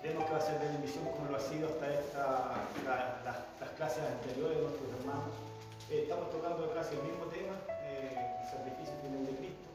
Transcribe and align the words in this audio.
Creemos 0.00 0.24
que 0.24 0.32
va 0.32 0.38
a 0.38 0.48
ser 0.48 0.56
de 0.56 0.80
bendición 0.80 1.04
como 1.12 1.28
lo 1.28 1.36
ha 1.36 1.44
sido 1.44 1.68
hasta 1.68 1.92
esta, 1.92 2.56
las 2.88 3.70
clases 3.76 4.00
anteriores 4.00 4.56
de 4.56 4.64
nuestros 4.64 4.88
hermanos. 4.96 5.28
Eh, 5.92 6.08
estamos 6.08 6.32
tocando 6.32 6.72
casi 6.72 6.96
el 6.96 7.04
mismo 7.04 7.28
tema, 7.28 7.60
eh, 7.84 8.40
el 8.40 8.46
sacrificio 8.48 8.96
final 9.04 9.28
de 9.28 9.36
Cristo. 9.36 9.68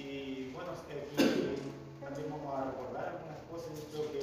Y 0.00 0.48
bueno, 0.56 0.72
aquí 0.72 0.96
también 2.00 2.26
vamos 2.32 2.56
a 2.56 2.72
recordar 2.72 3.20
algunas 3.20 3.36
cosas, 3.52 3.76
yo 3.76 3.84
creo 3.92 4.08
que 4.16 4.20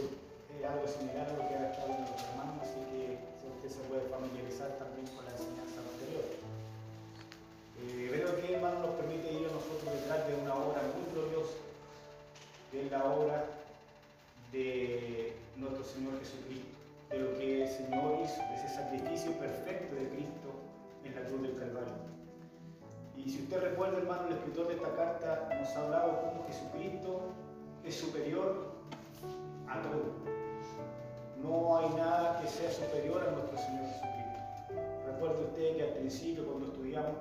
es 0.57 0.65
algo 0.65 0.89
similar 0.89 1.29
a 1.29 1.37
lo 1.37 1.45
que 1.45 1.53
ha 1.53 1.69
estado 1.69 1.93
en 1.93 2.01
los 2.01 2.17
hermanos, 2.17 2.57
así 2.65 2.81
que 2.89 3.21
usted 3.45 3.69
se 3.77 3.81
puede 3.85 4.09
familiarizar 4.09 4.73
también 4.81 5.05
con 5.13 5.21
la 5.21 5.37
enseñanza 5.37 5.85
anterior. 5.85 6.25
Eh, 7.77 8.09
creo 8.09 8.41
que 8.41 8.57
hermano 8.57 8.89
nos 8.89 8.97
permite 8.97 9.29
ir 9.37 9.45
a 9.45 9.53
nosotros 9.53 9.85
detrás 9.85 10.25
de 10.25 10.33
una 10.33 10.57
obra 10.57 10.81
muy 10.97 11.05
gloriosa, 11.13 11.61
que 12.73 12.89
es 12.89 12.89
la 12.89 13.05
obra 13.05 13.60
de 14.51 15.33
nuestro 15.55 15.83
Señor 15.83 16.19
Jesucristo, 16.19 16.77
de 17.09 17.19
lo 17.19 17.37
que 17.37 17.63
el 17.63 17.69
Señor 17.69 18.19
hizo, 18.23 18.41
de 18.41 18.55
ese 18.55 18.69
sacrificio 18.69 19.31
perfecto 19.33 19.95
de 19.95 20.09
Cristo 20.09 20.49
en 21.03 21.15
la 21.15 21.21
cruz 21.21 21.41
del 21.41 21.57
Calvario. 21.57 21.93
Y 23.15 23.29
si 23.29 23.43
usted 23.43 23.61
recuerda, 23.61 23.99
hermano, 23.99 24.27
el 24.27 24.33
escritor 24.33 24.67
de 24.67 24.75
esta 24.75 24.95
carta 24.95 25.49
nos 25.59 25.69
ha 25.69 25.85
hablado 25.85 26.21
cómo 26.21 26.45
Jesucristo 26.47 27.21
es 27.85 27.95
superior 27.95 28.71
a 29.67 29.81
todo. 29.81 30.21
No 31.43 31.77
hay 31.77 31.89
nada 31.95 32.39
que 32.41 32.47
sea 32.47 32.71
superior 32.71 33.23
a 33.27 33.31
nuestro 33.31 33.57
Señor 33.57 33.85
Jesucristo. 33.85 34.11
Recuerde 35.05 35.45
usted 35.45 35.75
que 35.75 35.83
al 35.83 35.93
principio, 35.93 36.45
cuando 36.45 36.67
estudiamos, 36.67 37.13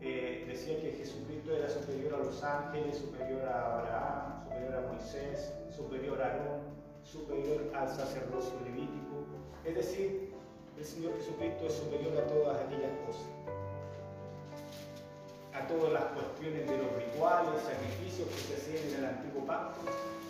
eh, 0.00 0.44
decía 0.46 0.80
que 0.80 0.92
Jesucristo 0.92 1.54
era 1.54 1.68
superior 1.68 2.14
a 2.14 2.18
los 2.18 2.42
ángeles, 2.42 2.98
superior 2.98 3.44
a 3.48 3.78
Abraham, 3.78 4.44
superior 4.44 4.74
a 4.76 4.92
Moisés, 4.92 5.52
superior 5.74 6.20
a 6.20 6.26
Aarón, 6.26 6.75
superior 7.12 7.70
al 7.74 7.88
sacerdocio 7.88 8.54
levítico. 8.64 9.22
Es 9.64 9.74
decir, 9.74 10.32
el 10.76 10.84
Señor 10.84 11.16
Jesucristo 11.18 11.66
es 11.66 11.74
superior 11.74 12.18
a 12.18 12.26
todas 12.26 12.60
aquellas 12.60 12.90
cosas. 13.06 13.30
A 15.54 15.66
todas 15.68 15.92
las 15.92 16.04
cuestiones 16.12 16.68
de 16.68 16.76
los 16.76 16.90
rituales, 16.96 17.62
sacrificios 17.62 18.28
que 18.28 18.40
se 18.42 18.54
hacían 18.54 18.88
en 18.90 18.94
el 18.98 19.04
antiguo 19.06 19.46
pacto, 19.46 19.80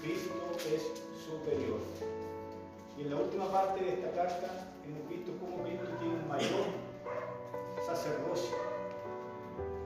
Cristo 0.03 0.37
es 0.69 0.83
superior. 1.25 1.81
Y 2.97 3.03
en 3.03 3.11
la 3.11 3.17
última 3.17 3.51
parte 3.51 3.83
de 3.83 3.91
esta 3.95 4.13
carta 4.13 4.73
hemos 4.85 5.09
visto 5.09 5.33
cómo 5.41 5.65
Cristo 5.65 5.89
tiene 5.99 6.15
un 6.15 6.29
mayor 6.29 6.67
sacerdocio 7.85 8.57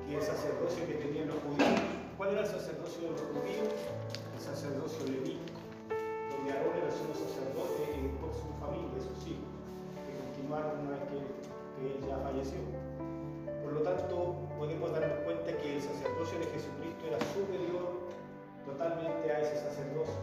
que 0.07 0.17
el 0.17 0.23
sacerdocio 0.23 0.87
que 0.87 0.95
tenían 0.95 1.29
los 1.29 1.39
judíos. 1.39 1.81
¿Cuál 2.17 2.31
era 2.33 2.41
el 2.43 2.47
sacerdocio 2.47 3.03
de 3.03 3.11
los 3.11 3.21
judíos? 3.21 3.69
El 4.35 4.41
sacerdocio 4.41 5.07
levítico 5.07 5.50
de 6.51 6.59
Aarón 6.59 6.75
era 6.83 6.91
sumo 6.91 7.15
sacerdote 7.15 7.95
y 7.95 8.11
después 8.11 8.35
su 8.35 8.51
familia, 8.59 8.99
sus 8.99 9.23
hijos, 9.23 9.47
que 10.03 10.19
continuaron 10.19 10.83
una 10.83 10.99
vez 10.99 11.03
que, 11.07 11.19
él 11.81 11.97
ya 12.05 12.19
falleció. 12.19 12.61
Por 13.63 13.73
lo 13.73 13.81
tanto, 13.87 14.37
podemos 14.59 14.93
darnos 14.93 15.23
cuenta 15.25 15.49
que 15.57 15.79
el 15.79 15.81
sacerdocio 15.81 16.43
de 16.43 16.47
Jesucristo 16.51 17.03
era 17.07 17.17
superior 17.33 18.11
totalmente 18.67 19.31
a 19.31 19.41
ese 19.41 19.57
sacerdocio. 19.63 20.21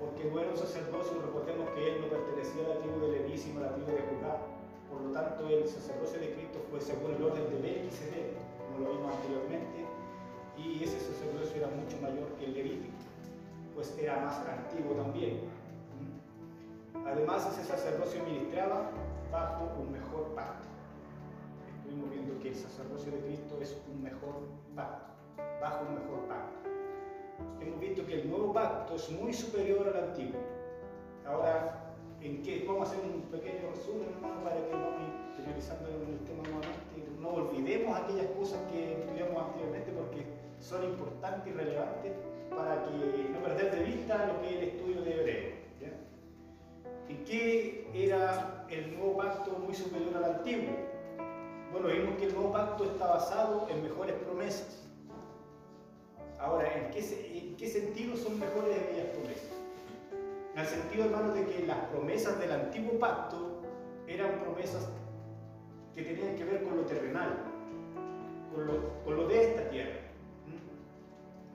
Porque 0.00 0.24
no 0.26 0.40
era 0.40 0.50
un 0.50 0.58
sacerdocio, 0.58 1.22
recordemos 1.22 1.70
que 1.70 1.86
él 1.86 1.94
no 2.02 2.08
pertenecía 2.10 2.66
a 2.66 2.68
la 2.74 2.78
tribu 2.82 2.98
de 3.06 3.08
Leví, 3.20 3.38
sino 3.38 3.60
a 3.60 3.70
la 3.70 3.72
tribu 3.78 3.92
de 3.94 4.02
Judá. 4.10 4.42
Por 4.90 4.98
lo 5.04 5.10
tanto, 5.12 5.46
el 5.46 5.68
sacerdocio 5.68 6.18
de 6.18 6.34
Cristo 6.34 6.58
fue 6.66 6.80
según 6.80 7.14
el 7.14 7.22
orden 7.22 7.46
de 7.46 7.56
Melquisedec, 7.60 8.34
como 8.58 8.88
lo 8.88 8.90
vimos 8.90 9.14
anteriormente, 9.14 9.86
y 10.58 10.82
ese 10.82 10.98
sacerdocio 10.98 11.62
era 11.62 11.68
mucho 11.70 11.94
mayor 12.02 12.26
que 12.40 12.46
el 12.46 12.54
levítico 12.54 12.95
pues 13.76 13.96
era 13.98 14.16
más 14.16 14.42
antiguo 14.48 14.94
también. 14.94 15.40
Además, 17.06 17.46
ese 17.52 17.62
sacerdocio 17.62 18.24
ministraba 18.24 18.90
bajo 19.30 19.70
un 19.78 19.92
mejor 19.92 20.34
pacto. 20.34 20.66
Estuvimos 21.68 22.10
viendo 22.10 22.40
que 22.40 22.48
el 22.48 22.54
sacerdocio 22.56 23.12
de 23.12 23.20
Cristo 23.20 23.58
es 23.60 23.76
un 23.92 24.02
mejor 24.02 24.48
pacto, 24.74 25.12
bajo 25.60 25.84
un 25.86 25.94
mejor 25.94 26.26
pacto. 26.26 26.68
Hemos 27.60 27.78
visto 27.78 28.06
que 28.06 28.22
el 28.22 28.30
nuevo 28.30 28.52
pacto 28.52 28.96
es 28.96 29.10
muy 29.10 29.32
superior 29.32 29.86
al 29.86 30.08
antiguo. 30.08 30.40
Ahora, 31.26 31.92
¿en 32.22 32.42
qué? 32.42 32.64
Vamos 32.66 32.88
a 32.88 32.92
hacer 32.92 33.04
un 33.04 33.20
pequeño 33.30 33.70
resumen, 33.70 34.08
hermano, 34.16 34.42
para 34.42 34.56
que 34.56 34.72
vamos 34.72 34.96
en 35.84 36.12
el 36.12 36.18
tema 36.24 36.42
nuevamente. 36.42 36.86
No 37.20 37.28
olvidemos 37.28 37.98
aquellas 37.98 38.26
cosas 38.38 38.58
que 38.70 39.00
estudiamos 39.00 39.42
anteriormente 39.42 39.92
porque 39.92 40.45
son 40.60 40.84
importantes 40.84 41.52
y 41.52 41.56
relevantes 41.56 42.12
para 42.50 42.84
que 42.84 43.28
no 43.32 43.42
perder 43.42 43.70
de 43.76 43.84
vista 43.84 44.26
lo 44.26 44.40
que 44.40 44.48
es 44.48 44.56
el 44.56 44.68
estudio 44.68 45.02
de 45.02 45.14
Hebreo. 45.14 45.56
¿En 47.08 47.24
qué 47.24 47.88
era 47.94 48.66
el 48.68 48.96
nuevo 48.96 49.16
pacto 49.16 49.52
muy 49.52 49.74
superior 49.74 50.16
al 50.16 50.24
antiguo? 50.36 50.74
Bueno, 51.70 51.88
vimos 51.88 52.16
que 52.18 52.26
el 52.26 52.34
nuevo 52.34 52.52
pacto 52.52 52.84
está 52.84 53.06
basado 53.06 53.68
en 53.70 53.82
mejores 53.82 54.14
promesas. 54.16 54.82
Ahora, 56.38 56.68
¿en 56.74 56.90
qué, 56.90 57.00
en 57.38 57.56
qué 57.56 57.68
sentido 57.68 58.16
son 58.16 58.40
mejores 58.40 58.76
aquellas 58.78 59.06
promesas? 59.08 59.50
En 60.54 60.60
el 60.60 60.66
sentido, 60.66 61.04
hermano, 61.04 61.32
de 61.32 61.44
que 61.44 61.66
las 61.66 61.78
promesas 61.86 62.38
del 62.40 62.50
antiguo 62.50 62.98
pacto 62.98 63.62
eran 64.08 64.40
promesas 64.40 64.88
que 65.94 66.02
tenían 66.02 66.34
que 66.34 66.44
ver 66.44 66.64
con 66.64 66.76
lo 66.76 66.82
terrenal, 66.84 67.36
con 68.52 68.66
lo, 68.66 69.04
con 69.04 69.16
lo 69.16 69.28
de 69.28 69.50
esta 69.50 69.68
tierra. 69.70 70.05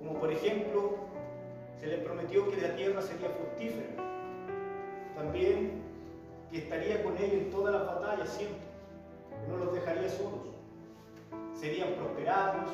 Como 0.01 0.19
por 0.19 0.31
ejemplo, 0.31 0.95
se 1.79 1.87
le 1.87 1.97
prometió 1.99 2.49
que 2.49 2.57
la 2.61 2.75
tierra 2.75 3.01
sería 3.01 3.29
fructífera. 3.29 3.87
También 5.15 5.81
que 6.49 6.57
estaría 6.57 7.03
con 7.03 7.15
ellos 7.17 7.33
en 7.33 7.51
todas 7.51 7.73
las 7.73 7.85
batallas 7.85 8.29
siempre, 8.29 8.59
que 9.29 9.51
no 9.51 9.57
los 9.57 9.73
dejaría 9.73 10.09
solos. 10.09 10.49
Serían 11.53 11.93
prosperados 11.93 12.69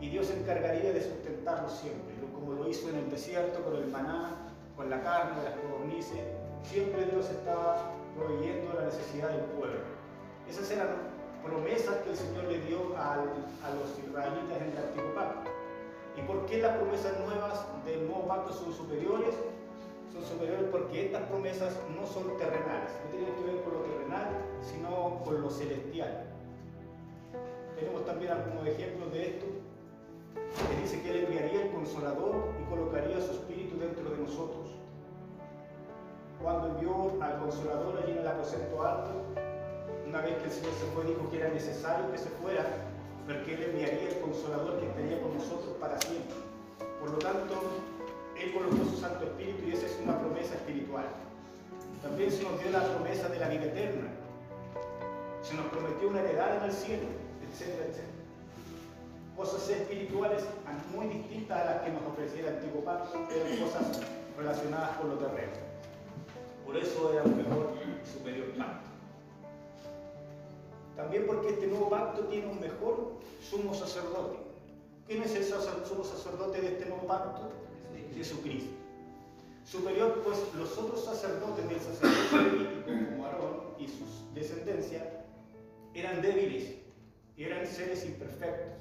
y 0.00 0.08
Dios 0.08 0.26
se 0.26 0.40
encargaría 0.40 0.92
de 0.92 1.02
sustentarlos 1.02 1.72
siempre, 1.72 2.14
como 2.34 2.54
lo 2.54 2.68
hizo 2.68 2.88
en 2.88 2.96
el 2.96 3.10
desierto 3.10 3.62
con 3.62 3.76
el 3.76 3.86
maná, 3.88 4.36
con 4.76 4.88
la 4.88 5.02
carne, 5.02 5.42
las 5.44 5.54
codornices. 5.54 6.20
Siempre 6.62 7.04
Dios 7.04 7.30
estaba 7.30 7.92
proveyendo 8.16 8.72
la 8.74 8.86
necesidad 8.86 9.28
del 9.28 9.44
pueblo. 9.56 9.80
Esas 10.48 10.70
eran 10.70 10.88
promesas 11.44 11.96
que 11.98 12.10
el 12.10 12.16
Señor 12.16 12.44
le 12.44 12.58
dio 12.60 12.96
a 12.96 13.16
los 13.16 13.98
israelitas 13.98 14.62
en 14.62 14.72
el 14.72 14.78
antiguo 14.78 15.14
pacto. 15.14 15.55
¿Y 16.16 16.22
por 16.22 16.46
qué 16.46 16.58
las 16.58 16.76
promesas 16.76 17.12
nuevas 17.20 17.66
del 17.84 18.06
nuevo 18.08 18.26
pacto 18.26 18.52
son 18.52 18.72
superiores? 18.72 19.34
Son 20.12 20.24
superiores 20.24 20.66
porque 20.70 21.06
estas 21.06 21.22
promesas 21.24 21.78
no 21.94 22.06
son 22.06 22.36
terrenales, 22.38 22.90
no 23.04 23.10
tienen 23.10 23.34
que 23.34 23.42
ver 23.42 23.62
con 23.62 23.74
lo 23.74 23.80
terrenal, 23.80 24.28
sino 24.62 25.22
con 25.24 25.42
lo 25.42 25.50
celestial. 25.50 26.24
Tenemos 27.78 28.06
también 28.06 28.32
algunos 28.32 28.66
ejemplos 28.66 29.12
de 29.12 29.26
esto, 29.26 29.46
que 30.70 30.80
dice 30.80 31.02
que 31.02 31.10
Él 31.10 31.24
enviaría 31.24 31.64
el 31.64 31.70
consolador 31.72 32.34
y 32.60 32.70
colocaría 32.70 33.20
su 33.20 33.32
espíritu 33.32 33.78
dentro 33.78 34.08
de 34.08 34.16
nosotros. 34.16 34.70
Cuando 36.42 36.68
envió 36.68 37.22
al 37.22 37.38
consolador 37.40 37.98
allí 38.02 38.12
en 38.12 38.18
el 38.18 38.28
aposento 38.28 38.82
alto, 38.82 39.10
una 40.08 40.20
vez 40.22 40.38
que 40.38 40.44
el 40.44 40.50
Señor 40.50 40.72
se 40.72 40.86
fue, 40.94 41.04
dijo 41.04 41.28
que 41.30 41.40
era 41.40 41.50
necesario 41.50 42.10
que 42.10 42.18
se 42.18 42.30
fuera 42.30 42.64
porque 43.26 43.54
Él 43.54 43.62
enviaría 43.64 44.08
el 44.08 44.20
consolador 44.20 44.78
que 44.78 44.86
estaría 44.86 45.20
con 45.20 45.34
nosotros 45.34 45.74
para 45.80 46.00
siempre. 46.00 46.36
Por 47.00 47.10
lo 47.10 47.18
tanto, 47.18 47.54
Él 48.38 48.52
colocó 48.54 48.84
su 48.90 48.96
Santo 48.96 49.24
Espíritu 49.24 49.66
y 49.66 49.72
esa 49.72 49.86
es 49.86 49.98
una 50.02 50.18
promesa 50.18 50.54
espiritual. 50.54 51.06
También 52.02 52.30
se 52.30 52.44
nos 52.44 52.60
dio 52.60 52.70
la 52.70 52.84
promesa 52.84 53.28
de 53.28 53.38
la 53.38 53.48
vida 53.48 53.64
eterna. 53.64 54.08
Se 55.42 55.54
nos 55.54 55.66
prometió 55.66 56.08
una 56.08 56.20
heredad 56.20 56.58
en 56.58 56.64
el 56.64 56.72
cielo, 56.72 57.08
etcétera, 57.50 57.86
etcétera. 57.86 58.14
Cosas 59.36 59.68
espirituales 59.68 60.44
muy 60.94 61.06
distintas 61.08 61.60
a 61.60 61.64
las 61.64 61.82
que 61.82 61.90
nos 61.90 62.02
ofrecía 62.04 62.48
el 62.48 62.56
antiguo 62.56 62.82
pacto, 62.82 63.18
eran 63.30 63.58
cosas 63.58 64.00
relacionadas 64.38 64.96
con 64.96 65.10
lo 65.10 65.16
terreno. 65.16 65.52
Por 66.64 66.76
eso 66.76 67.12
era 67.12 67.22
un 67.22 67.36
mejor 67.36 67.74
superior 68.04 68.46
pacto. 68.56 68.85
También 70.96 71.26
porque 71.26 71.50
este 71.50 71.66
nuevo 71.66 71.90
pacto 71.90 72.24
tiene 72.24 72.46
un 72.46 72.60
mejor 72.60 73.12
sumo 73.48 73.74
sacerdote. 73.74 74.38
¿Quién 75.06 75.22
es 75.22 75.34
el 75.34 75.44
sumo 75.44 76.02
sacerdote 76.02 76.60
de 76.60 76.68
este 76.68 76.86
nuevo 76.86 77.06
pacto? 77.06 77.50
Jesucristo. 78.14 78.70
Superior, 79.64 80.22
pues 80.24 80.38
los 80.56 80.76
otros 80.78 81.04
sacerdotes 81.04 81.68
del 81.68 81.80
sacerdocio 81.80 82.40
levítico, 82.40 83.10
como 83.10 83.26
Aarón 83.26 83.60
y 83.78 83.88
sus 83.88 84.32
descendencia, 84.34 85.24
eran 85.92 86.22
débiles 86.22 86.76
eran 87.36 87.66
seres 87.66 88.04
imperfectos, 88.06 88.72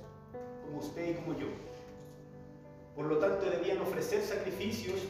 como 0.63 0.79
usted 0.79 1.09
y 1.09 1.13
como 1.15 1.38
yo. 1.38 1.47
Por 2.95 3.07
lo 3.07 3.18
tanto, 3.18 3.50
debían 3.50 3.81
ofrecer 3.81 4.21
sacrificios 4.21 5.01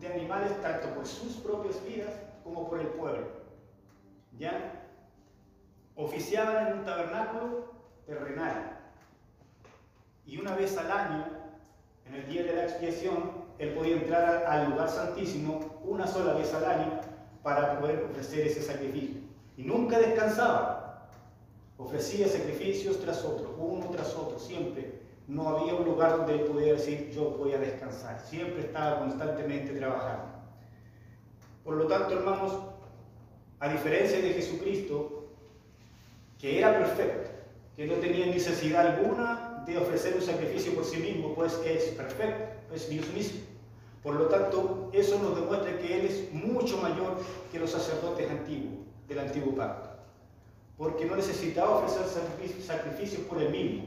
de 0.00 0.08
animales 0.08 0.50
tanto 0.62 0.88
por 0.94 1.06
sus 1.06 1.34
propias 1.34 1.84
vidas 1.84 2.14
como 2.42 2.68
por 2.68 2.80
el 2.80 2.86
pueblo. 2.88 3.26
¿Ya? 4.38 4.85
Oficiaban 5.96 6.66
en 6.66 6.78
un 6.78 6.84
tabernáculo 6.84 7.72
terrenal. 8.06 8.78
Y 10.26 10.38
una 10.38 10.54
vez 10.54 10.76
al 10.76 10.90
año, 10.90 11.24
en 12.04 12.14
el 12.14 12.28
día 12.28 12.42
de 12.42 12.54
la 12.54 12.64
expiación, 12.64 13.46
él 13.58 13.74
podía 13.74 13.96
entrar 13.96 14.44
al 14.46 14.70
lugar 14.70 14.88
santísimo 14.88 15.80
una 15.84 16.06
sola 16.06 16.34
vez 16.34 16.52
al 16.52 16.64
año 16.64 17.00
para 17.42 17.80
poder 17.80 18.04
ofrecer 18.10 18.46
ese 18.46 18.62
sacrificio. 18.62 19.20
Y 19.56 19.62
nunca 19.62 19.98
descansaba. 19.98 21.08
Ofrecía 21.78 22.26
sacrificios 22.26 23.00
tras 23.00 23.24
otro, 23.24 23.54
uno 23.58 23.86
tras 23.90 24.14
otro, 24.14 24.38
siempre. 24.38 25.00
No 25.26 25.48
había 25.48 25.74
un 25.74 25.84
lugar 25.84 26.16
donde 26.18 26.34
él 26.34 26.40
pudiera 26.42 26.76
decir, 26.76 27.10
yo 27.10 27.30
voy 27.30 27.52
a 27.52 27.58
descansar. 27.58 28.20
Siempre 28.20 28.62
estaba 28.62 29.00
constantemente 29.00 29.72
trabajando. 29.72 30.24
Por 31.64 31.74
lo 31.74 31.86
tanto, 31.86 32.14
hermanos, 32.14 32.52
a 33.58 33.68
diferencia 33.68 34.20
de 34.20 34.34
Jesucristo, 34.34 35.15
que 36.38 36.58
era 36.58 36.78
perfecto, 36.78 37.30
que 37.74 37.86
no 37.86 37.94
tenía 37.94 38.26
necesidad 38.26 38.86
alguna 38.86 39.64
de 39.66 39.78
ofrecer 39.78 40.14
un 40.14 40.22
sacrificio 40.22 40.74
por 40.74 40.84
sí 40.84 40.98
mismo, 40.98 41.34
pues 41.34 41.58
es 41.64 41.84
perfecto, 41.90 42.74
es 42.74 42.88
Dios 42.88 43.08
mismo. 43.12 43.40
Por 44.02 44.14
lo 44.14 44.26
tanto, 44.26 44.90
eso 44.92 45.18
nos 45.18 45.34
demuestra 45.34 45.76
que 45.78 45.98
Él 45.98 46.06
es 46.06 46.32
mucho 46.32 46.78
mayor 46.78 47.18
que 47.50 47.58
los 47.58 47.70
sacerdotes 47.70 48.30
antiguos, 48.30 48.74
del 49.08 49.18
antiguo 49.18 49.54
pacto, 49.54 49.88
porque 50.76 51.04
no 51.04 51.16
necesitaba 51.16 51.78
ofrecer 51.78 52.06
sacrificios 52.60 53.22
por 53.22 53.42
Él 53.42 53.50
mismo. 53.50 53.84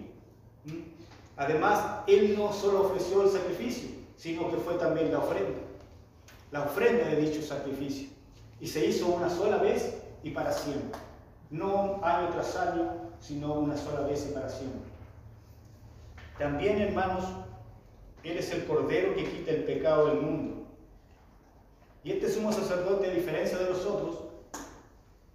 Además, 1.38 2.04
Él 2.08 2.36
no 2.38 2.52
solo 2.52 2.88
ofreció 2.88 3.24
el 3.24 3.30
sacrificio, 3.30 3.90
sino 4.18 4.52
que 4.52 4.58
fue 4.58 4.74
también 4.74 5.12
la 5.12 5.20
ofrenda, 5.20 5.60
la 6.52 6.64
ofrenda 6.64 7.08
de 7.08 7.16
dicho 7.16 7.42
sacrificio. 7.42 8.10
Y 8.60 8.68
se 8.68 8.86
hizo 8.86 9.08
una 9.08 9.30
sola 9.30 9.58
vez 9.58 9.96
y 10.22 10.32
para 10.32 10.52
siempre. 10.52 11.00
No 11.50 12.00
año 12.04 12.30
tras 12.30 12.56
año, 12.56 12.92
sino 13.20 13.54
una 13.54 13.76
sola 13.76 14.02
vez 14.02 14.28
y 14.30 14.34
para 14.34 14.50
siempre. 14.50 14.90
También, 16.38 16.80
hermanos, 16.82 17.26
Él 18.24 18.38
es 18.38 18.52
el 18.52 18.66
Cordero 18.66 19.16
que 19.16 19.26
quita 19.26 19.52
el 19.52 19.64
pecado 19.66 20.08
del 20.08 20.22
mundo. 20.22 20.68
Y 22.04 22.12
este 22.12 22.32
sumo 22.32 22.54
sacerdote, 22.54 23.08
a 23.08 23.14
diferencia 23.14 23.58
de 23.58 23.70
los 23.70 23.86
otros, 23.86 24.20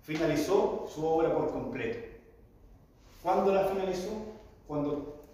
finalizó 0.03 0.89
su 0.93 1.05
obra 1.05 1.35
por 1.35 1.53
completo. 1.53 2.09
¿Cuándo 3.23 3.53
la 3.53 3.65
finalizó? 3.65 4.11
Cuando 4.67 5.25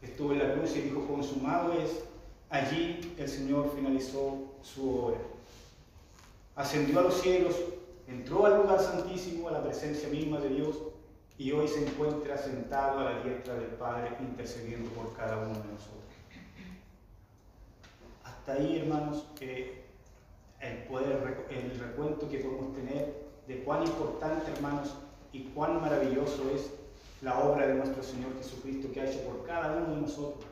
estuvo 0.00 0.32
en 0.32 0.38
la 0.38 0.54
cruz 0.54 0.76
y 0.76 0.82
dijo, 0.82 1.06
consumado 1.06 1.72
es, 1.74 2.04
allí 2.48 3.14
el 3.18 3.28
Señor 3.28 3.72
finalizó 3.74 4.38
su 4.62 5.04
obra. 5.04 5.18
Ascendió 6.56 7.00
a 7.00 7.02
los 7.02 7.20
cielos, 7.20 7.54
entró 8.10 8.46
al 8.46 8.58
lugar 8.58 8.80
santísimo, 8.80 9.48
a 9.48 9.52
la 9.52 9.62
presencia 9.62 10.08
misma 10.08 10.40
de 10.40 10.48
Dios, 10.50 10.76
y 11.38 11.52
hoy 11.52 11.68
se 11.68 11.86
encuentra 11.86 12.36
sentado 12.36 13.00
a 13.00 13.04
la 13.04 13.22
diestra 13.22 13.54
del 13.54 13.70
Padre 13.70 14.10
intercediendo 14.20 14.90
por 14.90 15.16
cada 15.16 15.38
uno 15.38 15.54
de 15.54 15.72
nosotros. 15.72 16.00
Hasta 18.24 18.52
ahí, 18.52 18.78
hermanos, 18.78 19.26
el, 19.40 20.82
poder, 20.88 21.46
el 21.48 21.78
recuento 21.78 22.28
que 22.28 22.38
podemos 22.38 22.74
tener 22.74 23.30
de 23.46 23.62
cuán 23.62 23.84
importante, 23.84 24.50
hermanos, 24.52 24.94
y 25.32 25.44
cuán 25.44 25.80
maravilloso 25.80 26.50
es 26.54 26.72
la 27.22 27.38
obra 27.38 27.66
de 27.66 27.74
nuestro 27.74 28.02
Señor 28.02 28.36
Jesucristo 28.36 28.92
que 28.92 29.00
ha 29.00 29.10
hecho 29.10 29.20
por 29.22 29.46
cada 29.46 29.76
uno 29.76 29.94
de 29.94 30.00
nosotros, 30.02 30.44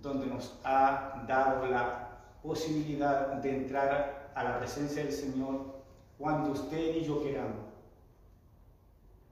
donde 0.00 0.26
nos 0.26 0.58
ha 0.64 1.24
dado 1.28 1.66
la 1.66 2.18
posibilidad 2.42 3.26
de 3.34 3.56
entrar 3.58 4.30
a 4.34 4.42
la 4.42 4.58
presencia 4.58 5.04
del 5.04 5.12
Señor 5.12 5.81
cuando 6.22 6.52
usted 6.52 6.94
y 6.94 7.04
yo 7.04 7.20
queramos 7.20 7.56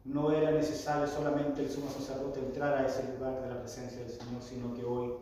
no 0.04 0.32
era 0.32 0.50
necesario 0.50 1.06
solamente 1.06 1.62
el 1.62 1.70
sumo 1.70 1.88
sacerdote 1.88 2.40
entrar 2.40 2.74
a 2.74 2.88
ese 2.88 3.04
lugar 3.12 3.40
de 3.42 3.48
la 3.48 3.60
presencia 3.60 4.00
del 4.00 4.10
Señor, 4.10 4.42
sino 4.42 4.74
que 4.74 4.84
hoy 4.84 5.12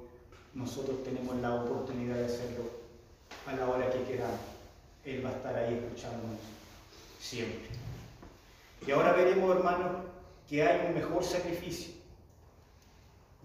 nosotros 0.54 1.04
tenemos 1.04 1.36
la 1.36 1.56
oportunidad 1.56 2.16
de 2.16 2.24
hacerlo 2.24 2.62
a 3.46 3.52
la 3.54 3.68
hora 3.68 3.90
que 3.90 4.02
queramos. 4.04 4.40
Él 5.04 5.22
va 5.22 5.28
a 5.28 5.32
estar 5.32 5.56
ahí 5.56 5.74
escuchándonos 5.74 6.38
siempre. 7.20 7.68
Y 8.86 8.90
ahora 8.90 9.12
veremos, 9.12 9.54
hermanos, 9.54 10.04
que 10.48 10.62
hay 10.62 10.86
un 10.86 10.94
mejor 10.94 11.22
sacrificio. 11.22 11.92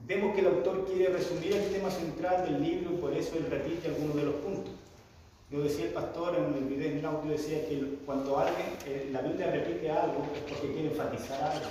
Vemos 0.05 0.33
que 0.33 0.41
el 0.41 0.47
autor 0.47 0.85
quiere 0.85 1.11
resumir 1.11 1.53
el 1.53 1.73
tema 1.73 1.89
central 1.89 2.45
del 2.45 2.61
libro 2.61 2.93
y 2.93 2.97
por 2.97 3.13
eso 3.13 3.35
él 3.35 3.47
repite 3.49 3.89
algunos 3.89 4.15
de 4.15 4.23
los 4.23 4.35
puntos. 4.35 4.73
Yo 5.51 5.61
decía 5.61 5.85
el 5.85 5.93
pastor 5.93 6.35
en 6.35 6.53
el 6.55 6.63
video 6.65 6.97
en 6.97 7.05
audio, 7.05 7.31
decía 7.31 7.67
que 7.67 7.99
cuando 8.05 8.39
alguien, 8.39 8.67
eh, 8.85 9.09
la 9.11 9.21
Biblia 9.21 9.51
repite 9.51 9.91
algo 9.91 10.25
es 10.33 10.41
porque 10.51 10.73
quiere 10.73 10.89
enfatizar 10.89 11.43
algo. 11.43 11.67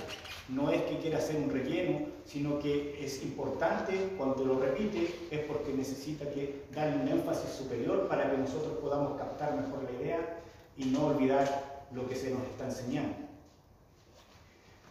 No 0.49 0.71
es 0.71 0.81
que 0.83 0.99
quiera 0.99 1.17
hacer 1.17 1.37
un 1.37 1.49
relleno, 1.49 2.05
sino 2.25 2.59
que 2.59 3.03
es 3.03 3.23
importante 3.23 3.93
cuando 4.17 4.45
lo 4.45 4.59
repite, 4.59 5.13
es 5.31 5.39
porque 5.41 5.73
necesita 5.73 6.29
que 6.29 6.63
darle 6.73 7.01
un 7.01 7.07
énfasis 7.07 7.49
superior 7.51 8.07
para 8.07 8.29
que 8.31 8.37
nosotros 8.37 8.77
podamos 8.79 9.17
captar 9.17 9.55
mejor 9.55 9.83
la 9.83 9.91
idea 10.01 10.39
y 10.77 10.85
no 10.85 11.07
olvidar 11.07 11.85
lo 11.93 12.07
que 12.07 12.15
se 12.15 12.31
nos 12.31 12.43
está 12.43 12.65
enseñando. 12.65 13.15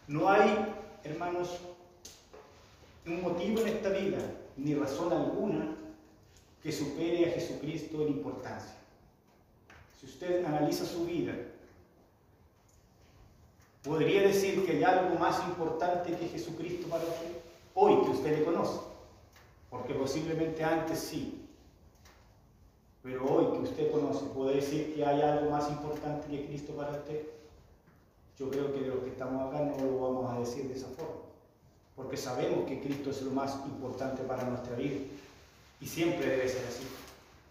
No 0.09 0.29
hay, 0.29 0.51
hermanos, 1.05 1.61
un 3.07 3.23
motivo 3.23 3.61
en 3.61 3.69
esta 3.69 3.89
vida, 3.89 4.19
ni 4.57 4.75
razón 4.75 5.13
alguna, 5.13 5.77
que 6.63 6.71
supere 6.71 7.27
a 7.27 7.33
Jesucristo 7.33 8.03
en 8.03 8.09
importancia. 8.09 8.75
Si 9.99 10.07
usted 10.07 10.45
analiza 10.45 10.87
su 10.87 11.05
vida, 11.05 11.35
podría 13.83 14.23
decir 14.23 14.65
que 14.65 14.73
hay 14.73 14.85
algo 14.85 15.19
más 15.19 15.43
importante 15.49 16.17
que 16.17 16.29
Jesucristo 16.29 16.87
para 16.89 17.03
usted, 17.03 17.37
hoy 17.75 18.05
que 18.05 18.11
usted 18.11 18.39
le 18.39 18.45
conoce, 18.45 18.79
porque 19.71 19.95
posiblemente 19.95 20.63
antes 20.63 21.01
sí, 21.01 21.47
pero 23.03 23.27
hoy 23.27 23.57
que 23.57 23.65
usted 23.65 23.91
conoce, 23.91 24.25
¿puede 24.27 24.57
decir 24.57 24.95
que 24.95 25.05
hay 25.05 25.21
algo 25.21 25.51
más 25.51 25.69
importante 25.69 26.29
que 26.29 26.47
Cristo 26.47 26.75
para 26.75 26.93
usted? 26.93 27.23
Yo 28.39 28.51
creo 28.51 28.73
que 28.73 28.81
de 28.81 28.89
los 28.89 29.03
que 29.03 29.11
estamos 29.11 29.49
acá 29.49 29.65
no 29.65 29.85
lo 29.85 30.01
vamos 30.01 30.33
a 30.33 30.39
decir 30.39 30.69
de 30.69 30.75
esa 30.75 30.87
forma, 30.89 31.23
porque 31.97 32.17
sabemos 32.17 32.69
que 32.69 32.81
Cristo 32.81 33.11
es 33.11 33.23
lo 33.23 33.33
más 33.33 33.57
importante 33.67 34.23
para 34.23 34.45
nuestra 34.45 34.77
vida 34.77 35.01
y 35.83 35.87
siempre 35.87 36.25
debe 36.27 36.49
ser 36.49 36.65
así. 36.69 36.87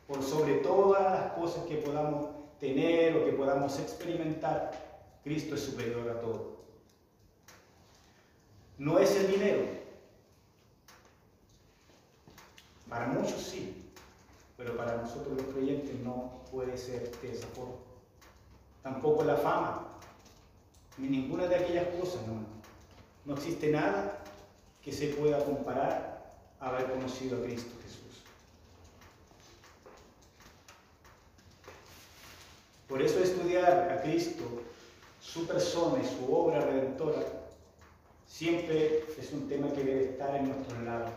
Por 0.08 0.24
sobre 0.24 0.56
todas 0.56 1.04
las 1.04 1.34
cosas 1.34 1.66
que 1.66 1.76
podamos 1.76 2.30
tener 2.60 3.18
o 3.18 3.26
que 3.26 3.34
podamos 3.34 3.78
experimentar, 3.78 4.72
Cristo 5.24 5.56
es 5.56 5.62
superior 5.62 6.10
a 6.10 6.20
todo. 6.22 6.62
No 8.78 9.00
es 9.00 9.16
el 9.18 9.32
dinero. 9.32 9.64
Para 12.90 13.08
muchos 13.08 13.42
sí, 13.42 13.92
pero 14.58 14.78
para 14.78 14.98
nosotros 14.98 15.38
los 15.38 15.54
creyentes 15.54 16.00
no 16.00 16.42
puede 16.52 16.78
ser 16.78 17.12
de 17.22 17.32
esa 17.32 17.48
forma. 17.48 17.76
Tampoco 18.82 19.24
la 19.24 19.36
fama, 19.36 19.88
ni 20.98 21.10
ninguna 21.10 21.48
de 21.48 21.56
aquellas 21.56 21.88
cosas, 22.00 22.26
no. 22.28 22.46
No 23.26 23.34
existe 23.38 23.72
nada 23.72 24.24
que 24.82 24.92
se 24.92 25.08
pueda 25.10 25.44
comparar 25.44 26.34
a 26.60 26.70
haber 26.70 26.92
conocido 26.92 27.38
a 27.38 27.44
Cristo 27.44 27.72
Jesús. 27.84 28.01
Por 32.92 33.02
eso 33.02 33.24
estudiar 33.24 33.90
a 33.90 34.02
Cristo, 34.02 34.44
su 35.22 35.48
persona 35.48 36.04
y 36.04 36.06
su 36.06 36.36
obra 36.36 36.60
redentora, 36.60 37.24
siempre 38.28 39.06
es 39.18 39.32
un 39.32 39.48
tema 39.48 39.72
que 39.72 39.82
debe 39.82 40.04
estar 40.04 40.36
en 40.36 40.50
nuestros 40.50 40.78
labios. 40.84 41.16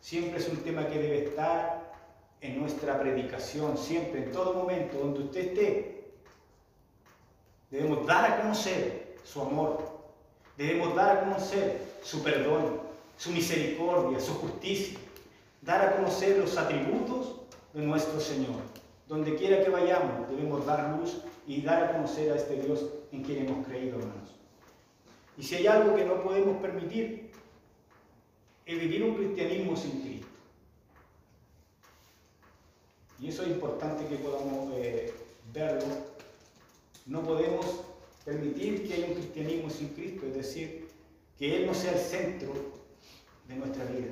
Siempre 0.00 0.38
es 0.38 0.48
un 0.48 0.56
tema 0.62 0.88
que 0.88 0.98
debe 0.98 1.24
estar 1.26 1.92
en 2.40 2.58
nuestra 2.58 2.98
predicación, 2.98 3.76
siempre, 3.76 4.22
en 4.22 4.32
todo 4.32 4.54
momento, 4.54 4.96
donde 4.96 5.20
usted 5.20 5.40
esté. 5.48 6.04
Debemos 7.70 8.06
dar 8.06 8.32
a 8.32 8.40
conocer 8.40 9.18
su 9.22 9.42
amor. 9.42 9.80
Debemos 10.56 10.96
dar 10.96 11.18
a 11.18 11.20
conocer 11.20 11.78
su 12.02 12.22
perdón, 12.22 12.80
su 13.18 13.32
misericordia, 13.32 14.18
su 14.18 14.32
justicia. 14.36 14.98
Dar 15.60 15.82
a 15.82 15.96
conocer 15.96 16.38
los 16.38 16.56
atributos 16.56 17.34
de 17.74 17.82
nuestro 17.82 18.18
Señor. 18.18 18.85
Donde 19.06 19.36
quiera 19.36 19.62
que 19.62 19.70
vayamos, 19.70 20.28
debemos 20.28 20.66
dar 20.66 20.98
luz 20.98 21.22
y 21.46 21.62
dar 21.62 21.84
a 21.84 21.92
conocer 21.92 22.32
a 22.32 22.36
este 22.36 22.60
Dios 22.60 22.86
en 23.12 23.22
quien 23.22 23.46
hemos 23.46 23.66
creído, 23.66 23.98
hermanos. 23.98 24.30
Y 25.38 25.42
si 25.42 25.56
hay 25.56 25.66
algo 25.66 25.94
que 25.94 26.04
no 26.04 26.22
podemos 26.22 26.60
permitir, 26.60 27.30
es 28.64 28.80
vivir 28.80 29.04
un 29.04 29.14
cristianismo 29.14 29.76
sin 29.76 30.00
Cristo. 30.00 30.26
Y 33.20 33.28
eso 33.28 33.42
es 33.42 33.48
importante 33.48 34.06
que 34.06 34.16
podamos 34.16 34.72
eh, 34.76 35.14
verlo. 35.52 35.94
No 37.06 37.22
podemos 37.22 37.84
permitir 38.24 38.86
que 38.86 38.94
haya 38.94 39.06
un 39.06 39.14
cristianismo 39.14 39.70
sin 39.70 39.88
Cristo, 39.90 40.26
es 40.26 40.34
decir, 40.34 40.88
que 41.38 41.56
Él 41.56 41.66
no 41.66 41.74
sea 41.74 41.92
el 41.92 42.00
centro 42.00 42.52
de 43.46 43.54
nuestra 43.54 43.84
vida. 43.84 44.10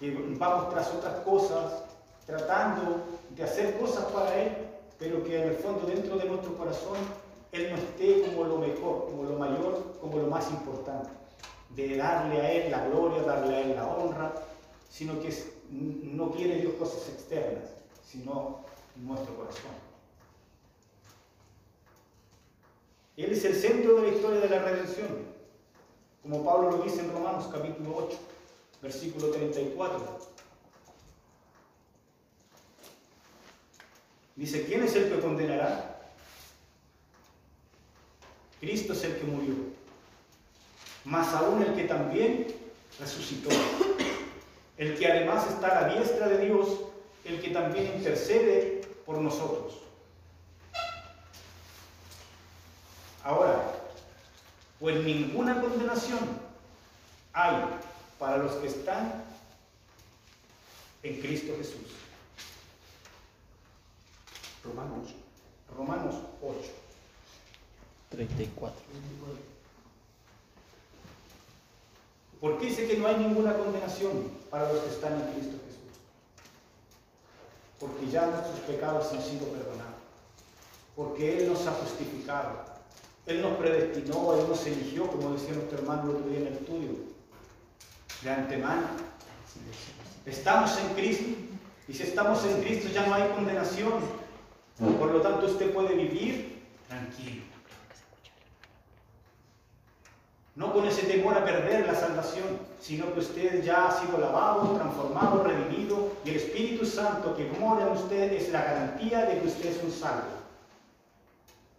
Que 0.00 0.10
vamos 0.38 0.70
tras 0.70 0.92
otras 0.94 1.20
cosas, 1.20 1.84
tratando 2.26 3.04
de 3.30 3.42
hacer 3.44 3.78
cosas 3.78 4.04
para 4.06 4.42
Él, 4.42 4.52
pero 4.98 5.22
que 5.22 5.40
en 5.40 5.48
el 5.48 5.54
fondo 5.54 5.86
dentro 5.86 6.16
de 6.16 6.24
nuestro 6.24 6.56
corazón 6.56 6.96
Él 7.52 7.70
no 7.70 7.76
esté 7.76 8.22
como 8.22 8.44
lo 8.44 8.58
mejor, 8.58 9.06
como 9.06 9.22
lo 9.22 9.38
mayor, 9.38 9.96
como 10.00 10.18
lo 10.18 10.26
más 10.26 10.50
importante, 10.50 11.10
de 11.70 11.96
darle 11.96 12.40
a 12.40 12.52
Él 12.52 12.70
la 12.70 12.86
gloria, 12.88 13.22
darle 13.22 13.54
a 13.54 13.60
Él 13.60 13.76
la 13.76 13.86
honra, 13.86 14.32
sino 14.90 15.20
que 15.20 15.32
no 15.70 16.32
quiere 16.32 16.56
Dios 16.56 16.74
cosas 16.74 17.08
externas, 17.08 17.70
sino 18.04 18.60
nuestro 18.96 19.36
corazón. 19.36 19.86
Él 23.16 23.32
es 23.32 23.44
el 23.44 23.54
centro 23.54 23.96
de 23.96 24.02
la 24.02 24.14
historia 24.14 24.40
de 24.40 24.48
la 24.48 24.58
redención, 24.58 25.08
como 26.22 26.44
Pablo 26.44 26.72
lo 26.72 26.78
dice 26.82 27.00
en 27.00 27.12
Romanos 27.12 27.48
capítulo 27.52 27.96
8, 27.96 28.18
versículo 28.82 29.30
34. 29.30 30.35
Dice, 34.36 34.66
¿quién 34.66 34.82
es 34.82 34.94
el 34.94 35.10
que 35.10 35.18
condenará? 35.18 35.98
Cristo 38.60 38.92
es 38.92 39.04
el 39.04 39.16
que 39.16 39.24
murió, 39.24 39.54
más 41.04 41.32
aún 41.34 41.62
el 41.62 41.74
que 41.74 41.84
también 41.84 42.46
resucitó, 42.98 43.48
el 44.76 44.98
que 44.98 45.06
además 45.10 45.46
está 45.48 45.68
a 45.68 45.82
la 45.82 45.94
diestra 45.94 46.28
de 46.28 46.46
Dios, 46.46 46.68
el 47.24 47.40
que 47.40 47.50
también 47.50 47.86
intercede 47.96 48.82
por 49.04 49.18
nosotros. 49.18 49.74
Ahora, 53.22 53.72
pues 54.78 55.02
ninguna 55.02 55.60
condenación 55.60 56.18
hay 57.32 57.56
para 58.18 58.38
los 58.38 58.52
que 58.56 58.68
están 58.68 59.24
en 61.02 61.20
Cristo 61.20 61.54
Jesús. 61.58 62.05
Romanos. 64.66 65.14
Romanos 65.76 66.14
8. 66.42 66.58
34. 68.10 68.76
¿Por 72.40 72.58
qué 72.58 72.66
dice 72.66 72.86
que 72.86 72.96
no 72.98 73.06
hay 73.06 73.16
ninguna 73.16 73.56
condenación 73.56 74.30
para 74.50 74.72
los 74.72 74.82
que 74.82 74.90
están 74.90 75.14
en 75.14 75.32
Cristo 75.32 75.56
Jesús? 75.66 75.98
Porque 77.80 78.08
ya 78.10 78.26
nuestros 78.26 78.60
pecados 78.60 79.12
han 79.12 79.22
sido 79.22 79.46
perdonados. 79.46 79.96
Porque 80.94 81.38
Él 81.38 81.52
nos 81.52 81.66
ha 81.66 81.72
justificado. 81.72 82.76
Él 83.26 83.42
nos 83.42 83.56
predestinó, 83.56 84.34
Él 84.34 84.48
nos 84.48 84.64
eligió, 84.66 85.08
como 85.08 85.32
decía 85.32 85.54
nuestro 85.54 85.78
hermano 85.78 86.02
el 86.04 86.16
otro 86.16 86.28
día 86.28 86.38
en 86.40 86.46
el 86.46 86.52
estudio, 86.52 86.90
de 88.22 88.30
antemano. 88.30 88.86
Estamos 90.24 90.78
en 90.78 90.94
Cristo. 90.94 91.24
Y 91.88 91.94
si 91.94 92.02
estamos 92.02 92.44
en 92.44 92.62
Cristo 92.62 92.88
ya 92.92 93.06
no 93.06 93.14
hay 93.14 93.28
condenación. 93.30 93.94
Por 94.78 95.10
lo 95.10 95.20
tanto, 95.20 95.46
usted 95.46 95.72
puede 95.72 95.94
vivir 95.94 96.62
tranquilo. 96.88 97.42
No 100.54 100.72
con 100.72 100.86
ese 100.86 101.02
temor 101.02 101.36
a 101.36 101.44
perder 101.44 101.86
la 101.86 101.94
salvación, 101.94 102.58
sino 102.80 103.12
que 103.12 103.20
usted 103.20 103.62
ya 103.62 103.88
ha 103.88 104.00
sido 104.00 104.18
lavado, 104.18 104.74
transformado, 104.74 105.44
redimido, 105.44 106.12
y 106.24 106.30
el 106.30 106.36
Espíritu 106.36 106.86
Santo 106.86 107.36
que 107.36 107.44
mora 107.60 107.86
en 107.86 107.92
usted 107.92 108.32
es 108.32 108.50
la 108.50 108.62
garantía 108.62 109.26
de 109.26 109.40
que 109.40 109.48
usted 109.48 109.76
es 109.76 109.82
un 109.82 109.90
salvo. 109.90 110.36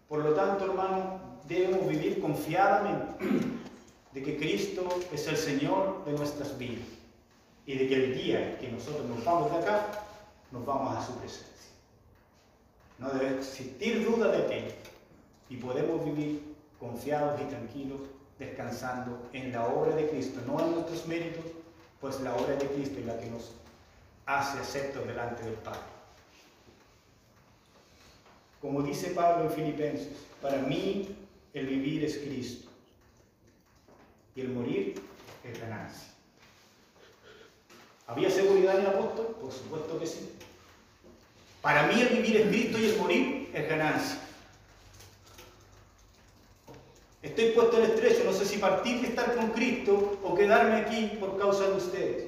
Por 0.08 0.20
lo 0.20 0.34
tanto, 0.34 0.66
hermano, 0.66 1.20
debemos 1.48 1.88
vivir 1.88 2.22
confiadamente 2.22 3.26
de 4.14 4.24
que 4.24 4.38
Cristo 4.38 4.88
es 5.12 5.28
el 5.28 5.38
Señor 5.38 6.06
de 6.06 6.14
nuestras 6.14 6.58
vidas 6.58 6.88
y 7.66 7.78
de 7.78 7.88
que 7.88 7.96
el 7.96 8.18
día 8.18 8.60
que 8.60 8.72
nosotros 8.72 9.06
nos 9.06 9.24
vamos 9.26 9.52
de 9.52 9.58
acá, 9.58 9.88
nos 10.52 10.66
vamos 10.66 10.96
a 10.96 11.06
su 11.06 11.14
presencia. 11.14 11.57
No 13.00 13.10
debe 13.10 13.38
existir 13.38 14.06
duda 14.06 14.32
de 14.32 14.44
aquello 14.44 14.74
y 15.50 15.58
podemos 15.58 16.04
vivir 16.04 16.56
confiados 16.80 17.40
y 17.42 17.46
tranquilos 17.46 18.02
descansando 18.40 19.30
en 19.34 19.52
la 19.52 19.68
obra 19.68 19.96
de 19.96 20.10
Cristo, 20.10 20.40
no 20.46 20.60
en 20.60 20.72
nuestros 20.76 21.08
méritos, 21.08 21.46
pues 22.00 22.20
la 22.22 22.36
obra 22.36 22.56
de 22.56 22.68
Cristo 22.68 23.00
es 23.00 23.06
la 23.06 23.20
que 23.20 23.30
nos 23.30 23.52
hace 24.26 24.60
aceptos 24.60 25.08
delante 25.08 25.44
del 25.44 25.56
Padre. 25.56 25.80
Como 28.62 28.82
dice 28.82 29.12
Pablo 29.12 29.46
en 29.46 29.52
Filipenses, 29.52 30.10
para 30.42 30.58
mí 30.58 31.16
el 31.54 31.68
vivir 31.68 32.04
es 32.04 32.18
Cristo 32.18 32.70
y 34.36 34.42
el 34.42 34.50
morir 34.50 35.02
es 35.44 35.60
ganancia. 35.60 36.10
¿Había 38.08 38.30
seguridad 38.30 38.76
en 38.76 38.82
el 38.82 38.88
apóstol? 38.88 39.38
Por 39.42 39.52
supuesto 39.52 40.00
que 40.00 40.08
sí. 40.08 40.30
Para 41.68 41.84
mí 41.84 42.00
el 42.00 42.08
vivir 42.08 42.38
es 42.38 42.48
Cristo 42.48 42.78
y 42.78 42.86
el 42.86 42.98
morir 42.98 43.52
es 43.54 43.68
ganancia. 43.68 44.20
Estoy 47.22 47.50
puesto 47.50 47.78
en 47.78 47.92
estrecho, 47.92 48.24
no 48.24 48.32
sé 48.32 48.46
si 48.46 48.58
partir 48.58 49.02
de 49.02 49.10
estar 49.10 49.36
con 49.36 49.48
Cristo 49.50 50.18
o 50.24 50.34
quedarme 50.34 50.78
aquí 50.78 51.18
por 51.20 51.38
causa 51.38 51.68
de 51.68 51.74
ustedes. 51.74 52.28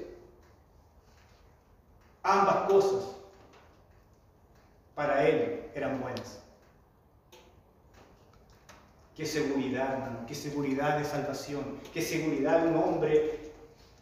Ambas 2.21 2.69
cosas 2.69 3.15
para 4.93 5.25
Él 5.25 5.69
eran 5.73 6.01
buenas. 6.01 6.41
Qué 9.15 9.25
seguridad, 9.25 9.93
hermano, 9.93 10.25
qué 10.27 10.35
seguridad 10.35 10.97
de 10.97 11.05
salvación, 11.05 11.79
qué 11.93 12.01
seguridad 12.01 12.63
de 12.63 12.67
un 12.71 12.75
hombre 12.75 13.53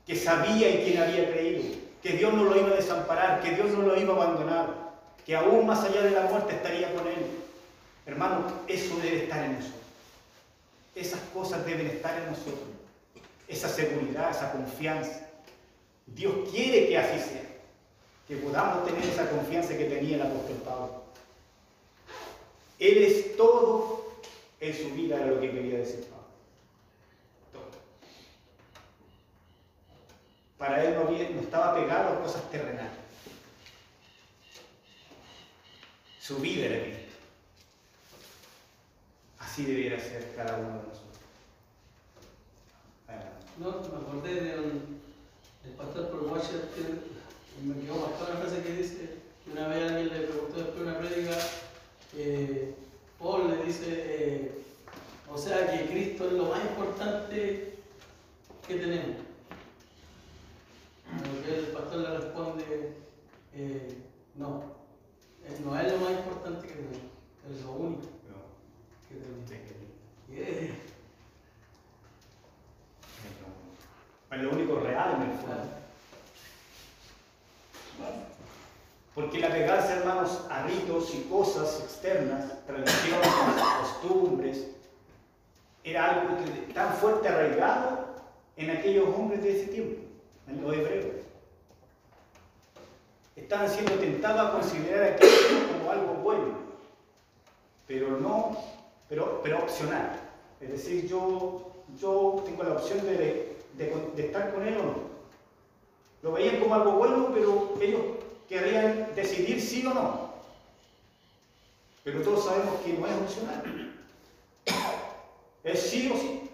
que 0.08 0.16
sabía 0.16 0.68
en 0.70 0.84
quien 0.84 1.00
había 1.00 1.32
creído, 1.32 1.76
que 2.02 2.14
Dios 2.14 2.34
no 2.34 2.44
lo 2.46 2.58
iba 2.58 2.70
a 2.70 2.78
desamparar, 2.78 3.40
que 3.42 3.52
Dios 3.52 3.70
no 3.74 3.84
lo 3.84 4.02
iba 4.02 4.14
a 4.14 4.16
abandonar, 4.16 4.87
que 5.28 5.36
aún 5.36 5.68
más 5.68 5.84
allá 5.84 6.04
de 6.04 6.12
la 6.12 6.22
muerte 6.22 6.56
estaría 6.56 6.94
con 6.94 7.06
Él. 7.06 7.18
Hermano, 8.06 8.46
eso 8.66 8.96
debe 8.96 9.24
estar 9.24 9.44
en 9.44 9.56
nosotros. 9.56 9.82
Esas 10.96 11.20
cosas 11.34 11.66
deben 11.66 11.88
estar 11.88 12.18
en 12.18 12.28
nosotros. 12.28 12.70
Esa 13.46 13.68
seguridad, 13.68 14.32
esa 14.32 14.54
confianza. 14.54 15.28
Dios 16.06 16.34
quiere 16.50 16.88
que 16.88 16.98
así 16.98 17.20
sea. 17.20 17.44
Que 18.26 18.38
podamos 18.38 18.88
tener 18.88 19.04
esa 19.04 19.30
confianza 19.30 19.78
que 19.78 19.84
tenía 19.84 20.16
el 20.16 20.22
apóstol 20.22 20.62
Pablo. 20.64 21.04
Él 22.80 22.98
es 23.04 23.36
todo 23.36 24.06
en 24.62 24.74
su 24.74 24.92
vida, 24.92 25.18
era 25.18 25.26
lo 25.26 25.42
que 25.42 25.52
quería 25.52 25.80
decir 25.80 26.06
Pablo. 26.06 26.24
Para 30.58 30.86
él 30.86 30.96
no, 30.96 31.04
no 31.04 31.42
estaba 31.42 31.76
pegado 31.76 32.14
a 32.14 32.22
cosas 32.22 32.50
terrenales. 32.50 33.07
Su 36.28 36.40
vida 36.40 36.66
era 36.66 36.84
Cristo. 36.84 37.16
Así 39.40 39.64
debiera 39.64 39.98
ser 39.98 40.34
cada 40.36 40.58
uno 40.58 40.68
de 40.68 40.88
nosotros. 40.88 41.08
No, 43.58 43.72
me 43.72 44.06
acordé 44.06 44.34
del 44.34 44.82
pastor 45.78 46.10
por 46.10 46.24
Washington, 46.24 47.00
me 47.64 47.82
quedó 47.82 47.96
marcada 47.96 48.32
una 48.32 48.40
frase 48.42 48.62
que 48.62 48.74
dice 48.74 49.10
que 49.46 49.52
una 49.52 49.70
vez 49.70 49.90
alguien 49.90 50.10
le 50.10 50.28
preguntó 50.28 50.58
después 50.58 50.76
de 50.76 50.84
una 50.84 51.00
prédica, 51.00 51.38
eh, 52.18 52.76
Paul 53.18 53.50
le 53.50 53.66
dice, 53.66 53.86
eh, 53.88 54.52
o 55.32 55.38
sea 55.38 55.72
que 55.72 55.88
Cristo 55.88 56.28
es 56.28 56.34
lo 56.34 56.48
más 56.48 56.62
importante 56.62 57.74
que 58.68 58.76
tenemos. 58.76 59.16
A 61.10 61.26
lo 61.26 61.46
que 61.46 61.60
el 61.60 61.68
pastor 61.68 62.00
le 62.00 62.18
responde, 62.18 62.94
eh, 63.56 63.98
no, 64.36 64.77
no 65.64 65.80
es 65.80 65.92
lo 65.92 65.98
más 66.00 66.12
importante 66.12 66.68
que 66.68 66.74
tenemos, 66.74 66.98
es 67.50 67.62
lo 67.66 67.72
único 67.72 68.02
No, 68.02 69.08
que 69.10 69.16
tenemos. 69.16 69.50
Yeah. 70.30 70.76
Es 74.30 74.42
lo 74.44 74.50
único 74.52 74.80
real 74.82 75.16
en 75.16 75.32
el 75.32 75.38
fondo. 75.38 75.64
Porque 79.16 79.38
el 79.38 79.46
apegarse, 79.46 79.94
hermanos, 79.94 80.46
a 80.50 80.64
ritos 80.64 81.16
y 81.16 81.22
cosas 81.24 81.80
externas, 81.82 82.66
tradiciones, 82.68 83.28
costumbres, 83.82 84.68
era 85.84 86.22
algo 86.22 86.38
que- 86.44 86.74
tan 86.74 86.94
fuerte 86.94 87.28
arraigado 87.28 88.06
en 88.58 88.70
aquellos 88.70 89.08
hombres 89.16 89.42
de 89.42 89.60
ese 89.62 89.72
tiempo, 89.72 90.02
en 90.48 90.62
los 90.62 90.74
hebreos. 90.76 91.17
Estaban 93.48 93.70
siendo 93.70 93.94
tentados 93.94 94.42
a 94.42 94.52
considerar 94.60 95.04
aquello 95.14 95.68
como 95.72 95.90
algo 95.90 96.14
bueno, 96.16 96.48
pero 97.88 98.10
no, 98.20 98.58
pero, 99.08 99.40
pero 99.42 99.60
opcional. 99.60 100.20
Es 100.60 100.70
decir, 100.70 101.08
yo, 101.08 101.72
yo 101.98 102.44
tengo 102.46 102.64
la 102.64 102.74
opción 102.74 103.06
de, 103.06 103.56
de- 103.78 104.12
de 104.18 104.26
estar 104.26 104.54
con 104.54 104.68
él 104.68 104.78
o 104.80 104.84
no. 104.84 104.94
Lo 106.24 106.34
veían 106.34 106.60
como 106.60 106.76
algo 106.76 106.92
bueno, 106.98 107.30
pero 107.34 107.74
ellos 107.80 108.02
querrían 108.50 109.16
decidir 109.16 109.62
sí 109.62 109.86
o 109.88 109.94
no. 109.94 110.30
Pero 112.04 112.22
todos 112.24 112.44
sabemos 112.44 112.82
que 112.82 112.92
no 112.96 113.08
es 113.08 113.14
opcional. 113.14 113.64
Es 115.64 115.80
sí 115.84 116.12
o 116.14 116.18
sí. 116.18 116.50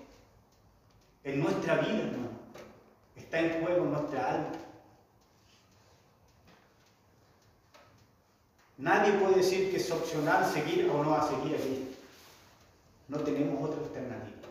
En 1.23 1.39
nuestra 1.41 1.77
vida, 1.77 1.97
hermano. 2.03 2.29
Está 3.15 3.39
en 3.39 3.63
juego 3.65 3.85
nuestra 3.85 4.29
alma. 4.29 4.51
Nadie 8.77 9.13
puede 9.13 9.35
decir 9.35 9.69
que 9.69 9.77
es 9.77 9.91
opcional 9.91 10.45
seguir 10.51 10.89
o 10.89 11.03
no 11.03 11.15
a 11.15 11.27
seguir 11.27 11.55
a 11.55 11.59
Cristo. 11.59 11.97
No 13.07 13.19
tenemos 13.19 13.69
otra 13.69 13.83
alternativa. 13.83 14.47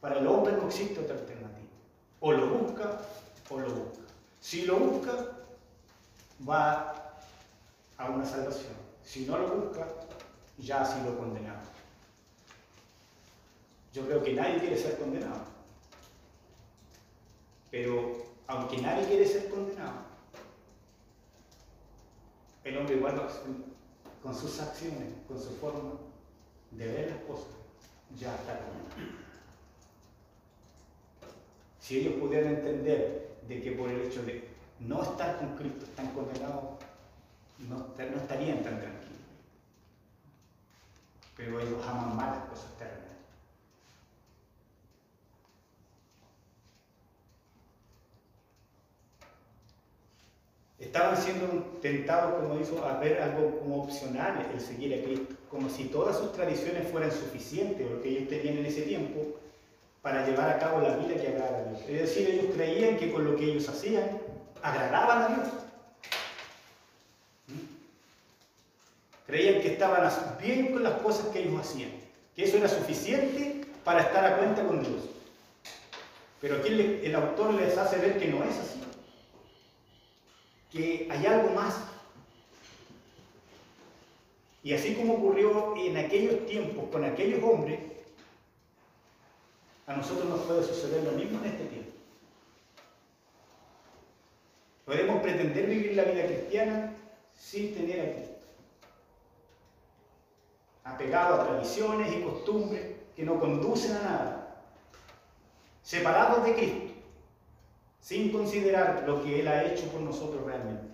Para 0.00 0.18
el 0.20 0.26
hombre 0.26 0.52
no 0.52 0.68
existe 0.68 1.00
otra 1.00 1.16
alternativa. 1.16 1.70
O 2.20 2.32
lo 2.32 2.48
busca 2.48 3.00
o 3.50 3.58
lo 3.58 3.68
busca. 3.68 4.02
Si 4.40 4.62
lo 4.62 4.76
busca, 4.76 5.12
va 6.48 7.14
a 7.98 8.10
una 8.10 8.24
salvación. 8.24 8.74
Si 9.04 9.26
no 9.26 9.38
lo 9.38 9.48
busca, 9.48 9.86
ya 10.58 10.82
ha 10.82 10.84
sido 10.84 11.18
condenado. 11.18 11.60
Yo 13.92 14.06
creo 14.06 14.22
que 14.22 14.34
nadie 14.34 14.58
quiere 14.58 14.76
ser 14.76 14.98
condenado. 14.98 15.40
Pero 17.70 18.26
aunque 18.46 18.78
nadie 18.78 19.06
quiere 19.06 19.26
ser 19.26 19.48
condenado, 19.48 20.05
el 22.66 22.76
hombre 22.78 22.96
igual 22.96 23.14
con 24.22 24.34
sus 24.34 24.60
acciones, 24.60 25.08
con 25.28 25.40
su 25.40 25.50
forma 25.56 25.92
de 26.72 26.86
ver 26.86 27.10
las 27.10 27.20
cosas, 27.20 27.46
ya 28.18 28.34
está 28.34 28.58
condenado. 28.58 29.24
Si 31.78 31.98
ellos 31.98 32.14
pudieran 32.14 32.54
entender 32.56 33.36
de 33.46 33.62
que 33.62 33.72
por 33.72 33.88
el 33.88 34.00
hecho 34.00 34.24
de 34.24 34.48
no 34.80 35.00
estar 35.02 35.38
con 35.38 35.56
Cristo 35.56 35.84
están 35.84 36.08
condenados, 36.08 36.64
no, 37.68 37.86
estarían 37.96 38.64
tan 38.64 38.80
tranquilos. 38.80 39.16
Pero 41.36 41.60
ellos 41.60 41.86
aman 41.86 42.16
más 42.16 42.38
las 42.38 42.48
cosas 42.48 42.76
terrenales. 42.76 43.05
Estaban 50.78 51.16
siendo 51.16 51.46
tentados, 51.80 52.34
como 52.34 52.60
hizo, 52.60 52.84
a 52.84 52.98
ver 52.98 53.22
algo 53.22 53.58
como 53.60 53.82
opcional 53.84 54.46
el 54.52 54.60
seguir 54.60 54.92
a 54.94 55.02
Cristo, 55.02 55.34
como 55.50 55.70
si 55.70 55.84
todas 55.84 56.18
sus 56.18 56.32
tradiciones 56.32 56.86
fueran 56.88 57.10
suficientes, 57.10 57.90
lo 57.90 58.02
que 58.02 58.10
ellos 58.10 58.28
tenían 58.28 58.58
en 58.58 58.66
ese 58.66 58.82
tiempo, 58.82 59.20
para 60.02 60.26
llevar 60.26 60.50
a 60.50 60.58
cabo 60.58 60.82
la 60.82 60.96
vida 60.96 61.20
que 61.20 61.28
agrada 61.28 61.58
a 61.58 61.64
Dios. 61.64 61.80
Es 61.88 62.00
decir, 62.00 62.28
ellos 62.28 62.54
creían 62.54 62.98
que 62.98 63.10
con 63.10 63.24
lo 63.24 63.36
que 63.36 63.44
ellos 63.44 63.68
hacían, 63.68 64.20
agradaban 64.62 65.22
a 65.22 65.28
Dios. 65.28 65.48
¿Mm? 67.46 69.26
Creían 69.26 69.62
que 69.62 69.72
estaban 69.72 70.12
bien 70.42 70.72
con 70.72 70.82
las 70.82 71.00
cosas 71.00 71.26
que 71.28 71.40
ellos 71.40 71.58
hacían, 71.58 71.90
que 72.36 72.44
eso 72.44 72.58
era 72.58 72.68
suficiente 72.68 73.62
para 73.82 74.02
estar 74.02 74.24
a 74.26 74.36
cuenta 74.36 74.62
con 74.66 74.82
Dios. 74.82 75.04
Pero 76.42 76.56
aquí 76.56 76.68
el 77.02 77.14
autor 77.14 77.54
les 77.54 77.78
hace 77.78 77.96
ver 77.96 78.18
que 78.18 78.28
no 78.28 78.44
es 78.44 78.58
así 78.58 78.85
que 80.70 81.08
hay 81.10 81.26
algo 81.26 81.50
más. 81.50 81.76
Y 84.62 84.74
así 84.74 84.94
como 84.94 85.14
ocurrió 85.14 85.76
en 85.76 85.96
aquellos 85.96 86.44
tiempos 86.46 86.88
con 86.90 87.04
aquellos 87.04 87.42
hombres, 87.42 87.78
a 89.86 89.94
nosotros 89.94 90.28
nos 90.28 90.40
puede 90.40 90.64
suceder 90.64 91.04
lo 91.04 91.12
mismo 91.12 91.38
en 91.38 91.44
este 91.46 91.64
tiempo. 91.66 91.90
Podemos 94.84 95.22
pretender 95.22 95.66
vivir 95.66 95.96
la 95.96 96.04
vida 96.04 96.26
cristiana 96.26 96.92
sin 97.34 97.74
tener 97.74 98.00
a 98.00 98.12
Cristo. 98.12 98.46
Apegado 100.84 101.34
a 101.34 101.46
tradiciones 101.46 102.12
y 102.12 102.22
costumbres 102.22 102.96
que 103.14 103.24
no 103.24 103.38
conducen 103.38 103.96
a 103.96 104.02
nada. 104.02 104.62
Separados 105.82 106.44
de 106.44 106.54
Cristo 106.54 106.85
sin 108.06 108.30
considerar 108.30 109.02
lo 109.04 109.20
que 109.20 109.40
Él 109.40 109.48
ha 109.48 109.64
hecho 109.64 109.88
por 109.88 110.00
nosotros 110.00 110.44
realmente. 110.46 110.86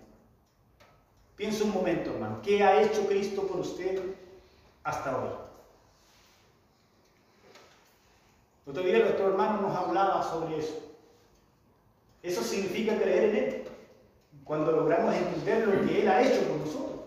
Piensa 1.36 1.64
un 1.64 1.74
momento, 1.74 2.10
hermano, 2.10 2.40
¿qué 2.42 2.64
ha 2.64 2.80
hecho 2.80 3.06
Cristo 3.06 3.46
por 3.46 3.60
usted 3.60 4.00
hasta 4.82 5.18
hoy? 5.18 5.28
Otro 8.66 8.82
día 8.82 9.00
nuestro 9.00 9.28
hermano 9.28 9.60
nos 9.60 9.76
hablaba 9.76 10.22
sobre 10.22 10.56
eso. 10.56 10.72
Eso 12.22 12.42
significa 12.42 12.96
creer 12.96 13.24
en 13.24 13.36
Él. 13.36 13.64
Cuando 14.42 14.72
logramos 14.72 15.14
entender 15.14 15.68
lo 15.68 15.86
que 15.86 16.00
Él 16.00 16.08
ha 16.08 16.22
hecho 16.22 16.40
por 16.48 16.56
nosotros. 16.60 17.00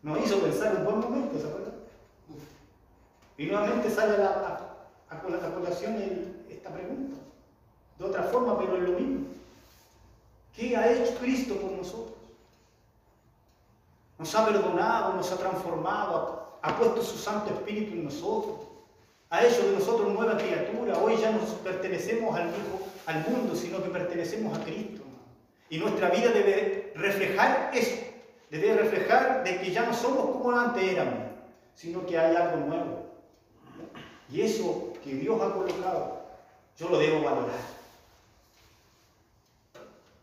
Nos 0.00 0.24
hizo 0.24 0.38
pensar 0.38 0.76
un 0.76 0.84
buen 0.84 1.00
momento, 1.00 1.40
¿se 1.40 1.48
acuerdan? 1.48 1.74
Y 3.36 3.46
nuevamente 3.46 3.90
sale 3.90 4.14
a, 4.14 4.18
la, 4.18 4.76
a, 5.10 5.54
colación 5.54 5.96
esta 6.48 6.70
pregunta 6.70 7.23
de 7.98 8.04
otra 8.04 8.24
forma, 8.24 8.58
pero 8.58 8.76
es 8.76 8.82
lo 8.82 8.98
mismo. 8.98 9.26
¿Qué 10.54 10.76
ha 10.76 10.90
hecho 10.92 11.14
Cristo 11.16 11.56
por 11.56 11.72
nosotros? 11.72 12.14
Nos 14.18 14.34
ha 14.34 14.46
perdonado, 14.46 15.14
nos 15.14 15.30
ha 15.32 15.36
transformado, 15.36 16.58
ha 16.62 16.76
puesto 16.76 17.02
su 17.02 17.18
Santo 17.18 17.52
Espíritu 17.52 17.94
en 17.94 18.04
nosotros, 18.04 18.56
ha 19.30 19.44
hecho 19.44 19.66
de 19.66 19.72
nosotros 19.72 20.12
nueva 20.12 20.36
criatura. 20.38 20.98
Hoy 20.98 21.16
ya 21.16 21.32
no 21.32 21.40
pertenecemos 21.64 22.34
al, 22.36 22.50
al 23.06 23.28
mundo, 23.28 23.56
sino 23.56 23.82
que 23.82 23.90
pertenecemos 23.90 24.56
a 24.56 24.62
Cristo. 24.62 25.02
Y 25.68 25.78
nuestra 25.78 26.10
vida 26.10 26.30
debe 26.30 26.92
reflejar 26.94 27.72
eso, 27.74 27.96
debe 28.50 28.74
reflejar 28.74 29.42
de 29.42 29.60
que 29.60 29.72
ya 29.72 29.84
no 29.86 29.92
somos 29.92 30.30
como 30.30 30.52
antes 30.52 30.84
éramos, 30.84 31.30
sino 31.74 32.06
que 32.06 32.16
hay 32.16 32.36
algo 32.36 32.66
nuevo. 32.66 33.06
Y 34.30 34.42
eso 34.42 34.92
que 35.02 35.14
Dios 35.14 35.40
ha 35.40 35.52
colocado, 35.52 36.22
yo 36.78 36.88
lo 36.88 36.98
debo 36.98 37.24
valorar. 37.24 37.73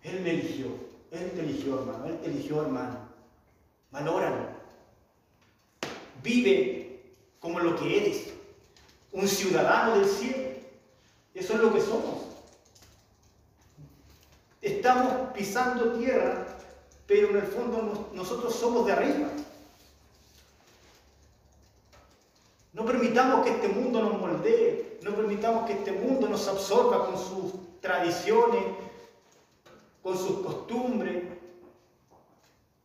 Él 0.04 0.22
me 0.22 0.32
eligió, 0.32 0.68
Él 1.12 1.32
te 1.32 1.42
eligió, 1.42 1.80
hermano, 1.80 2.06
Él 2.08 2.20
te 2.20 2.28
eligió, 2.28 2.62
hermano. 2.62 2.98
Valóralo. 3.92 4.48
Vive 6.24 7.02
como 7.40 7.60
lo 7.60 7.76
que 7.76 7.98
eres, 7.98 8.34
un 9.12 9.28
ciudadano 9.28 9.98
del 9.98 10.08
cielo. 10.08 10.50
Eso 11.34 11.54
es 11.54 11.60
lo 11.60 11.74
que 11.74 11.82
somos. 11.82 12.26
Estamos 14.62 15.34
pisando 15.34 15.94
tierra, 15.94 16.46
pero 17.08 17.30
en 17.30 17.38
el 17.38 17.48
fondo 17.48 18.10
nosotros 18.14 18.54
somos 18.56 18.86
de 18.86 18.92
arriba. 18.92 19.28
No 22.74 22.86
permitamos 22.86 23.44
que 23.44 23.52
este 23.52 23.68
mundo 23.68 24.02
nos 24.02 24.20
moldee, 24.20 25.00
no 25.02 25.16
permitamos 25.16 25.66
que 25.66 25.74
este 25.74 25.92
mundo 25.92 26.30
nos 26.30 26.48
absorba 26.48 27.08
con 27.08 27.18
sus 27.18 27.82
tradiciones, 27.82 28.64
con 30.02 30.18
sus 30.18 30.40
costumbres 30.40 31.24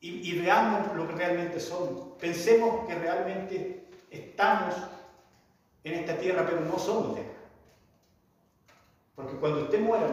y, 0.00 0.38
veamos 0.38 0.94
lo 0.94 1.08
que 1.08 1.14
realmente 1.14 1.58
somos. 1.58 2.16
Pensemos 2.20 2.86
que 2.86 2.94
realmente 2.94 3.86
estamos 4.10 4.74
en 5.82 5.94
esta 5.94 6.16
tierra, 6.18 6.46
pero 6.46 6.60
no 6.60 6.78
somos 6.78 7.16
de 7.16 7.22
acá. 7.22 7.30
Porque 9.16 9.36
cuando 9.36 9.62
usted 9.62 9.80
muera, 9.80 10.06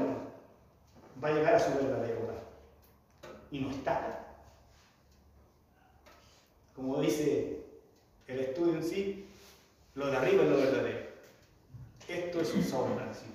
va 1.23 1.27
a 1.27 1.31
llegar 1.33 1.55
a 1.55 1.59
su 1.59 1.73
verdadero 1.75 2.23
hogar. 2.23 2.43
Y 3.51 3.59
no 3.59 3.69
está. 3.69 4.25
Como 6.75 6.99
dice 6.99 7.63
el 8.27 8.39
estudio 8.39 8.75
en 8.75 8.83
sí, 8.83 9.27
lo 9.93 10.07
de 10.07 10.17
arriba 10.17 10.43
es 10.43 10.49
lo 10.49 10.57
verdadero. 10.57 10.99
Esto 12.07 12.41
es 12.41 12.53
un 12.55 12.63
sombra, 12.63 13.13
¿sí? 13.13 13.33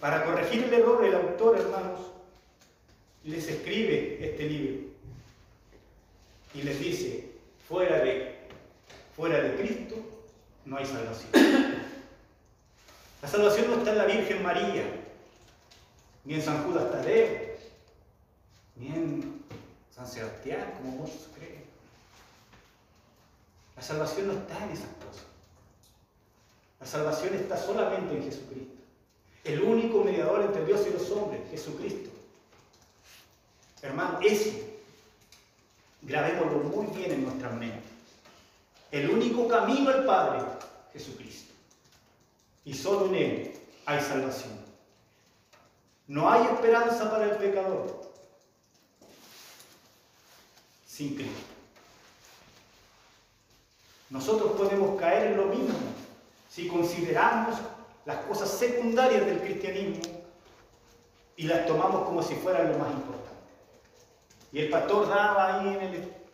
Para 0.00 0.24
corregir 0.24 0.64
el 0.64 0.72
error, 0.72 1.04
el 1.04 1.14
autor, 1.14 1.58
hermanos, 1.58 2.00
les 3.24 3.46
escribe 3.46 4.18
este 4.20 4.44
libro 4.44 4.88
y 6.54 6.62
les 6.62 6.80
dice, 6.80 7.30
fuera 7.68 7.98
de, 7.98 8.38
fuera 9.14 9.40
de 9.40 9.56
Cristo 9.56 9.96
no 10.64 10.78
hay 10.78 10.86
salvación. 10.86 11.30
La 13.20 13.28
salvación 13.28 13.70
no 13.70 13.76
está 13.76 13.92
en 13.92 13.98
la 13.98 14.06
Virgen 14.06 14.42
María, 14.42 14.84
ni 16.24 16.34
en 16.34 16.42
San 16.42 16.64
Judas 16.64 16.90
Tadeo, 16.90 17.50
ni 18.76 18.86
en 18.86 19.42
San 19.94 20.08
Sebastián, 20.08 20.72
como 20.78 20.92
muchos 20.92 21.28
creen. 21.36 21.62
La 23.76 23.82
salvación 23.82 24.28
no 24.28 24.32
está 24.32 24.64
en 24.64 24.70
esas 24.70 24.88
cosas. 25.04 25.26
La 26.80 26.86
salvación 26.86 27.34
está 27.34 27.58
solamente 27.58 28.16
en 28.16 28.24
Jesucristo. 28.24 28.79
El 29.44 29.62
único 29.62 30.04
mediador 30.04 30.42
entre 30.42 30.64
Dios 30.64 30.86
y 30.86 30.92
los 30.92 31.10
hombres, 31.10 31.40
Jesucristo. 31.50 32.10
Hermano, 33.82 34.18
eso, 34.22 34.50
grabémoslo 36.02 36.58
muy 36.58 36.86
bien 36.94 37.12
en 37.12 37.24
nuestras 37.24 37.54
mentes. 37.54 37.90
El 38.90 39.08
único 39.10 39.48
camino 39.48 39.90
al 39.90 40.04
Padre, 40.04 40.42
Jesucristo. 40.92 41.52
Y 42.64 42.74
solo 42.74 43.06
en 43.06 43.14
Él 43.14 43.52
hay 43.86 44.00
salvación. 44.00 44.60
No 46.06 46.30
hay 46.30 46.42
esperanza 46.44 47.10
para 47.10 47.24
el 47.24 47.36
pecador 47.36 48.12
sin 50.86 51.14
Cristo. 51.14 51.32
Nosotros 54.10 54.52
podemos 54.52 55.00
caer 55.00 55.28
en 55.28 55.36
lo 55.36 55.46
mismo 55.46 55.78
si 56.50 56.66
consideramos 56.66 57.56
las 58.04 58.16
cosas 58.24 58.50
secundarias 58.50 59.26
del 59.26 59.40
cristianismo 59.40 60.02
y 61.36 61.44
las 61.44 61.66
tomamos 61.66 62.04
como 62.04 62.22
si 62.22 62.34
fueran 62.34 62.72
lo 62.72 62.78
más 62.78 62.90
importante. 62.92 63.30
Y 64.52 64.60
el 64.60 64.70
pastor 64.70 65.08
daba 65.08 65.60
ahí 65.60 65.68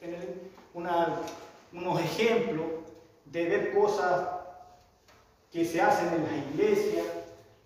en, 0.00 0.14
el, 0.14 0.50
unos 1.72 2.00
ejemplos 2.00 2.66
de 3.24 3.44
ver 3.44 3.74
cosas 3.74 4.28
que 5.52 5.64
se 5.64 5.80
hacen 5.80 6.08
en 6.14 6.22
las 6.24 6.32
iglesias, 6.52 7.06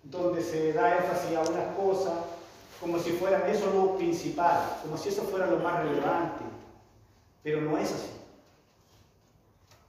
donde 0.03 0.41
se 0.41 0.73
da 0.73 0.97
énfasis 0.97 1.37
a 1.37 1.41
unas 1.41 1.75
cosas 1.75 2.13
como 2.79 2.97
si 2.97 3.11
fueran 3.11 3.47
eso 3.47 3.71
lo 3.71 3.95
principal, 3.95 4.79
como 4.81 4.97
si 4.97 5.09
eso 5.09 5.21
fuera 5.21 5.45
lo 5.45 5.57
más 5.57 5.83
relevante, 5.83 6.43
pero 7.43 7.61
no 7.61 7.77
es 7.77 7.91
así. 7.91 8.09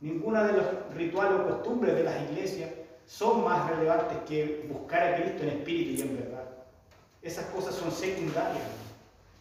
Ninguna 0.00 0.44
de 0.44 0.52
los 0.52 0.94
rituales 0.94 1.40
o 1.40 1.48
costumbres 1.48 1.94
de 1.94 2.04
las 2.04 2.22
iglesias 2.30 2.70
son 3.06 3.44
más 3.44 3.68
relevantes 3.68 4.18
que 4.28 4.66
buscar 4.68 5.02
a 5.02 5.16
Cristo 5.16 5.42
en 5.42 5.48
espíritu 5.50 6.00
y 6.00 6.02
en 6.02 6.16
verdad. 6.16 6.44
Esas 7.22 7.46
cosas 7.46 7.74
son 7.74 7.90
secundarias, 7.92 8.66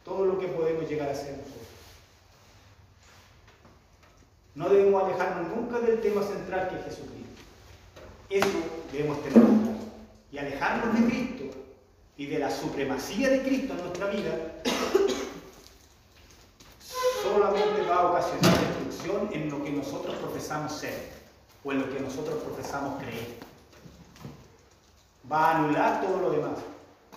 todo 0.05 0.25
lo 0.25 0.39
que 0.39 0.47
podemos 0.47 0.89
llegar 0.89 1.09
a 1.09 1.15
ser 1.15 1.37
nosotros. 1.37 1.61
No 4.53 4.69
debemos 4.69 5.03
alejarnos 5.03 5.55
nunca 5.55 5.79
del 5.79 6.01
tema 6.01 6.21
central 6.21 6.67
que 6.69 6.75
es 6.75 6.83
Jesucristo. 6.83 7.41
Eso 8.29 8.59
debemos 8.91 9.23
tener 9.23 9.33
claro. 9.33 9.47
Y 10.31 10.37
alejarnos 10.37 10.93
de 10.93 11.07
Cristo 11.07 11.45
y 12.17 12.27
de 12.27 12.37
la 12.39 12.51
supremacía 12.51 13.29
de 13.29 13.41
Cristo 13.41 13.73
en 13.73 13.79
nuestra 13.79 14.07
vida 14.07 14.61
solamente 17.23 17.81
va 17.89 17.95
a 17.95 18.11
ocasionar 18.11 18.59
destrucción 18.59 19.29
en 19.33 19.49
lo 19.49 19.63
que 19.63 19.71
nosotros 19.71 20.15
profesamos 20.15 20.73
ser 20.73 21.09
o 21.63 21.71
en 21.71 21.79
lo 21.79 21.89
que 21.89 21.99
nosotros 21.99 22.43
profesamos 22.43 23.01
creer. 23.01 23.50
Va 25.31 25.51
a 25.51 25.57
anular 25.57 26.01
todo 26.01 26.17
lo 26.19 26.31
demás. 26.31 26.57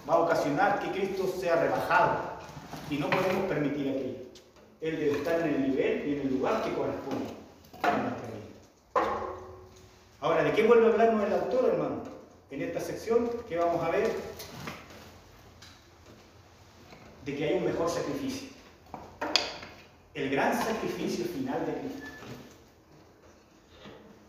Va 0.09 0.14
a 0.14 0.18
ocasionar 0.18 0.79
que 0.81 0.90
Cristo 0.92 1.27
sea 1.40 1.57
rebajado 1.57 2.18
y 2.90 2.98
no 2.98 3.11
podemos 3.11 3.44
permitir 3.48 3.88
aquello. 3.88 4.18
Él 4.81 5.00
debe 5.00 5.18
estar 5.18 5.40
en 5.40 5.55
el 5.55 5.70
nivel 5.70 6.09
y 6.09 6.12
en 6.12 6.20
el 6.20 6.29
lugar 6.35 6.62
que 6.62 6.74
corresponde 6.74 7.24
a 7.83 7.90
nuestra 7.90 8.29
vida. 8.29 9.35
Ahora, 10.20 10.44
¿de 10.44 10.53
qué 10.53 10.66
vuelve 10.66 10.87
a 10.87 10.90
hablarnos 10.90 11.27
el 11.27 11.33
autor, 11.33 11.70
hermano? 11.70 12.03
En 12.50 12.62
esta 12.62 12.81
sección 12.81 13.31
que 13.48 13.57
vamos 13.57 13.83
a 13.83 13.90
ver, 13.90 14.12
de 17.24 17.37
que 17.37 17.44
hay 17.44 17.55
un 17.55 17.64
mejor 17.64 17.90
sacrificio. 17.90 18.48
El 20.12 20.31
gran 20.31 20.57
sacrificio 20.62 21.24
final 21.24 21.66
de 21.66 21.72
Cristo. 21.72 22.07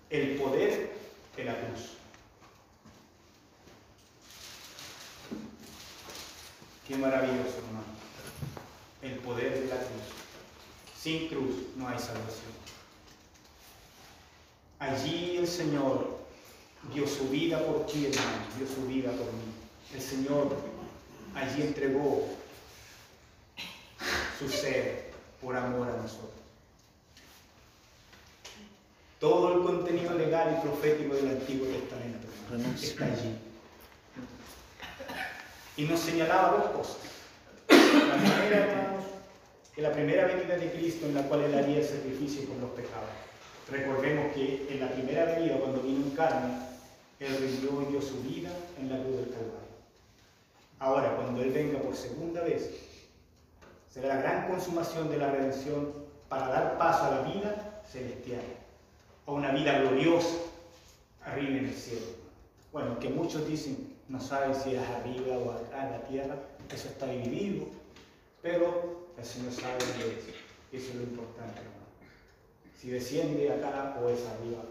El 0.10 0.38
poder 0.38 0.92
de 1.36 1.44
la 1.44 1.54
cruz. 1.54 1.95
Qué 6.88 6.96
maravilloso, 6.98 7.58
hermano. 7.58 7.86
El 9.02 9.14
poder 9.20 9.62
de 9.62 9.68
la 9.68 9.78
cruz. 9.78 10.04
Sin 11.00 11.28
cruz 11.28 11.56
no 11.76 11.88
hay 11.88 11.98
salvación. 11.98 12.54
Allí 14.80 15.38
el 15.38 15.48
Señor 15.48 16.20
dio 16.94 17.08
su 17.08 17.30
vida 17.30 17.60
por 17.60 17.88
ti, 17.88 18.06
hermano, 18.06 18.46
dio 18.58 18.68
su 18.68 18.86
vida 18.88 19.12
por 19.12 19.26
mí. 19.34 19.52
El 19.94 20.02
Señor 20.02 20.56
allí 21.34 21.62
entregó 21.64 22.28
su 24.38 24.50
ser 24.50 25.12
por 25.42 25.56
amor 25.56 25.90
a 25.90 25.98
nosotros. 25.98 26.30
Todo 29.20 29.54
el 29.54 29.64
contenido 29.64 30.14
legal 30.14 30.58
y 30.58 30.68
profético 30.68 31.16
del 31.16 31.30
Antiguo 31.30 31.68
Testamento 31.68 32.28
está 32.80 33.06
allí. 33.06 33.45
Y 35.78 35.84
nos 35.84 36.00
señalaba 36.00 36.58
dos 36.58 36.68
cosas. 36.72 36.98
La 37.68 38.16
primera, 38.16 38.58
hermanos, 38.58 39.06
que 39.74 39.82
la 39.82 39.92
primera 39.92 40.26
venida 40.28 40.58
de 40.58 40.72
Cristo 40.72 41.06
en 41.06 41.16
la 41.16 41.24
cual 41.24 41.42
Él 41.42 41.54
haría 41.54 41.80
el 41.80 41.86
sacrificio 41.86 42.46
por 42.46 42.58
los 42.58 42.70
pecados. 42.72 43.10
Recordemos 43.70 44.34
que 44.34 44.68
en 44.70 44.80
la 44.80 44.92
primera 44.92 45.26
venida, 45.26 45.58
cuando 45.58 45.82
vino 45.82 46.06
en 46.06 46.12
carne, 46.12 46.54
Él 47.20 47.38
rindió 47.38 47.82
y 47.82 47.92
dio 47.92 48.02
su 48.02 48.22
vida 48.24 48.50
en 48.80 48.90
la 48.90 49.04
cruz 49.04 49.18
del 49.18 49.30
Calvario. 49.32 49.66
Ahora, 50.80 51.16
cuando 51.18 51.42
Él 51.42 51.52
venga 51.52 51.80
por 51.80 51.96
segunda 51.96 52.42
vez, 52.44 52.70
será 53.92 54.16
la 54.16 54.22
gran 54.22 54.48
consumación 54.48 55.10
de 55.10 55.18
la 55.18 55.32
redención 55.32 55.92
para 56.30 56.48
dar 56.48 56.78
paso 56.78 57.06
a 57.06 57.12
la 57.12 57.22
vida 57.22 57.82
celestial, 57.92 58.42
a 59.26 59.32
una 59.32 59.52
vida 59.52 59.80
gloriosa 59.80 60.36
arriba 61.26 61.58
en 61.58 61.66
el 61.66 61.74
cielo. 61.74 62.06
Bueno, 62.72 63.00
que 63.00 63.10
muchos 63.10 63.48
dicen, 63.48 63.95
no 64.08 64.20
saben 64.20 64.54
si 64.54 64.76
es 64.76 64.82
arriba 64.82 65.38
o 65.38 65.52
acá 65.52 65.88
en 65.88 65.92
la 65.92 66.02
tierra, 66.08 66.36
eso 66.74 66.90
está 66.90 67.08
dividido, 67.08 67.66
pero 68.42 69.08
el 69.18 69.26
Señor 69.26 69.52
sabe 69.52 69.78
que 69.78 70.78
eso 70.78 70.90
es 70.90 70.96
lo 70.96 71.04
importante, 71.04 71.60
hermano. 71.60 71.86
Si 72.80 72.90
desciende 72.90 73.52
acá 73.52 73.98
o 74.02 74.10
es 74.10 74.20
arriba, 74.26 74.64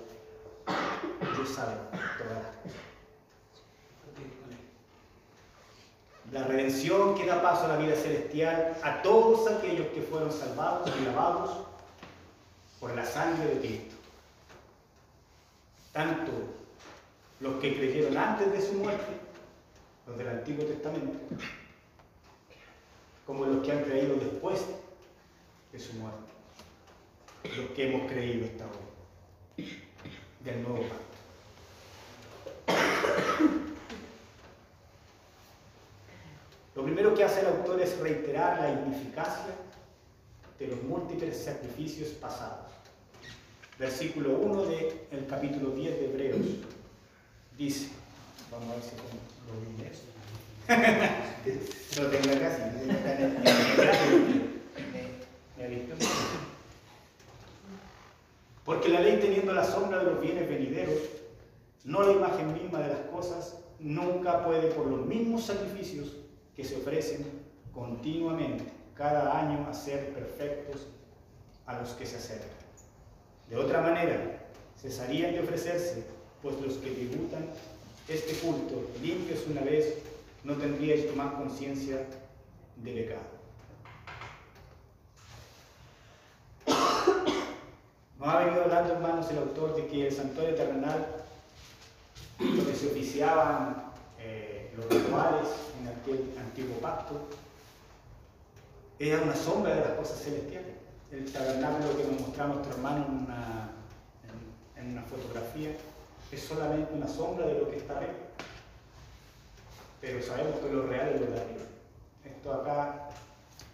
Dios 1.37 1.49
sabe 1.49 1.75
todas 1.91 2.43
las 2.43 2.57
cosas. 2.57 2.85
La 6.33 6.45
redención 6.45 7.15
que 7.15 7.27
da 7.27 7.43
paso 7.43 7.67
a 7.67 7.69
la 7.69 7.77
vida 7.77 7.95
celestial 7.95 8.77
a 8.83 9.03
todos 9.03 9.51
aquellos 9.51 9.87
que 9.89 10.03
fueron 10.03 10.33
salvados 10.33 10.91
y 10.99 11.05
lavados 11.05 11.67
por 12.81 12.95
la 12.95 13.05
sangre 13.05 13.55
de 13.55 13.59
Cristo. 13.61 13.95
Tanto 15.93 16.33
los 17.41 17.55
que 17.61 17.77
creyeron 17.77 18.17
antes 18.17 18.53
de 18.53 18.61
su 18.61 18.73
muerte, 18.75 19.24
los 20.07 20.19
del 20.19 20.29
Antiguo 20.29 20.65
Testamento, 20.65 21.13
como 23.27 23.47
los 23.47 23.65
que 23.65 23.73
han 23.73 23.85
creído 23.85 24.17
después 24.17 24.65
de 25.73 25.79
su 25.79 25.95
muerte, 25.95 26.33
los 27.57 27.71
que 27.71 27.89
hemos 27.89 28.11
creído 28.11 28.47
hasta 28.47 28.65
hoy, 28.67 29.83
del 30.41 30.63
nuevo 30.63 30.83
pacto. 30.83 31.05
Lo 36.75 36.83
primero 36.83 37.15
que 37.15 37.25
hace 37.25 37.41
el 37.41 37.47
autor 37.47 37.81
es 37.81 37.99
reiterar 37.99 38.61
la 38.61 38.71
ineficacia 38.71 39.55
de 40.59 40.67
los 40.67 40.83
múltiples 40.83 41.45
sacrificios 41.45 42.11
pasados. 42.11 42.71
Versículo 43.79 44.39
1 44.39 44.65
del 44.65 45.27
capítulo 45.29 45.71
10 45.71 45.99
de 45.99 46.05
Hebreos 46.05 46.41
dice, 47.57 47.91
vamos 48.55 48.71
a 48.71 48.75
ver 48.75 48.85
si 48.85 48.97
lo 49.49 49.61
vi 49.61 49.75
lo 52.01 52.07
tengo 52.09 52.37
acá, 52.37 52.73
¿Me 55.59 55.65
ha 55.65 55.69
visto? 55.69 55.95
Porque 58.65 58.89
la 58.89 59.01
ley 59.01 59.19
teniendo 59.21 59.53
la 59.53 59.65
sombra 59.65 59.99
de 59.99 60.05
los 60.05 60.21
bienes 60.23 60.49
venideros, 60.49 60.99
no 61.85 62.03
la 62.03 62.13
imagen 62.13 62.55
misma 62.55 62.81
de 62.81 62.89
las 62.89 63.01
cosas, 63.13 63.59
nunca 63.79 64.43
puede 64.45 64.69
por 64.71 64.87
los 64.87 65.05
mismos 65.05 65.45
sacrificios 65.45 66.13
que 66.57 66.65
se 66.65 66.77
ofrecen 66.77 67.27
continuamente 67.75 68.65
cada 68.95 69.39
año 69.39 69.67
a 69.69 69.75
ser 69.75 70.15
perfectos 70.15 70.87
a 71.67 71.79
los 71.79 71.91
que 71.91 72.07
se 72.07 72.17
acercan. 72.17 72.49
De 73.51 73.57
otra 73.57 73.83
manera, 73.83 74.49
cesarían 74.81 75.33
de 75.33 75.41
ofrecerse, 75.41 76.07
pues 76.41 76.59
los 76.61 76.75
que 76.79 76.91
tributan 76.91 77.51
este 78.09 78.35
culto 78.35 78.91
limpios 79.03 79.41
una 79.49 79.63
vez 79.63 79.95
no 80.43 80.55
tendríais 80.55 81.15
más 81.17 81.35
conciencia 81.35 82.07
de 82.77 82.93
pecado. 82.93 83.35
Nos 88.19 88.29
ha 88.29 88.39
venido 88.39 88.65
hablando, 88.65 88.95
hermanos, 88.95 89.31
el 89.31 89.39
autor 89.39 89.77
de 89.77 89.87
que 89.87 90.07
el 90.07 90.13
santuario 90.13 90.55
terrenal, 90.55 91.07
donde 92.39 92.75
se 92.75 92.87
oficiaban 92.87 93.93
eh, 94.19 94.73
los 94.77 94.87
rituales, 94.89 95.49
aquel 96.05 96.35
antiguo 96.39 96.77
pacto, 96.79 97.29
era 98.99 99.23
una 99.23 99.35
sombra 99.35 99.75
de 99.75 99.81
las 99.81 99.91
cosas 99.99 100.23
celestiales. 100.23 100.75
El 101.11 101.31
tabernáculo 101.33 101.97
que 101.97 102.05
nos 102.05 102.21
mostraba 102.21 102.55
nuestro 102.55 102.75
hermano 102.75 103.07
en 103.07 103.13
una, 103.25 103.71
en, 104.77 104.93
una 104.93 105.03
fotografía 105.03 105.71
es 106.35 106.43
solamente 106.43 106.93
una 106.93 107.09
sombra 107.09 107.47
de 107.47 107.59
lo 107.61 107.71
que 107.71 107.77
está 107.77 107.97
arriba. 107.97 108.13
Pero 110.01 110.23
sabemos 110.23 110.61
que 110.61 110.73
lo 110.73 110.87
real 110.87 111.09
es 111.15 111.21
lo 111.21 111.27
de. 111.29 111.65
Esto 112.25 112.53
acá 112.53 113.09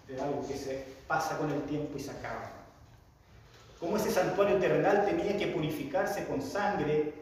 es 0.08 0.20
algo 0.20 0.46
que 0.46 0.56
se 0.56 0.84
pasa 1.06 1.38
con 1.38 1.50
el 1.50 1.62
tiempo 1.62 1.96
y 1.96 2.00
se 2.00 2.10
acaba. 2.10 2.52
Como 3.78 3.96
ese 3.96 4.10
santuario 4.10 4.58
terrenal 4.58 5.06
tenía 5.06 5.36
que 5.36 5.48
purificarse 5.48 6.26
con 6.26 6.42
sangre 6.42 7.14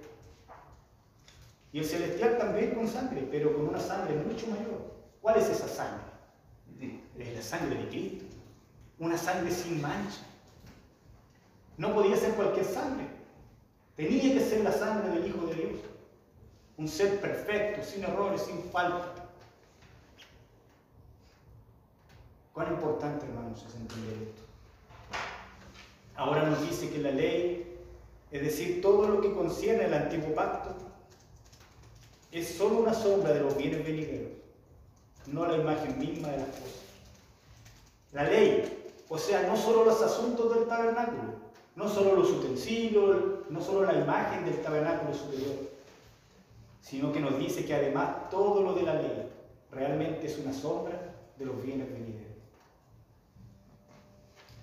y 1.73 1.79
el 1.79 1.85
celestial 1.85 2.39
también 2.39 2.75
con 2.75 2.89
sangre, 2.89 3.29
pero 3.31 3.55
con 3.55 3.69
una 3.69 3.79
sangre 3.79 4.15
mucho 4.15 4.47
mayor. 4.49 4.93
¿Cuál 5.23 5.39
es 5.39 5.49
esa 5.49 5.69
sangre? 5.69 6.09
Es 7.19 7.37
la 7.37 7.43
sangre 7.43 7.77
de 7.77 7.89
Cristo. 7.89 8.25
Una 8.99 9.17
sangre 9.17 9.53
sin 9.53 9.81
mancha. 9.81 10.21
No 11.77 11.95
podía 11.95 12.17
ser 12.17 12.33
cualquier 12.33 12.65
sangre. 12.65 13.18
Tenía 13.99 14.33
que 14.33 14.41
ser 14.41 14.63
la 14.63 14.73
sangre 14.73 15.11
del 15.11 15.27
Hijo 15.27 15.47
de 15.49 15.55
Dios. 15.55 15.81
Un 16.79 16.89
ser 16.89 17.21
perfecto, 17.21 17.83
sin 17.83 18.05
errores, 18.05 18.43
sin 18.43 18.63
falta. 18.71 19.13
Cuán 22.55 22.73
importante, 22.73 23.27
hermanos, 23.27 23.67
es 23.69 23.75
entender 23.75 24.29
esto. 24.29 24.43
Ahora 26.17 26.49
nos 26.49 26.63
dice 26.63 26.89
que 26.91 26.99
la 26.99 27.11
ley, 27.11 27.77
es 28.31 28.43
decir, 28.43 28.81
todo 28.81 29.07
lo 29.09 29.21
que 29.21 29.35
concierne 29.35 29.85
el 29.85 29.95
antiguo 29.95 30.35
pacto, 30.35 30.75
es 32.33 32.57
solo 32.57 32.79
una 32.79 32.95
sombra 32.95 33.35
de 33.35 33.41
los 33.41 33.55
bienes 33.57 33.85
venideros 33.85 34.39
no 35.33 35.47
la 35.47 35.57
imagen 35.57 35.99
misma 35.99 36.29
de 36.29 36.39
las 36.39 36.49
cosas. 36.49 36.83
La 38.13 38.25
ley, 38.25 38.91
o 39.09 39.19
sea, 39.19 39.43
no 39.43 39.57
solo 39.57 39.85
los 39.85 40.01
asuntos 40.03 40.55
del 40.55 40.67
tabernáculo, 40.67 41.38
no 41.79 41.89
solo 41.89 42.17
los 42.17 42.29
utensilios, 42.31 43.17
no 43.49 43.63
solo 43.63 43.85
la 43.85 43.95
imagen 43.97 44.45
del 44.45 44.61
tabernáculo 44.61 45.15
superior, 45.15 45.71
sino 46.83 47.13
que 47.13 47.21
nos 47.21 47.39
dice 47.39 47.65
que 47.65 47.73
además 47.73 48.29
todo 48.31 48.63
lo 48.65 48.75
de 48.75 48.83
la 48.83 48.95
ley 48.95 49.29
realmente 49.71 50.27
es 50.27 50.39
una 50.39 50.53
sombra 50.53 51.15
de 51.39 51.47
los 51.47 51.63
bienes 51.63 51.89
venideros. 51.89 52.27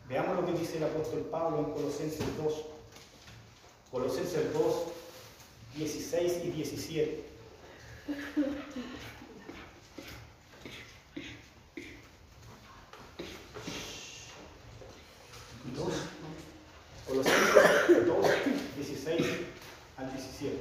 Veamos 0.10 0.36
lo 0.36 0.46
que 0.46 0.60
dice 0.60 0.76
el 0.76 0.84
apóstol 0.84 1.22
Pablo 1.32 1.60
en 1.60 1.72
Colosenses 1.72 2.26
2. 2.44 2.66
Colosenses 3.92 4.54
2, 4.54 4.76
16 5.78 6.42
y 6.44 6.50
17. 6.50 7.24
Dos. 15.78 16.15
Colosenses 17.08 18.08
2, 18.08 18.26
16 18.78 19.28
al 19.98 20.12
17. 20.12 20.58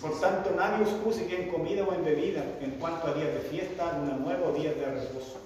Por 0.00 0.20
tanto, 0.20 0.50
nadie 0.50 0.84
os 0.84 0.90
juzgue 1.02 1.42
en 1.42 1.50
comida 1.50 1.84
o 1.84 1.94
en 1.94 2.04
bebida 2.04 2.44
en 2.60 2.72
cuanto 2.72 3.06
a 3.06 3.14
días 3.14 3.32
de 3.32 3.40
fiesta, 3.40 3.96
luna 3.98 4.16
nueva 4.16 4.48
o 4.48 4.52
días 4.52 4.74
de 4.74 4.84
reposo. 4.86 5.40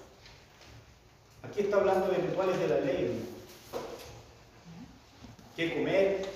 Aquí 1.42 1.60
está 1.60 1.76
hablando 1.76 2.08
de 2.08 2.16
rituales 2.16 2.58
de 2.58 2.68
la 2.68 2.80
ley. 2.80 3.28
¿Qué 5.54 5.74
comer? 5.74 6.26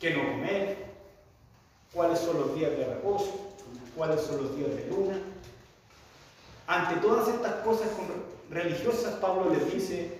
¿Qué 0.00 0.10
no 0.10 0.32
comer? 0.32 0.76
¿Cuáles 1.92 2.18
son 2.18 2.40
los 2.40 2.54
días 2.56 2.70
de 2.72 2.86
reposo? 2.86 3.54
¿Cuáles 3.94 4.22
son 4.22 4.42
los 4.42 4.56
días 4.56 4.74
de 4.74 4.86
luna? 4.88 5.18
Ante 6.66 7.00
todas 7.00 7.28
estas 7.28 7.54
cosas 7.64 7.88
religiosas, 8.50 9.14
Pablo 9.14 9.50
les 9.50 9.72
dice, 9.72 10.18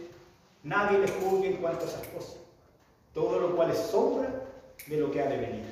nadie 0.62 0.98
les 0.98 1.11
juzgue 1.12 1.48
en 1.48 1.57
cuanto 1.57 1.85
a 1.85 1.88
esas 1.88 2.07
cosas. 2.09 2.37
Todo 3.14 3.38
lo 3.38 3.57
cual 3.57 3.70
es 3.70 3.78
sombra 3.78 4.28
de 4.87 4.96
lo 4.96 5.11
que 5.11 5.22
ha 5.22 5.26
de 5.26 5.38
venir. 5.38 5.64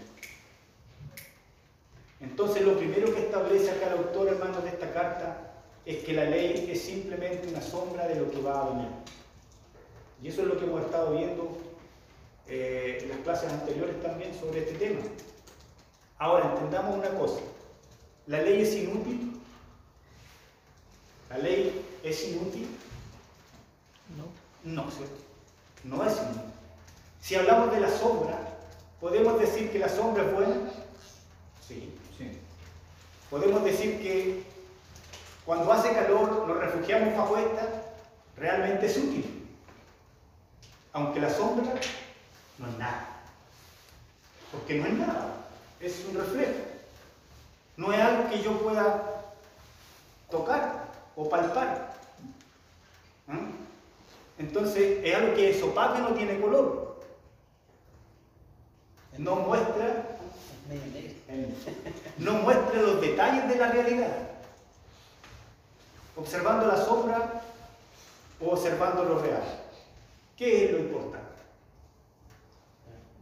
Entonces 2.20 2.62
lo 2.62 2.78
primero 2.78 3.12
que 3.12 3.20
establece 3.20 3.70
acá 3.70 3.88
el 3.88 3.98
autor, 3.98 4.28
hermanos, 4.28 4.62
de 4.62 4.70
esta 4.70 4.92
carta 4.92 5.52
es 5.85 6.04
que 6.04 6.12
la 6.12 6.24
ley 6.24 6.68
es 6.70 6.80
simplemente 6.82 7.48
una 7.48 7.61
sombra 7.61 8.06
de 8.06 8.14
lo 8.14 8.30
que 8.30 8.40
va 8.40 8.62
a 8.62 8.70
venir. 8.70 8.88
Y 10.22 10.28
eso 10.28 10.42
es 10.42 10.48
lo 10.48 10.56
que 10.56 10.64
hemos 10.64 10.82
estado 10.82 11.16
viendo 11.16 11.58
eh, 12.46 13.00
en 13.02 13.08
las 13.08 13.18
clases 13.18 13.52
anteriores 13.52 14.00
también 14.00 14.32
sobre 14.38 14.61
este 14.61 14.74
tema. 14.74 15.00
Ahora, 16.18 16.52
entendamos 16.52 16.96
una 16.96 17.11
cosa. 17.18 17.40
¿La 18.28 18.40
ley 18.40 18.62
es 18.62 18.74
inútil? 18.76 19.31
¿La 21.32 21.38
ley 21.38 21.82
es 22.02 22.28
inútil? 22.28 22.68
No. 24.18 24.70
No, 24.70 24.90
¿cierto? 24.90 25.16
No 25.84 26.04
es 26.04 26.12
inútil. 26.12 26.42
Si 27.22 27.34
hablamos 27.36 27.72
de 27.72 27.80
la 27.80 27.88
sombra, 27.88 28.38
¿podemos 29.00 29.40
decir 29.40 29.72
que 29.72 29.78
la 29.78 29.88
sombra 29.88 30.24
es 30.24 30.32
buena? 30.34 30.56
Sí. 31.66 31.90
Podemos 33.30 33.64
decir 33.64 33.98
que 34.02 34.44
cuando 35.46 35.72
hace 35.72 35.94
calor 35.94 36.46
nos 36.46 36.58
refugiamos 36.58 37.16
bajo 37.16 37.38
esta, 37.38 37.66
realmente 38.36 38.84
es 38.84 38.98
útil. 38.98 39.48
Aunque 40.92 41.20
la 41.20 41.30
sombra 41.30 41.72
no 42.58 42.68
es 42.68 42.78
nada. 42.78 43.08
Porque 44.50 44.74
no 44.74 44.86
es 44.86 44.92
nada, 44.92 45.46
es 45.80 46.04
un 46.10 46.14
reflejo. 46.14 46.60
No 47.78 47.90
es 47.90 48.00
algo 48.00 48.28
que 48.28 48.42
yo 48.42 48.58
pueda 48.58 49.24
tocar 50.30 50.81
o 51.16 51.29
palpar. 51.29 51.94
¿Mm? 53.27 53.62
Entonces 54.38 55.01
es 55.05 55.14
algo 55.14 55.35
que 55.35 55.51
es 55.51 55.62
opaco 55.62 55.98
y 55.98 56.03
no 56.03 56.14
tiene 56.14 56.40
color. 56.40 57.01
No 59.18 59.37
muestra 59.37 60.12
no 62.18 62.35
muestre 62.35 62.83
los 62.83 63.01
detalles 63.01 63.48
de 63.48 63.57
la 63.57 63.72
realidad, 63.72 64.16
observando 66.16 66.66
la 66.66 66.77
sombra 66.77 67.42
o 68.40 68.51
observando 68.51 69.05
lo 69.05 69.18
real. 69.18 69.42
¿Qué 70.37 70.64
es 70.64 70.72
lo 70.72 70.79
importante? 70.79 71.27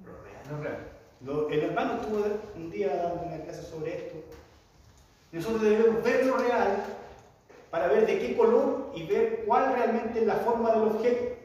Lo 0.05 0.12
real. 0.62 0.88
Lo 1.24 1.48
real. 1.48 1.53
el 1.53 1.70
hermano 1.70 2.00
estuvo 2.00 2.24
un 2.57 2.70
día 2.70 2.96
dando 2.96 3.22
una 3.22 3.42
clase 3.44 3.62
sobre 3.62 3.96
esto. 3.96 4.18
Nosotros 5.33 5.62
debemos 5.62 6.03
ver 6.03 6.26
lo 6.26 6.37
real 6.37 6.85
para 7.70 7.88
ver 7.88 8.06
de 8.06 8.18
qué 8.18 8.37
color 8.37 8.90
y 8.94 9.04
ver 9.06 9.44
cuál 9.46 9.74
realmente 9.74 10.20
es 10.20 10.26
la 10.26 10.37
forma 10.37 10.72
del 10.72 10.83
objeto. 10.83 11.37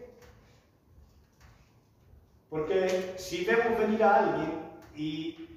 Porque 2.50 3.14
si 3.18 3.46
vemos 3.46 3.78
venir 3.78 4.04
a 4.04 4.16
alguien 4.16 4.52
y 4.96 5.48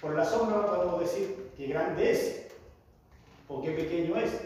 por 0.00 0.14
la 0.14 0.24
sombra 0.24 0.66
podemos 0.66 1.00
decir 1.00 1.52
qué 1.56 1.66
grande 1.66 2.10
es 2.10 2.46
o 3.48 3.62
qué 3.62 3.72
pequeño 3.72 4.16
es. 4.16 4.40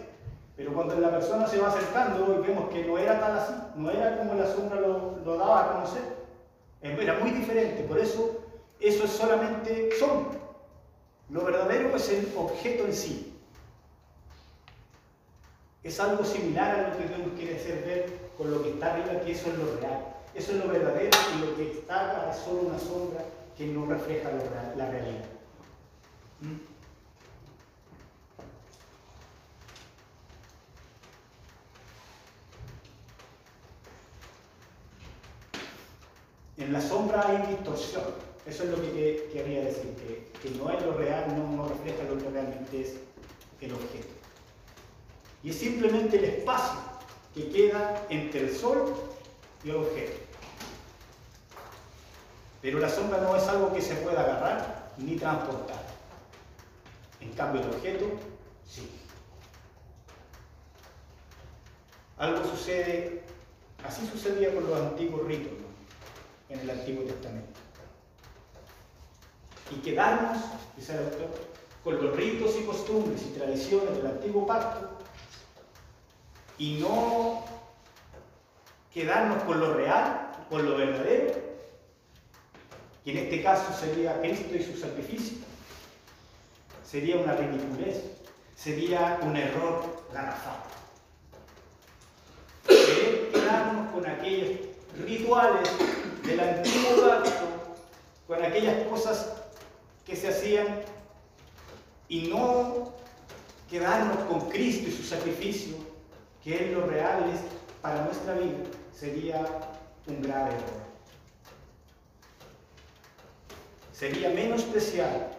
Pero 0.56 0.72
cuando 0.72 0.94
la 1.00 1.10
persona 1.10 1.46
se 1.46 1.58
va 1.58 1.68
acercando 1.68 2.38
y 2.38 2.46
vemos 2.46 2.70
que 2.70 2.84
no 2.84 2.96
era 2.96 3.18
tal 3.18 3.38
así, 3.38 3.52
no 3.76 3.90
era 3.90 4.18
como 4.18 4.34
la 4.34 4.46
sombra 4.46 4.80
lo, 4.80 5.18
lo 5.24 5.36
daba 5.36 5.64
a 5.64 5.72
conocer, 5.74 6.02
era 6.80 7.18
muy 7.18 7.30
diferente. 7.30 7.82
Por 7.84 7.98
eso, 7.98 8.40
eso 8.80 9.04
es 9.04 9.10
solamente 9.10 9.90
sombra. 9.98 10.38
Lo 11.30 11.44
verdadero 11.44 11.96
es 11.96 12.08
el 12.10 12.32
objeto 12.36 12.84
en 12.84 12.94
sí. 12.94 13.33
Es 15.84 16.00
algo 16.00 16.24
similar 16.24 16.80
a 16.80 16.88
lo 16.88 16.96
que 16.96 17.04
Dios 17.08 17.28
quiere 17.36 17.56
hacer 17.56 17.84
ver 17.84 18.06
con 18.38 18.50
lo 18.50 18.62
que 18.62 18.70
está 18.70 18.94
arriba, 18.94 19.20
que 19.20 19.32
eso 19.32 19.50
es 19.50 19.58
lo 19.58 19.76
real. 19.76 20.06
Eso 20.34 20.52
es 20.52 20.64
lo 20.64 20.68
verdadero 20.68 21.16
y 21.36 21.46
lo 21.46 21.56
que 21.56 21.72
está 21.72 22.10
acá 22.10 22.30
es 22.32 22.38
solo 22.38 22.62
una 22.62 22.78
sombra 22.78 23.22
que 23.56 23.66
no 23.66 23.84
refleja 23.84 24.30
la 24.76 24.90
realidad. 24.90 25.24
En 36.56 36.72
la 36.72 36.80
sombra 36.80 37.26
hay 37.28 37.46
distorsión. 37.54 38.04
Eso 38.46 38.64
es 38.64 38.70
lo 38.70 38.76
que 38.80 39.28
quería 39.32 39.64
decir, 39.64 39.94
que, 40.42 40.50
no 40.50 40.70
es 40.70 40.82
lo 40.82 40.94
real, 40.94 41.36
no, 41.36 41.56
no 41.56 41.68
refleja 41.68 42.04
lo 42.04 42.18
que 42.18 42.30
realmente 42.30 42.80
es 42.80 42.96
el 43.60 43.72
objeto. 43.72 44.23
Y 45.44 45.50
es 45.50 45.58
simplemente 45.58 46.16
el 46.16 46.24
espacio 46.24 46.80
que 47.34 47.50
queda 47.50 48.06
entre 48.08 48.40
el 48.40 48.56
sol 48.56 48.94
y 49.62 49.68
el 49.68 49.76
objeto. 49.76 50.16
Pero 52.62 52.78
la 52.78 52.88
sombra 52.88 53.18
no 53.20 53.36
es 53.36 53.42
algo 53.44 53.70
que 53.74 53.82
se 53.82 53.94
pueda 53.96 54.22
agarrar 54.22 54.92
ni 54.96 55.16
transportar. 55.16 55.84
En 57.20 57.30
cambio, 57.32 57.60
el 57.60 57.68
objeto, 57.68 58.06
sí. 58.66 58.90
Algo 62.16 62.42
sucede, 62.48 63.22
así 63.86 64.06
sucedía 64.06 64.54
con 64.54 64.66
los 64.66 64.80
antiguos 64.80 65.26
ritos 65.26 65.52
en 66.48 66.60
el 66.60 66.70
Antiguo 66.70 67.04
Testamento. 67.04 67.60
Y 69.70 69.80
quedarnos, 69.80 70.38
dice 70.74 70.94
el 70.94 71.04
autor, 71.04 71.30
con 71.82 72.02
los 72.02 72.16
ritos 72.16 72.56
y 72.58 72.64
costumbres 72.64 73.22
y 73.22 73.38
tradiciones 73.38 73.96
del 73.96 74.06
antiguo 74.06 74.46
pacto 74.46 75.03
y 76.58 76.78
no 76.78 77.44
quedarnos 78.92 79.42
con 79.44 79.60
lo 79.60 79.74
real, 79.74 80.32
con 80.48 80.64
lo 80.64 80.76
verdadero, 80.76 81.34
y 83.04 83.10
en 83.10 83.18
este 83.18 83.42
caso 83.42 83.72
sería 83.78 84.20
Cristo 84.20 84.54
y 84.54 84.62
su 84.62 84.76
sacrificio, 84.78 85.38
sería 86.84 87.16
una 87.16 87.34
ridiculez, 87.34 88.02
sería 88.56 89.18
un 89.22 89.36
error 89.36 90.04
garrafal. 90.12 90.62
Querer 92.66 93.30
quedarnos 93.32 93.92
con 93.92 94.06
aquellos 94.06 94.60
rituales 95.04 95.68
del 96.24 96.40
antiguo 96.40 97.06
pacto, 97.06 97.76
con 98.26 98.42
aquellas 98.42 98.86
cosas 98.86 99.32
que 100.06 100.16
se 100.16 100.28
hacían 100.28 100.82
y 102.08 102.28
no 102.28 102.92
quedarnos 103.68 104.18
con 104.28 104.48
Cristo 104.48 104.88
y 104.88 104.92
su 104.92 105.02
sacrificio, 105.02 105.76
que 106.44 106.62
es 106.62 106.72
lo 106.72 106.86
real 106.86 107.24
para 107.80 108.04
nuestra 108.04 108.34
vida, 108.34 108.58
sería 108.92 109.42
un 110.06 110.20
grave 110.20 110.50
error. 110.50 110.84
Sería 113.92 114.28
menospreciar 114.28 115.30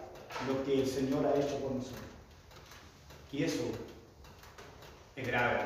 lo 0.48 0.64
que 0.64 0.80
el 0.80 0.86
Señor 0.86 1.24
ha 1.26 1.38
hecho 1.38 1.58
por 1.60 1.72
nosotros. 1.72 2.00
Y 3.30 3.44
eso 3.44 3.62
es 5.14 5.26
grave. 5.26 5.60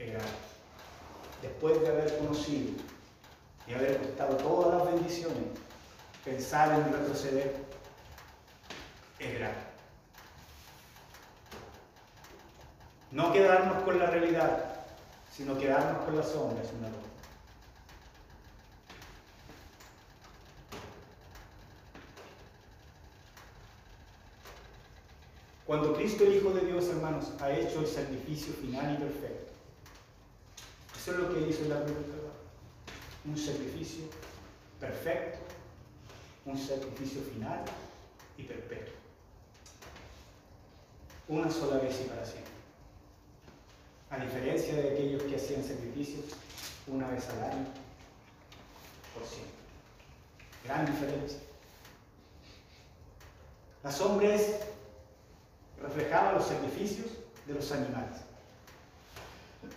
Es 0.00 0.10
grave. 0.10 0.28
Después 1.42 1.80
de 1.80 1.88
haber 1.88 2.18
conocido 2.18 2.72
y 3.68 3.74
haber 3.74 3.98
costado 3.98 4.36
todas 4.38 4.74
las 4.74 4.94
bendiciones, 4.94 5.44
pensar 6.24 6.72
en 6.80 6.92
retroceder 6.92 7.54
es 9.20 9.34
grave. 9.38 9.69
No 13.12 13.32
quedarnos 13.32 13.82
con 13.82 13.98
la 13.98 14.06
realidad, 14.06 14.76
sino 15.32 15.58
quedarnos 15.58 16.04
con 16.04 16.16
la 16.16 16.22
sombra 16.22 16.62
es 16.62 16.70
una 16.72 16.88
locura. 16.88 17.10
Cuando 25.66 25.94
Cristo 25.94 26.24
el 26.24 26.36
Hijo 26.36 26.50
de 26.50 26.66
Dios, 26.66 26.86
hermanos, 26.88 27.32
ha 27.40 27.50
hecho 27.52 27.80
el 27.80 27.86
sacrificio 27.86 28.52
final 28.54 28.94
y 28.94 28.96
perfecto. 28.96 29.52
Eso 30.96 31.12
es 31.12 31.18
lo 31.18 31.32
que 31.32 31.48
hizo 31.48 31.62
en 31.62 31.70
la 31.70 31.84
cruz 31.84 31.96
Un 33.24 33.36
sacrificio 33.36 34.04
perfecto, 34.78 35.38
un 36.44 36.58
sacrificio 36.58 37.22
final 37.22 37.64
y 38.36 38.42
perpetuo. 38.42 38.94
Una 41.28 41.50
sola 41.50 41.78
vez 41.78 42.00
y 42.04 42.08
para 42.08 42.24
siempre. 42.24 42.59
A 44.10 44.18
diferencia 44.18 44.74
de 44.74 44.90
aquellos 44.90 45.22
que 45.22 45.36
hacían 45.36 45.62
sacrificios 45.62 46.24
una 46.88 47.08
vez 47.08 47.28
al 47.28 47.44
año, 47.44 47.66
por 49.14 49.24
siempre. 49.24 49.54
Gran 50.64 50.86
diferencia. 50.86 51.38
Las 53.84 54.00
hombres 54.00 54.56
reflejaba 55.80 56.32
los 56.32 56.46
sacrificios 56.46 57.06
de 57.46 57.54
los 57.54 57.70
animales. 57.72 58.18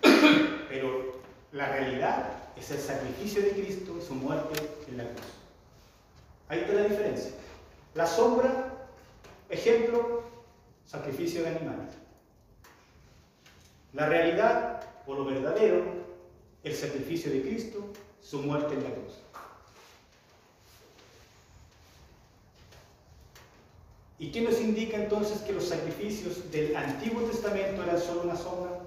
Pero 0.70 1.22
la 1.52 1.70
realidad 1.70 2.32
es 2.58 2.72
el 2.72 2.80
sacrificio 2.80 3.42
de 3.42 3.52
Cristo 3.52 3.96
y 4.00 4.06
su 4.06 4.16
muerte 4.16 4.60
en 4.88 4.98
la 4.98 5.06
cruz. 5.06 5.28
Ahí 6.50 6.60
está 6.60 6.74
la 6.74 6.84
diferencia. 6.84 7.32
La 7.94 8.08
sombra, 8.08 8.74
ejemplo, 9.50 10.24
sacrificio 10.86 11.44
de 11.44 11.50
animales. 11.50 12.03
La 13.94 14.08
realidad, 14.08 14.82
o 15.06 15.14
lo 15.14 15.26
verdadero, 15.26 15.84
el 16.64 16.76
sacrificio 16.76 17.32
de 17.32 17.42
Cristo, 17.42 17.86
su 18.22 18.42
muerte 18.42 18.74
en 18.74 18.84
la 18.84 18.90
cruz. 18.90 19.14
¿Y 24.18 24.32
qué 24.32 24.42
nos 24.42 24.60
indica 24.62 24.98
entonces 24.98 25.40
que 25.42 25.54
los 25.54 25.68
sacrificios 25.68 26.50
del 26.50 26.76
Antiguo 26.76 27.24
Testamento 27.24 27.84
eran 27.84 28.00
solo 28.00 28.22
una 28.22 28.36
sombra? 28.36 28.80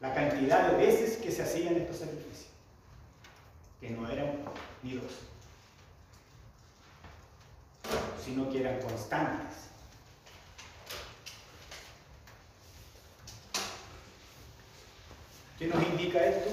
La 0.00 0.14
cantidad 0.14 0.70
de 0.70 0.76
veces 0.76 1.16
que 1.16 1.32
se 1.32 1.42
hacían 1.42 1.76
estos 1.76 1.98
sacrificios, 1.98 2.46
que 3.80 3.90
no 3.90 4.08
eran 4.08 4.36
ni 4.82 4.94
dos, 4.94 5.12
sino 8.24 8.48
que 8.50 8.60
eran 8.60 8.80
constantes. 8.80 9.73
¿Qué 15.64 15.70
nos 15.70 15.82
indica 15.82 16.22
esto? 16.22 16.50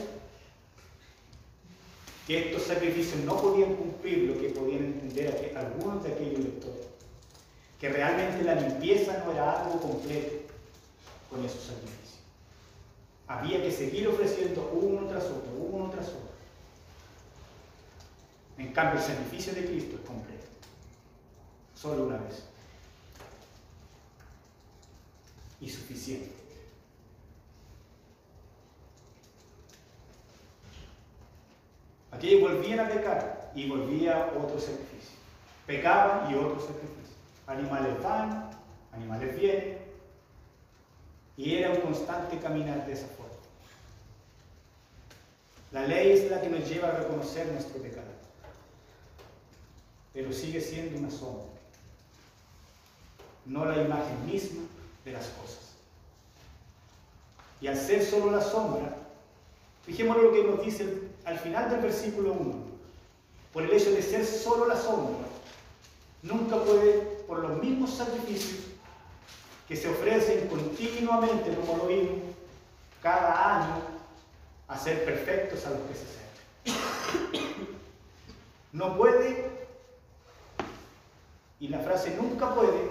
Que 2.25 2.47
estos 2.47 2.63
sacrificios 2.63 3.17
no 3.25 3.41
podían 3.41 3.75
cumplir 3.75 4.19
lo 4.19 4.39
que 4.39 4.49
podían 4.49 4.85
entender 4.85 5.53
algunos 5.57 6.01
de 6.01 6.13
aquellos 6.13 6.39
lectores 6.39 6.85
que 7.77 7.89
realmente 7.89 8.43
la 8.43 8.55
limpieza 8.55 9.21
no 9.25 9.33
era 9.33 9.63
algo 9.63 9.81
completo 9.81 10.53
con 11.29 11.43
esos 11.43 11.61
sacrificios. 11.61 12.19
Había 13.27 13.61
que 13.61 13.71
seguir 13.71 14.07
ofreciendo 14.07 14.69
uno 14.71 15.07
tras 15.09 15.25
otro, 15.25 15.51
uno 15.59 15.89
tras 15.89 16.07
otro. 16.07 16.31
En 18.59 18.71
cambio, 18.71 18.99
el 18.99 19.05
sacrificio 19.05 19.53
de 19.53 19.65
Cristo 19.65 19.95
es 19.95 20.07
completo. 20.07 20.45
Solo 21.75 22.05
una 22.05 22.17
vez. 22.17 22.43
Y 25.59 25.69
suficiente. 25.69 26.40
Aquellos 32.21 32.51
volvían 32.51 32.79
a 32.79 32.87
pecar 32.87 33.51
y 33.55 33.67
volvía 33.67 34.31
otro 34.37 34.59
sacrificio. 34.59 35.17
Pecaban 35.65 36.31
y 36.31 36.35
otro 36.35 36.59
sacrificio. 36.59 37.15
Animales 37.47 38.03
van, 38.03 38.51
animales 38.91 39.35
vienen. 39.39 39.79
Y 41.35 41.55
era 41.55 41.71
un 41.71 41.81
constante 41.81 42.37
caminar 42.37 42.85
de 42.85 42.93
esa 42.93 43.07
forma. 43.07 43.33
La 45.71 45.87
ley 45.87 46.11
es 46.11 46.29
la 46.29 46.41
que 46.41 46.49
nos 46.49 46.69
lleva 46.69 46.89
a 46.89 46.91
reconocer 46.91 47.47
nuestro 47.47 47.81
pecado. 47.81 48.05
Pero 50.13 50.31
sigue 50.31 50.61
siendo 50.61 50.99
una 50.99 51.09
sombra. 51.09 51.47
No 53.47 53.65
la 53.65 53.81
imagen 53.81 54.27
misma 54.27 54.61
de 55.03 55.11
las 55.11 55.25
cosas. 55.29 55.71
Y 57.61 57.65
al 57.65 57.77
ser 57.77 58.05
solo 58.05 58.29
la 58.29 58.41
sombra, 58.41 58.95
fijémonos 59.87 60.21
lo 60.21 60.31
que 60.33 60.43
nos 60.43 60.63
dice 60.63 61.10
al 61.25 61.39
final 61.39 61.69
del 61.69 61.79
versículo 61.81 62.33
1. 62.33 62.53
Por 63.53 63.63
el 63.63 63.71
hecho 63.71 63.91
de 63.91 64.01
ser 64.01 64.25
solo 64.25 64.67
la 64.67 64.75
sombra, 64.75 65.27
nunca 66.21 66.57
puede 66.57 66.99
por 67.27 67.39
los 67.39 67.61
mismos 67.61 67.91
sacrificios 67.91 68.65
que 69.67 69.75
se 69.75 69.89
ofrecen 69.89 70.47
continuamente, 70.47 71.53
como 71.55 71.77
lo 71.77 71.87
vimos, 71.87 72.19
cada 73.01 73.57
año, 73.57 73.81
a 74.67 74.77
ser 74.77 75.05
perfectos 75.05 75.65
a 75.65 75.71
los 75.71 75.79
que 75.81 75.95
se 75.95 76.05
acercan. 76.05 76.21
No 78.71 78.97
puede, 78.97 79.49
y 81.59 81.67
la 81.67 81.79
frase 81.79 82.15
nunca 82.15 82.53
puede, 82.55 82.89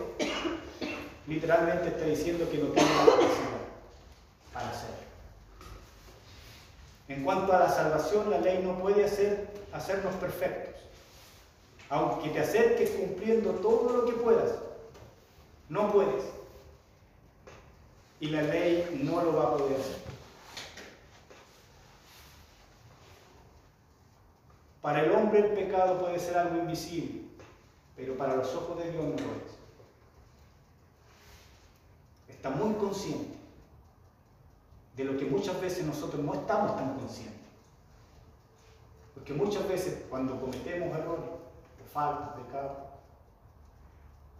literalmente 1.27 1.89
está 1.89 2.05
diciendo 2.05 2.49
que 2.51 2.59
no 2.59 2.67
tiene 2.69 2.89
la 2.89 3.07
capacidad 3.07 3.61
para 4.53 4.71
hacerlo. 4.71 5.10
En 7.11 7.23
cuanto 7.23 7.53
a 7.53 7.59
la 7.59 7.69
salvación, 7.69 8.31
la 8.31 8.39
ley 8.39 8.63
no 8.65 8.79
puede 8.79 9.05
hacer, 9.05 9.49
hacernos 9.73 10.15
perfectos 10.15 10.71
aunque 11.91 12.31
te 12.31 12.41
acerques 12.41 12.91
cumpliendo 12.91 13.51
todo 13.55 13.93
lo 13.93 14.07
que 14.07 14.13
puedas, 14.13 14.55
no 15.69 15.93
puedes. 15.93 16.25
Y 18.21 18.29
la 18.29 18.43
ley 18.43 19.01
no 19.03 19.23
lo 19.23 19.37
va 19.37 19.45
a 19.45 19.57
poder 19.57 19.81
hacer. 19.81 19.99
Para 24.81 25.03
el 25.03 25.13
hombre 25.13 25.41
el 25.41 25.53
pecado 25.53 25.99
puede 25.99 26.19
ser 26.21 26.39
algo 26.39 26.59
invisible, 26.59 27.23
pero 27.97 28.17
para 28.17 28.37
los 28.37 28.55
ojos 28.55 28.79
de 28.79 28.93
Dios 28.93 29.05
no 29.05 29.11
lo 29.11 29.17
es. 29.17 29.59
Está 32.29 32.51
muy 32.51 32.73
consciente 32.75 33.40
de 35.01 35.07
lo 35.07 35.19
que 35.19 35.25
muchas 35.25 35.59
veces 35.61 35.87
nosotros 35.87 36.23
no 36.23 36.35
estamos 36.35 36.77
tan 36.77 36.95
conscientes. 36.99 37.41
Porque 39.15 39.33
muchas 39.33 39.67
veces 39.67 40.05
cuando 40.11 40.39
cometemos 40.39 40.97
errores, 40.97 41.25
falta, 41.93 42.35
pecado. 42.35 42.91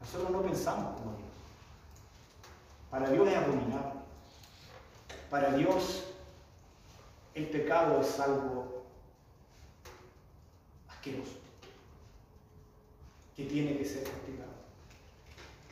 Nosotros 0.01 0.31
no 0.31 0.43
pensamos 0.43 1.01
como 1.01 1.17
Dios. 1.17 1.31
Para 2.91 3.11
Dios 3.11 3.29
es 3.29 3.37
abominable. 3.37 4.01
Para 5.31 5.53
Dios 5.53 6.05
el 7.35 7.47
pecado 7.49 8.01
es 8.01 8.19
algo 8.19 8.85
asqueroso, 10.89 11.39
que 13.37 13.45
tiene 13.45 13.79
que 13.79 13.85
ser 13.85 14.03
castigado. 14.03 14.51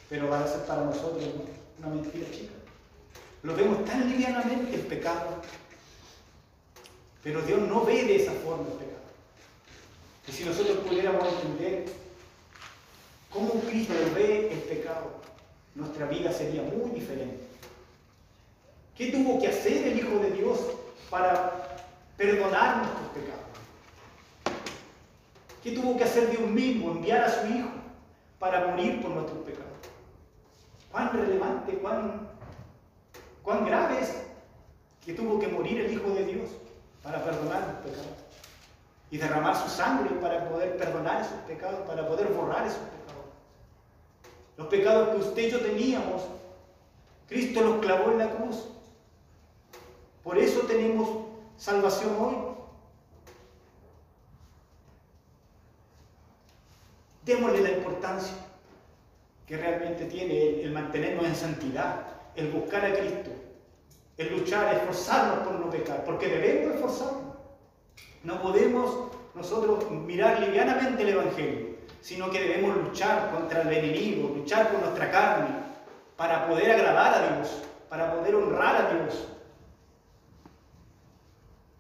Pero 0.09 0.31
va 0.31 0.41
a 0.41 0.47
ser 0.47 0.65
para 0.65 0.85
nosotros 0.85 1.25
una 1.79 1.89
mentira 1.89 2.31
chica. 2.31 2.58
Lo 3.43 3.55
vemos 3.55 3.85
tan 3.85 4.11
livianamente 4.11 4.75
el 4.75 4.83
pecado, 4.83 5.41
pero 7.23 7.41
Dios 7.43 7.61
no 7.61 7.85
ve 7.85 8.05
de 8.05 8.17
esa 8.17 8.33
forma 8.33 8.67
el 8.67 8.79
pecado. 8.79 8.99
Y 10.27 10.33
si 10.33 10.45
nosotros 10.45 10.79
pudiéramos 10.79 11.25
entender 11.35 11.87
cómo 13.31 13.55
Cristo 13.69 13.95
ve 14.15 14.53
el 14.53 14.59
pecado, 14.61 15.13
nuestra 15.75 16.07
vida 16.07 16.33
sería 16.33 16.63
muy 16.63 16.91
diferente. 16.91 17.47
¿Qué 18.97 19.13
tuvo 19.13 19.41
que 19.41 19.47
hacer 19.47 19.87
el 19.87 19.99
Hijo 19.99 20.19
de 20.19 20.33
Dios 20.33 20.59
para 21.09 21.79
perdonar 22.17 22.79
nuestros 22.79 23.09
pecados? 23.15 23.45
¿Qué 25.63 25.73
tuvo 25.73 25.97
que 25.97 26.05
hacer 26.05 26.31
Dios 26.31 26.51
mismo? 26.51 26.91
Enviar 26.91 27.23
a 27.23 27.41
su 27.41 27.47
Hijo 27.47 27.69
para 28.41 28.67
morir 28.67 29.01
por 29.01 29.13
nuestros 29.13 29.39
pecados. 29.45 29.69
¿Cuán 30.91 31.13
relevante, 31.13 31.73
cuán, 31.75 32.28
cuán 33.49 33.65
grave 33.65 33.99
es 34.03 34.13
que 35.03 35.15
tuvo 35.15 35.39
que 35.39 35.49
morir 35.49 35.81
el 35.81 35.91
Hijo 35.91 36.11
de 36.11 36.23
Dios 36.27 36.51
para 37.03 37.25
perdonar 37.25 37.63
los 37.63 37.77
pecados 37.77 38.19
y 39.11 39.17
derramar 39.17 39.57
su 39.57 39.71
sangre 39.71 40.11
para 40.17 40.51
poder 40.51 40.77
perdonar 40.77 41.23
esos 41.23 41.39
pecados, 41.47 41.81
para 41.89 42.07
poder 42.07 42.29
borrar 42.29 42.67
esos 42.67 42.77
pecados. 42.77 43.25
Los 44.59 44.67
pecados 44.67 45.09
que 45.09 45.17
usted 45.17 45.43
y 45.49 45.51
yo 45.51 45.61
teníamos, 45.61 46.25
Cristo 47.27 47.63
los 47.63 47.79
clavó 47.79 48.11
en 48.11 48.19
la 48.19 48.31
cruz. 48.33 48.69
Por 50.23 50.37
eso 50.37 50.61
tenemos 50.67 51.09
salvación 51.57 52.17
hoy. 52.21 52.37
Démosle 57.25 57.63
la 57.63 57.71
importancia 57.71 58.35
que 59.47 59.57
realmente 59.57 60.05
tiene 60.05 60.61
el 60.61 60.71
mantenernos 60.71 61.25
en 61.25 61.35
santidad, 61.35 62.18
el 62.39 62.51
buscar 62.53 62.85
a 62.85 62.93
Cristo, 62.93 63.31
el 64.17 64.39
luchar, 64.39 64.75
esforzarnos 64.75 65.47
por 65.47 65.59
no 65.59 65.71
pecar, 65.71 66.05
porque 66.05 66.29
debemos 66.29 66.75
esforzarnos. 66.75 67.35
No 68.23 68.41
podemos 68.41 69.09
nosotros 69.35 69.91
mirar 69.91 70.41
livianamente 70.41 71.03
el 71.03 71.09
Evangelio, 71.11 71.67
sino 72.01 72.31
que 72.31 72.41
debemos 72.41 72.77
luchar 72.77 73.31
contra 73.33 73.63
el 73.63 73.73
enemigo, 73.73 74.35
luchar 74.37 74.71
con 74.71 74.81
nuestra 74.81 75.11
carne, 75.11 75.49
para 76.17 76.47
poder 76.47 76.73
agradar 76.73 77.15
a 77.15 77.37
Dios, 77.37 77.63
para 77.89 78.15
poder 78.15 78.35
honrar 78.35 78.77
a 78.77 78.95
Dios, 78.95 79.29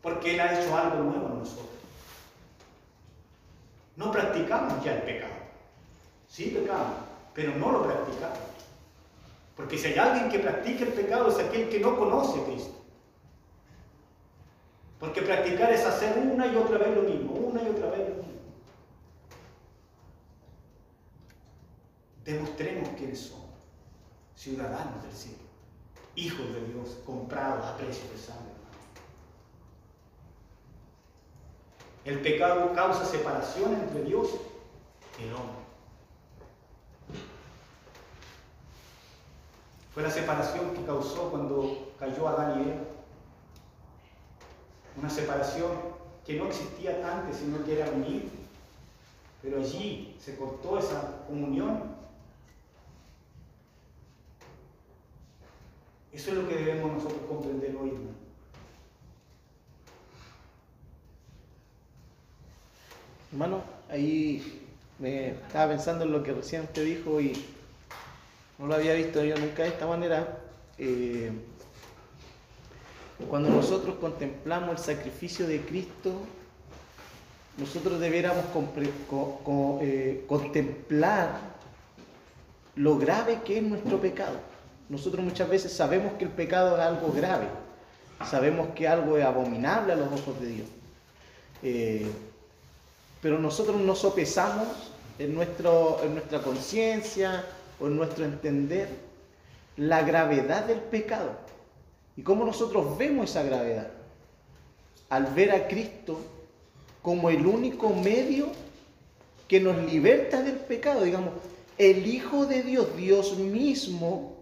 porque 0.02 0.34
Él 0.34 0.40
ha 0.40 0.60
hecho 0.60 0.76
algo 0.76 1.02
nuevo 1.02 1.26
en 1.28 1.38
nosotros. 1.38 1.66
No 3.96 4.12
practicamos 4.12 4.84
ya 4.84 4.94
el 4.94 5.02
pecado. 5.02 5.32
Sí 6.28 6.56
pecamos, 6.56 6.98
pero 7.34 7.52
no 7.56 7.72
lo 7.72 7.82
practicamos. 7.84 8.57
Porque 9.58 9.76
si 9.76 9.88
hay 9.88 9.98
alguien 9.98 10.30
que 10.30 10.38
practica 10.38 10.84
el 10.84 10.92
pecado 10.92 11.28
es 11.28 11.38
aquel 11.44 11.68
que 11.68 11.80
no 11.80 11.98
conoce 11.98 12.40
a 12.40 12.44
Cristo. 12.44 12.74
Porque 15.00 15.20
practicar 15.20 15.72
es 15.72 15.84
hacer 15.84 16.16
una 16.16 16.46
y 16.46 16.54
otra 16.54 16.78
vez 16.78 16.94
lo 16.94 17.02
mismo, 17.02 17.32
una 17.32 17.60
y 17.64 17.68
otra 17.68 17.90
vez 17.90 18.08
lo 18.08 18.14
mismo. 18.14 18.38
Demostremos 22.24 22.88
quiénes 22.90 23.18
somos, 23.18 23.50
ciudadanos 24.36 25.02
del 25.02 25.12
cielo, 25.12 25.42
hijos 26.14 26.52
de 26.52 26.64
Dios, 26.66 26.98
comprados 27.04 27.64
a 27.64 27.76
precio 27.76 28.08
de 28.12 28.16
sangre. 28.16 28.52
El 32.04 32.20
pecado 32.20 32.72
causa 32.74 33.04
separación 33.04 33.74
entre 33.74 34.04
Dios 34.04 34.28
y 35.18 35.24
el 35.24 35.34
hombre. 35.34 35.67
Fue 39.98 40.06
la 40.06 40.14
separación 40.14 40.74
que 40.74 40.84
causó 40.84 41.28
cuando 41.28 41.92
cayó 41.98 42.28
Adán 42.28 42.60
y 42.60 42.68
Eva. 42.68 42.82
Una 44.96 45.10
separación 45.10 45.72
que 46.24 46.34
no 46.34 46.46
existía 46.46 47.18
antes, 47.18 47.38
sino 47.38 47.64
que 47.64 47.80
era 47.80 47.90
unir. 47.90 48.30
Pero 49.42 49.58
allí 49.58 50.16
se 50.20 50.36
cortó 50.36 50.78
esa 50.78 51.24
comunión. 51.26 51.96
Eso 56.12 56.30
es 56.30 56.36
lo 56.36 56.48
que 56.48 56.54
debemos 56.54 56.92
nosotros 56.92 57.22
comprender 57.28 57.74
hoy, 57.74 57.94
Hermano, 63.32 63.64
ahí 63.90 64.64
me 65.00 65.30
estaba 65.30 65.72
pensando 65.72 66.04
en 66.04 66.12
lo 66.12 66.22
que 66.22 66.34
recién 66.34 66.68
te 66.68 66.84
dijo 66.84 67.20
y 67.20 67.57
no 68.58 68.66
lo 68.66 68.74
había 68.74 68.94
visto 68.94 69.22
yo 69.24 69.36
nunca 69.36 69.62
de 69.62 69.68
esta 69.68 69.86
manera. 69.86 70.38
Eh, 70.78 71.30
cuando 73.28 73.48
nosotros 73.50 73.96
contemplamos 74.00 74.70
el 74.70 74.78
sacrificio 74.78 75.46
de 75.46 75.60
Cristo, 75.62 76.12
nosotros 77.56 77.98
debiéramos 77.98 78.44
eh, 79.80 80.24
contemplar 80.28 81.40
lo 82.76 82.98
grave 82.98 83.40
que 83.44 83.58
es 83.58 83.62
nuestro 83.62 84.00
pecado. 84.00 84.38
Nosotros 84.88 85.24
muchas 85.24 85.48
veces 85.48 85.72
sabemos 85.72 86.12
que 86.14 86.24
el 86.24 86.30
pecado 86.30 86.76
es 86.76 86.82
algo 86.82 87.12
grave, 87.12 87.46
sabemos 88.28 88.68
que 88.74 88.86
algo 88.88 89.18
es 89.18 89.24
abominable 89.24 89.92
a 89.92 89.96
los 89.96 90.06
ojos 90.12 90.40
de 90.40 90.46
Dios. 90.46 90.68
Eh, 91.62 92.06
pero 93.20 93.38
nosotros 93.38 93.80
no 93.80 93.96
sopesamos 93.96 94.68
en, 95.18 95.34
nuestro, 95.34 96.00
en 96.04 96.14
nuestra 96.14 96.40
conciencia 96.40 97.44
o 97.80 97.86
en 97.86 97.96
nuestro 97.96 98.24
entender 98.24 98.88
la 99.76 100.02
gravedad 100.02 100.64
del 100.64 100.80
pecado. 100.80 101.32
¿Y 102.16 102.22
cómo 102.22 102.44
nosotros 102.44 102.98
vemos 102.98 103.30
esa 103.30 103.42
gravedad? 103.42 103.88
Al 105.08 105.26
ver 105.26 105.52
a 105.52 105.68
Cristo 105.68 106.20
como 107.02 107.30
el 107.30 107.46
único 107.46 107.90
medio 107.90 108.48
que 109.46 109.60
nos 109.60 109.78
liberta 109.78 110.42
del 110.42 110.56
pecado, 110.56 111.04
digamos, 111.04 111.32
el 111.78 112.06
Hijo 112.06 112.44
de 112.44 112.62
Dios, 112.62 112.96
Dios 112.96 113.38
mismo, 113.38 114.36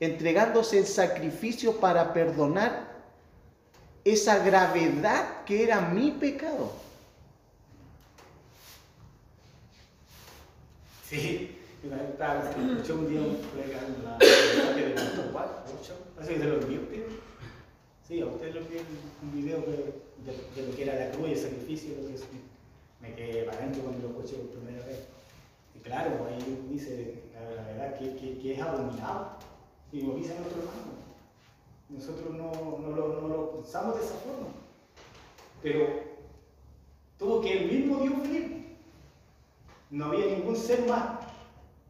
entregándose 0.00 0.78
en 0.78 0.86
sacrificio 0.86 1.76
para 1.78 2.12
perdonar 2.12 2.92
esa 4.04 4.38
gravedad 4.38 5.44
que 5.44 5.64
era 5.64 5.80
mi 5.80 6.12
pecado. 6.12 6.72
Sí, 11.08 11.58
estaba, 11.82 12.48
escuché 12.48 12.92
un 12.92 13.08
día 13.08 13.20
un 13.20 13.36
colega 13.36 13.80
en 13.86 14.04
la 14.04 14.18
mensaje 14.18 14.86
de 14.86 14.94
Pastor 14.94 15.32
parece 16.14 16.34
que 16.34 16.40
se 16.40 16.46
lo 16.46 16.60
envió 16.60 16.80
usted. 16.82 17.06
Sí, 18.06 18.20
a 18.20 18.26
usted 18.26 18.54
lo 18.54 18.68
que 18.68 18.80
un 19.22 19.32
video 19.32 19.60
de, 19.62 20.02
de, 20.24 20.66
lo 20.66 20.76
que 20.76 20.82
era 20.82 20.94
la 20.94 21.10
cruz 21.10 21.28
y 21.28 21.32
el 21.32 21.38
sacrificio, 21.38 21.94
lo 22.00 22.08
que 22.08 22.14
es, 22.14 22.24
me 23.00 23.14
quedé 23.14 23.44
para 23.44 23.58
adentro 23.58 23.82
cuando 23.82 24.08
lo 24.08 24.14
escuché 24.14 24.36
por 24.36 24.60
primera 24.60 24.86
vez. 24.86 25.08
Y 25.74 25.78
claro, 25.80 26.26
ahí 26.28 26.66
dice 26.70 27.22
la, 27.34 27.62
verdad 27.64 27.98
que, 27.98 28.16
que, 28.16 28.38
que, 28.38 28.54
es 28.54 28.60
abominable. 28.60 29.28
Y 29.92 30.02
lo 30.02 30.14
dice 30.14 30.34
nuestro 30.38 30.60
hermano. 30.60 31.02
Nosotros 31.88 32.34
no, 32.34 32.78
no, 32.78 32.96
lo, 32.96 33.20
no 33.20 33.28
lo 33.28 33.50
pensamos 33.52 33.98
de 33.98 34.04
esa 34.04 34.14
forma. 34.14 34.48
Pero 35.62 35.86
tuvo 37.18 37.40
que 37.40 37.52
el 37.52 37.70
mismo 37.70 37.98
Dios 38.02 38.22
venir 38.22 38.76
no 39.90 40.06
había 40.06 40.26
ningún 40.26 40.56
ser 40.56 40.86
más 40.88 41.21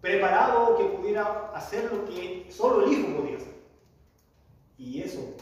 preparado 0.03 0.77
que 0.77 0.85
pudiera 0.97 1.53
hacer 1.55 1.91
lo 1.91 2.05
que 2.05 2.49
solo 2.51 2.85
el 2.85 2.93
Hijo 2.93 3.17
podía 3.17 3.37
hacer. 3.37 3.55
Y 4.77 5.01
eso 5.01 5.37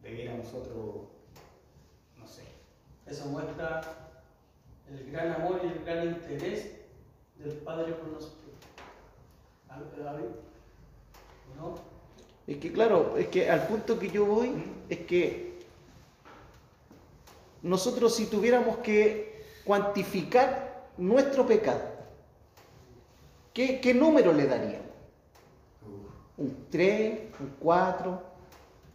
debiera 0.00 0.34
nosotros, 0.34 1.08
no 2.18 2.26
sé. 2.26 2.44
Eso 3.04 3.26
muestra 3.26 3.82
el 4.88 5.10
gran 5.10 5.32
amor 5.32 5.60
y 5.64 5.66
el 5.66 5.84
gran 5.84 6.06
interés 6.06 6.70
del 7.36 7.52
Padre 7.58 7.92
por 7.92 8.08
nosotros. 8.08 8.38
¿No? 11.56 11.74
Es 12.46 12.58
que 12.58 12.72
claro, 12.72 13.16
es 13.16 13.28
que 13.28 13.50
al 13.50 13.66
punto 13.66 13.98
que 13.98 14.08
yo 14.08 14.24
voy 14.24 14.52
es 14.88 14.98
que 15.00 15.60
nosotros 17.62 18.14
si 18.14 18.26
tuviéramos 18.26 18.78
que 18.78 19.44
cuantificar 19.64 20.90
nuestro 20.98 21.46
pecado, 21.46 21.91
¿qué, 23.52 23.94
número 23.94 24.32
le 24.32 24.46
daría? 24.46 24.80
¿Un 26.36 26.66
3, 26.70 27.20
un 27.40 27.54
4, 27.60 28.22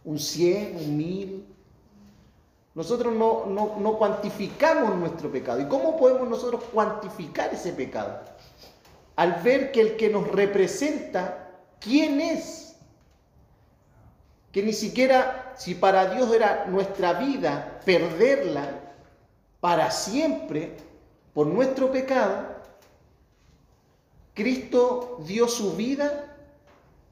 un 0.04 0.18
100, 0.18 0.76
un 0.76 0.96
1000? 0.96 1.46
Nosotros 2.74 3.14
no, 3.14 3.46
no, 3.46 3.98
cuantificamos 3.98 4.94
nuestro 4.96 5.30
pecado. 5.30 5.60
¿Y 5.60 5.66
cómo 5.66 5.96
podemos 5.96 6.28
nosotros 6.28 6.62
cuantificar 6.72 7.52
ese 7.52 7.72
pecado? 7.72 8.20
Al 9.16 9.42
ver 9.42 9.72
que 9.72 9.80
el 9.80 9.96
que 9.96 10.08
nos 10.08 10.28
representa, 10.28 11.48
¿quién 11.80 12.20
es? 12.20 12.76
Que 14.52 14.62
ni 14.62 14.72
siquiera, 14.72 15.54
si 15.56 15.74
para 15.74 16.14
Dios 16.14 16.32
era 16.32 16.66
nuestra 16.66 17.14
vida 17.14 17.80
perderla 17.84 18.68
para 19.60 19.90
siempre, 19.90 20.76
por 21.34 21.48
nuestro 21.48 21.90
pecado, 21.90 22.57
Cristo 24.38 25.18
dio 25.26 25.48
su 25.48 25.74
vida 25.74 26.36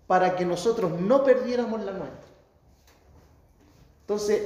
para 0.06 0.36
que 0.36 0.44
nosotros 0.44 1.00
no 1.00 1.24
perdiéramos 1.24 1.82
la 1.82 1.90
nuestra. 1.90 2.28
Entonces, 4.02 4.42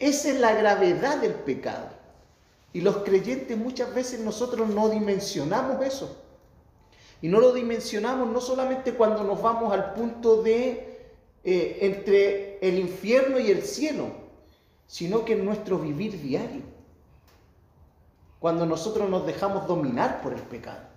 esa 0.00 0.30
es 0.30 0.40
la 0.40 0.52
gravedad 0.52 1.18
del 1.18 1.34
pecado. 1.34 1.86
Y 2.72 2.80
los 2.80 2.98
creyentes 2.98 3.56
muchas 3.56 3.94
veces 3.94 4.18
nosotros 4.18 4.68
no 4.68 4.88
dimensionamos 4.88 5.80
eso. 5.86 6.16
Y 7.22 7.28
no 7.28 7.38
lo 7.38 7.52
dimensionamos 7.52 8.28
no 8.28 8.40
solamente 8.40 8.94
cuando 8.94 9.22
nos 9.22 9.40
vamos 9.40 9.72
al 9.72 9.94
punto 9.94 10.42
de 10.42 10.98
eh, 11.44 11.78
entre 11.82 12.58
el 12.66 12.80
infierno 12.80 13.38
y 13.38 13.52
el 13.52 13.62
cielo, 13.62 14.08
sino 14.88 15.24
que 15.24 15.34
en 15.34 15.44
nuestro 15.44 15.78
vivir 15.78 16.20
diario 16.20 16.62
cuando 18.40 18.66
nosotros 18.66 19.08
nos 19.08 19.24
dejamos 19.24 19.68
dominar 19.68 20.20
por 20.20 20.32
el 20.32 20.40
pecado. 20.40 20.89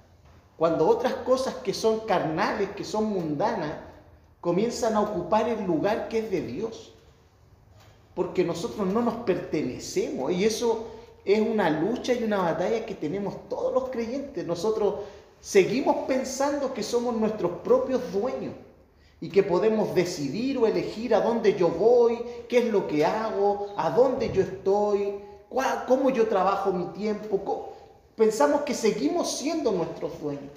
Cuando 0.58 0.88
otras 0.88 1.14
cosas 1.16 1.56
que 1.56 1.74
son 1.74 2.02
carnales, 2.02 2.70
que 2.72 2.84
son 2.84 3.06
mundanas, 3.06 3.74
comienzan 4.40 4.96
a 4.96 5.02
ocupar 5.02 5.50
el 5.50 5.64
lugar 5.66 6.08
que 6.10 6.20
es 6.20 6.32
de 6.32 6.42
Dios. 6.42 6.94
Porque 8.14 8.44
nosotros 8.44 8.86
no 8.88 9.02
nos 9.02 9.16
pertenecemos. 9.26 10.32
Y 10.32 10.46
eso 10.46 10.88
es 11.26 11.40
una 11.40 11.70
lucha 11.70 12.14
y 12.14 12.24
una 12.24 12.38
batalla 12.38 12.86
que 12.86 12.96
tenemos 12.96 13.50
todos 13.50 13.74
los 13.74 13.90
creyentes. 13.90 14.46
Nosotros 14.46 14.96
seguimos 15.40 16.06
pensando 16.08 16.74
que 16.74 16.84
somos 16.84 17.16
nuestros 17.16 17.52
propios 17.64 18.02
dueños 18.12 18.54
y 19.20 19.30
que 19.30 19.42
podemos 19.42 19.96
decidir 19.96 20.58
o 20.58 20.68
elegir 20.68 21.16
a 21.16 21.22
dónde 21.22 21.56
yo 21.56 21.70
voy, 21.70 22.20
qué 22.50 22.60
es 22.60 22.66
lo 22.66 22.88
que 22.88 23.06
hago, 23.06 23.68
a 23.78 23.90
dónde 23.90 24.32
yo 24.32 24.42
estoy, 24.42 25.16
cómo 25.88 26.10
yo 26.10 26.28
trabajo 26.28 26.72
mi 26.74 26.86
tiempo. 26.88 27.73
Pensamos 28.16 28.62
que 28.62 28.74
seguimos 28.74 29.38
siendo 29.38 29.72
nuestros 29.72 30.20
dueños, 30.22 30.52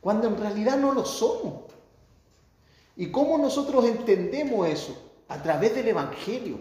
cuando 0.00 0.28
en 0.28 0.38
realidad 0.38 0.76
no 0.76 0.92
lo 0.92 1.04
somos. 1.04 1.64
¿Y 2.96 3.10
cómo 3.10 3.38
nosotros 3.38 3.84
entendemos 3.84 4.68
eso? 4.68 4.96
A 5.28 5.42
través 5.42 5.74
del 5.74 5.88
Evangelio. 5.88 6.60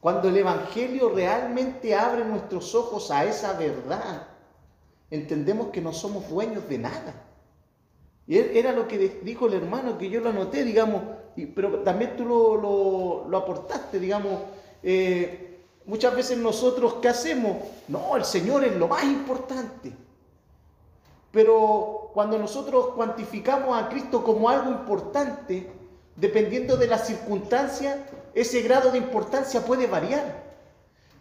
Cuando 0.00 0.28
el 0.28 0.36
Evangelio 0.36 1.10
realmente 1.10 1.94
abre 1.94 2.24
nuestros 2.24 2.74
ojos 2.74 3.10
a 3.10 3.24
esa 3.24 3.52
verdad, 3.54 4.28
entendemos 5.10 5.68
que 5.68 5.80
no 5.80 5.92
somos 5.92 6.28
dueños 6.28 6.68
de 6.68 6.78
nada. 6.78 7.24
Y 8.26 8.36
era 8.38 8.72
lo 8.72 8.86
que 8.86 8.98
dijo 9.22 9.46
el 9.46 9.54
hermano, 9.54 9.96
que 9.96 10.10
yo 10.10 10.20
lo 10.20 10.30
anoté, 10.30 10.64
digamos, 10.64 11.02
pero 11.54 11.80
también 11.80 12.16
tú 12.16 12.24
lo, 12.24 13.36
aportaste, 13.36 13.98
digamos. 13.98 14.40
Eh, 14.82 15.57
muchas 15.88 16.14
veces 16.14 16.38
nosotros, 16.38 16.96
¿qué 17.02 17.08
hacemos? 17.08 17.56
No, 17.88 18.14
el 18.16 18.24
Señor 18.24 18.62
es 18.62 18.76
lo 18.76 18.86
más 18.86 19.02
importante. 19.02 19.92
Pero 21.32 22.10
cuando 22.14 22.38
nosotros 22.38 22.88
cuantificamos 22.94 23.76
a 23.76 23.88
Cristo 23.88 24.22
como 24.22 24.48
algo 24.48 24.70
importante, 24.70 25.70
dependiendo 26.14 26.76
de 26.76 26.86
las 26.86 27.06
circunstancias, 27.06 27.98
ese 28.34 28.62
grado 28.62 28.90
de 28.90 28.98
importancia 28.98 29.64
puede 29.64 29.86
variar. 29.86 30.46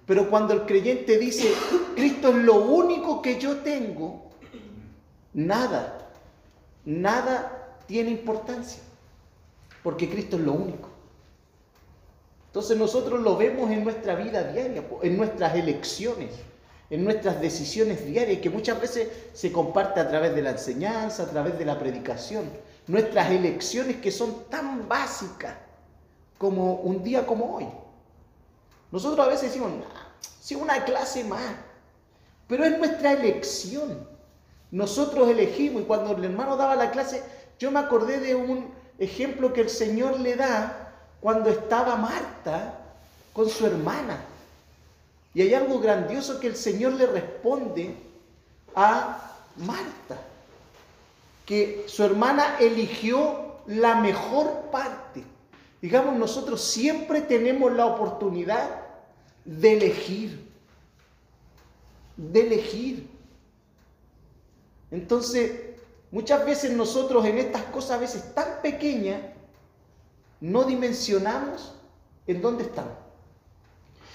Pero 0.05 0.29
cuando 0.29 0.53
el 0.53 0.65
creyente 0.65 1.17
dice, 1.17 1.53
Cristo 1.95 2.29
es 2.29 2.35
lo 2.35 2.55
único 2.55 3.21
que 3.21 3.39
yo 3.39 3.57
tengo, 3.57 4.29
nada, 5.33 6.09
nada 6.85 7.77
tiene 7.87 8.11
importancia, 8.11 8.81
porque 9.83 10.09
Cristo 10.09 10.35
es 10.37 10.43
lo 10.43 10.53
único. 10.53 10.96
Entonces 12.57 12.79
nosotros 12.79 13.19
lo 13.19 13.37
vemos 13.37 13.69
en 13.69 13.83
nuestra 13.83 14.15
vida 14.15 14.41
diaria, 14.41 14.83
en 15.03 15.15
nuestras 15.15 15.53
elecciones 15.53 16.31
en 16.89 17.03
nuestras 17.03 17.39
decisiones 17.39 18.03
diarias, 18.03 18.39
que 18.39 18.49
muchas 18.49 18.81
veces 18.81 19.09
se 19.33 19.51
comparte 19.51 19.99
a 19.99 20.09
través 20.09 20.33
de 20.33 20.41
la 20.41 20.51
enseñanza, 20.51 21.21
a 21.21 21.27
través 21.27 21.59
de 21.59 21.65
la 21.65 21.77
predicación. 21.77 22.49
Nuestras 22.87 23.29
elecciones 23.29 23.97
que 23.97 24.09
son 24.09 24.45
tan 24.49 24.87
básicas 24.87 25.53
como 26.39 26.75
un 26.77 27.03
día 27.03 27.27
como 27.27 27.57
hoy. 27.57 27.67
Nosotros 28.91 29.23
a 29.23 29.29
veces 29.29 29.49
decimos, 29.49 29.73
si 30.41 30.55
una 30.55 30.83
clase 30.83 31.25
más, 31.25 31.43
pero 32.47 32.65
es 32.65 32.75
nuestra 32.75 33.13
elección. 33.13 34.07
Nosotros 34.71 35.29
elegimos 35.29 35.83
y 35.83 35.85
cuando 35.85 36.17
el 36.17 36.23
hermano 36.23 36.57
daba 36.57 36.75
la 36.75 36.89
clase, 36.89 37.21
yo 37.59 37.69
me 37.69 37.77
acordé 37.81 38.19
de 38.19 38.33
un 38.33 38.71
ejemplo 38.97 39.53
que 39.53 39.61
el 39.61 39.69
Señor 39.69 40.19
le 40.19 40.35
da 40.35 40.86
cuando 41.19 41.49
estaba 41.49 41.95
Marta 41.95 42.79
con 43.33 43.49
su 43.49 43.65
hermana. 43.65 44.19
Y 45.33 45.41
hay 45.41 45.53
algo 45.53 45.79
grandioso 45.79 46.39
que 46.39 46.47
el 46.47 46.55
Señor 46.55 46.93
le 46.93 47.05
responde 47.05 47.95
a 48.75 49.35
Marta, 49.57 50.17
que 51.45 51.85
su 51.87 52.03
hermana 52.03 52.57
eligió 52.59 53.57
la 53.67 53.95
mejor 53.95 54.69
parte. 54.71 55.23
Digamos, 55.81 56.15
nosotros 56.15 56.63
siempre 56.63 57.21
tenemos 57.21 57.71
la 57.73 57.85
oportunidad 57.85 58.67
de 59.45 59.73
elegir, 59.73 60.49
de 62.15 62.41
elegir. 62.41 63.07
Entonces, 64.89 65.51
muchas 66.11 66.45
veces 66.45 66.71
nosotros 66.71 67.25
en 67.25 67.37
estas 67.37 67.63
cosas 67.63 67.91
a 67.91 67.97
veces 67.97 68.33
tan 68.33 68.61
pequeñas, 68.61 69.21
no 70.39 70.63
dimensionamos 70.63 71.73
en 72.27 72.41
dónde 72.41 72.63
estamos. 72.63 72.93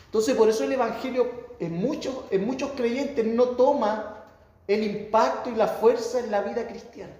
Entonces, 0.06 0.36
por 0.36 0.48
eso 0.48 0.64
el 0.64 0.72
Evangelio 0.72 1.30
en 1.58 1.74
muchos, 1.74 2.14
en 2.30 2.46
muchos 2.46 2.72
creyentes 2.72 3.24
no 3.24 3.50
toma 3.50 4.24
el 4.66 4.84
impacto 4.84 5.50
y 5.50 5.54
la 5.54 5.68
fuerza 5.68 6.20
en 6.20 6.30
la 6.30 6.42
vida 6.42 6.66
cristiana. 6.66 7.14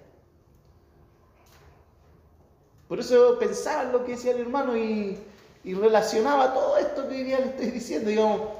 Por 2.87 2.99
eso 2.99 3.37
pensaba 3.39 3.83
en 3.83 3.91
lo 3.91 4.05
que 4.05 4.11
decía 4.11 4.31
el 4.31 4.41
hermano 4.41 4.77
y, 4.77 5.17
relacionaba 5.63 6.53
todo 6.53 6.77
esto 6.77 7.07
que 7.07 7.15
hoy 7.15 7.23
día 7.23 7.39
le 7.39 7.47
estoy 7.47 7.71
diciendo. 7.71 8.51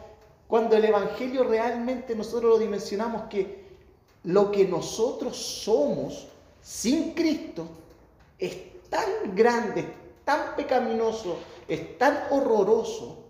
Cuando 0.47 0.75
el 0.75 0.85
Evangelio 0.85 1.43
realmente 1.43 2.15
nosotros 2.15 2.53
lo 2.53 2.57
dimensionamos 2.59 3.23
que 3.23 3.63
lo 4.23 4.51
que 4.51 4.65
nosotros 4.65 5.37
somos 5.37 6.27
sin 6.61 7.13
Cristo 7.13 7.67
es 8.39 8.55
tan 8.89 9.35
grande, 9.35 9.85
tan 10.25 10.55
pecaminoso, 10.55 11.39
es 11.67 11.97
tan 11.97 12.27
horroroso, 12.31 13.23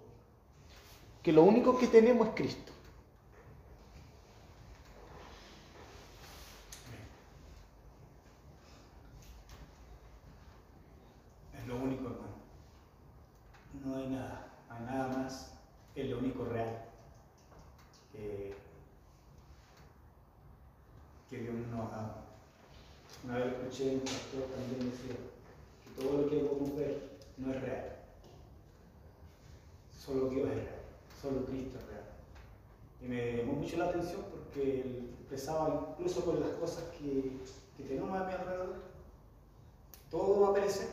que 1.24 1.32
lo 1.32 1.44
único 1.44 1.78
que 1.78 1.88
tenemos 1.88 2.28
es 2.28 2.34
Cristo. 2.36 2.74
Es 11.58 11.68
lo 11.68 11.78
único, 11.78 12.04
hermano. 12.04 12.34
No 13.86 13.96
hay 13.96 14.08
nada, 14.08 14.50
hay 14.70 14.86
nada 14.86 15.18
más, 15.18 15.54
es 15.96 16.10
lo 16.10 16.18
único 16.18 16.44
real 16.46 16.84
que, 18.12 18.54
Dios 21.32 21.56
nos 21.72 21.92
ha. 21.92 22.16
Una 23.24 23.38
vez 23.38 23.54
escuché 23.54 23.96
un 23.96 24.02
pastor 24.02 24.44
también 24.56 24.92
decir 24.92 25.18
que 25.84 26.02
todo 26.02 26.22
lo 26.22 26.30
que 26.30 26.38
podemos 26.38 26.76
ver 26.76 27.14
no 27.38 27.54
es 27.54 27.62
real, 27.62 27.96
solo 29.98 30.30
Dios 30.30 30.50
es 30.50 30.56
real 30.56 30.84
solo 31.24 31.46
Cristo 31.46 31.80
es 31.80 31.88
real. 31.88 32.04
Y 33.02 33.06
me 33.06 33.38
llamó 33.38 33.54
mucho 33.54 33.78
la 33.78 33.86
atención 33.86 34.22
porque 34.30 34.82
él 34.82 35.10
expresaba 35.22 35.96
incluso 35.98 36.26
con 36.26 36.42
las 36.42 36.50
cosas 36.60 36.84
que, 36.98 37.32
que 37.78 37.84
tenemos 37.88 38.20
a 38.20 38.26
mi 38.26 38.34
alrededor, 38.34 38.76
todo 40.12 40.42
va 40.42 40.50
a 40.50 40.54
perecer, 40.54 40.90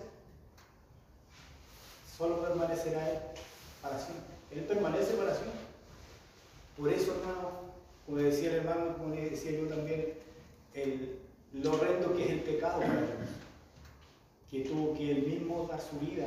solo 2.17 2.41
permanecerá 2.41 3.11
Él 3.11 3.19
para 3.83 3.99
siempre. 3.99 4.35
Él 4.53 4.65
permanece 4.65 5.15
para 5.15 5.35
siempre. 5.35 5.61
Por 6.79 6.93
eso, 6.93 7.15
hermano, 7.17 7.51
como 8.07 8.19
decía 8.19 8.51
el 8.51 8.57
hermano, 8.57 8.97
como 8.97 9.15
decía 9.15 9.53
yo 9.53 9.67
también, 9.67 10.15
el, 10.75 11.19
lo 11.53 11.73
horrendo 11.73 12.15
que 12.17 12.25
es 12.25 12.31
el 12.31 12.43
pecado 12.43 12.81
para 12.81 12.93
Dios, 12.93 13.31
que 14.51 14.61
tuvo 14.61 14.95
que 14.95 15.11
él 15.11 15.27
mismo 15.27 15.67
dar 15.67 15.81
su 15.81 15.99
vida 16.01 16.27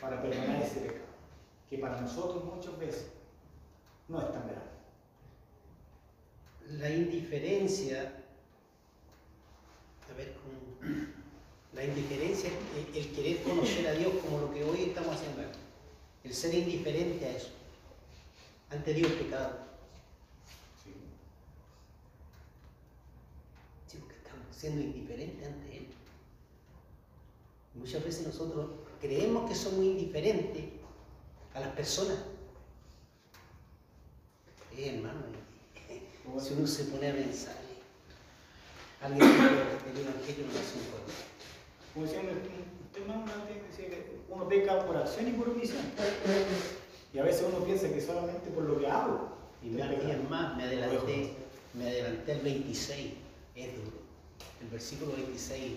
para 0.00 0.22
permanecer 0.22 0.66
ese 0.66 0.80
pecado 0.80 1.12
que 1.72 1.78
para 1.78 2.02
nosotros 2.02 2.44
muchas 2.44 2.78
veces 2.78 3.06
no 4.06 4.20
es 4.20 4.30
tan 4.30 4.46
grande. 4.46 4.72
La 6.68 6.90
indiferencia, 6.90 8.12
a 10.10 10.14
ver, 10.14 10.34
la 11.72 11.84
indiferencia, 11.84 12.50
el, 12.76 12.94
el, 12.94 13.12
querer 13.12 13.42
conocer 13.42 13.86
a 13.86 13.92
Dios 13.92 14.12
como 14.22 14.40
lo 14.40 14.52
que 14.52 14.62
hoy 14.64 14.82
estamos 14.82 15.16
haciendo, 15.16 15.44
el 16.24 16.34
ser 16.34 16.52
indiferente 16.52 17.24
a 17.24 17.36
eso, 17.38 17.48
ante 18.68 18.92
Dios 18.92 19.12
pecado. 19.12 19.60
Sí. 20.84 20.92
sí, 23.86 23.96
porque 23.98 24.16
estamos 24.16 24.54
siendo 24.54 24.82
indiferentes 24.82 25.48
ante 25.48 25.78
Él. 25.78 25.81
Muchas 27.74 28.04
veces 28.04 28.26
nosotros 28.26 28.70
creemos 29.00 29.48
que 29.48 29.54
somos 29.54 29.84
indiferentes 29.84 30.64
a 31.54 31.60
las 31.60 31.70
personas. 31.70 32.18
Eh, 34.76 34.94
hermano, 34.94 35.20
si 36.40 36.54
uno 36.54 36.66
se 36.66 36.84
pone 36.84 37.10
a 37.10 37.14
pensar, 37.14 37.56
alguien 39.00 39.20
dijo 39.20 39.42
el 39.42 40.00
Evangelio 40.00 40.46
no 40.46 40.52
es 40.52 40.74
un 40.74 40.82
juego. 40.90 41.06
Como 41.92 42.06
decía 42.06 42.20
usted 42.20 43.00
hermano 43.02 43.24
decía 43.70 43.88
que 43.88 44.20
uno 44.28 44.48
peca 44.48 44.86
por 44.86 44.96
acción 44.96 45.28
y 45.28 45.32
por 45.32 45.48
omisión. 45.48 45.82
Y 47.12 47.18
a 47.18 47.24
veces 47.24 47.44
uno 47.46 47.64
piensa 47.64 47.88
que 47.88 48.00
solamente 48.00 48.50
por 48.50 48.64
lo 48.64 48.78
que 48.78 48.86
hago. 48.86 49.32
Y 49.62 49.68
me 49.68 49.84
más, 50.28 50.56
me 50.56 50.64
adelanté, 50.64 51.34
me 51.74 51.88
adelanté 51.88 52.32
al 52.32 52.40
26, 52.40 53.12
es 53.54 53.76
duro. 53.76 53.98
El 54.60 54.68
versículo 54.68 55.12
26. 55.12 55.74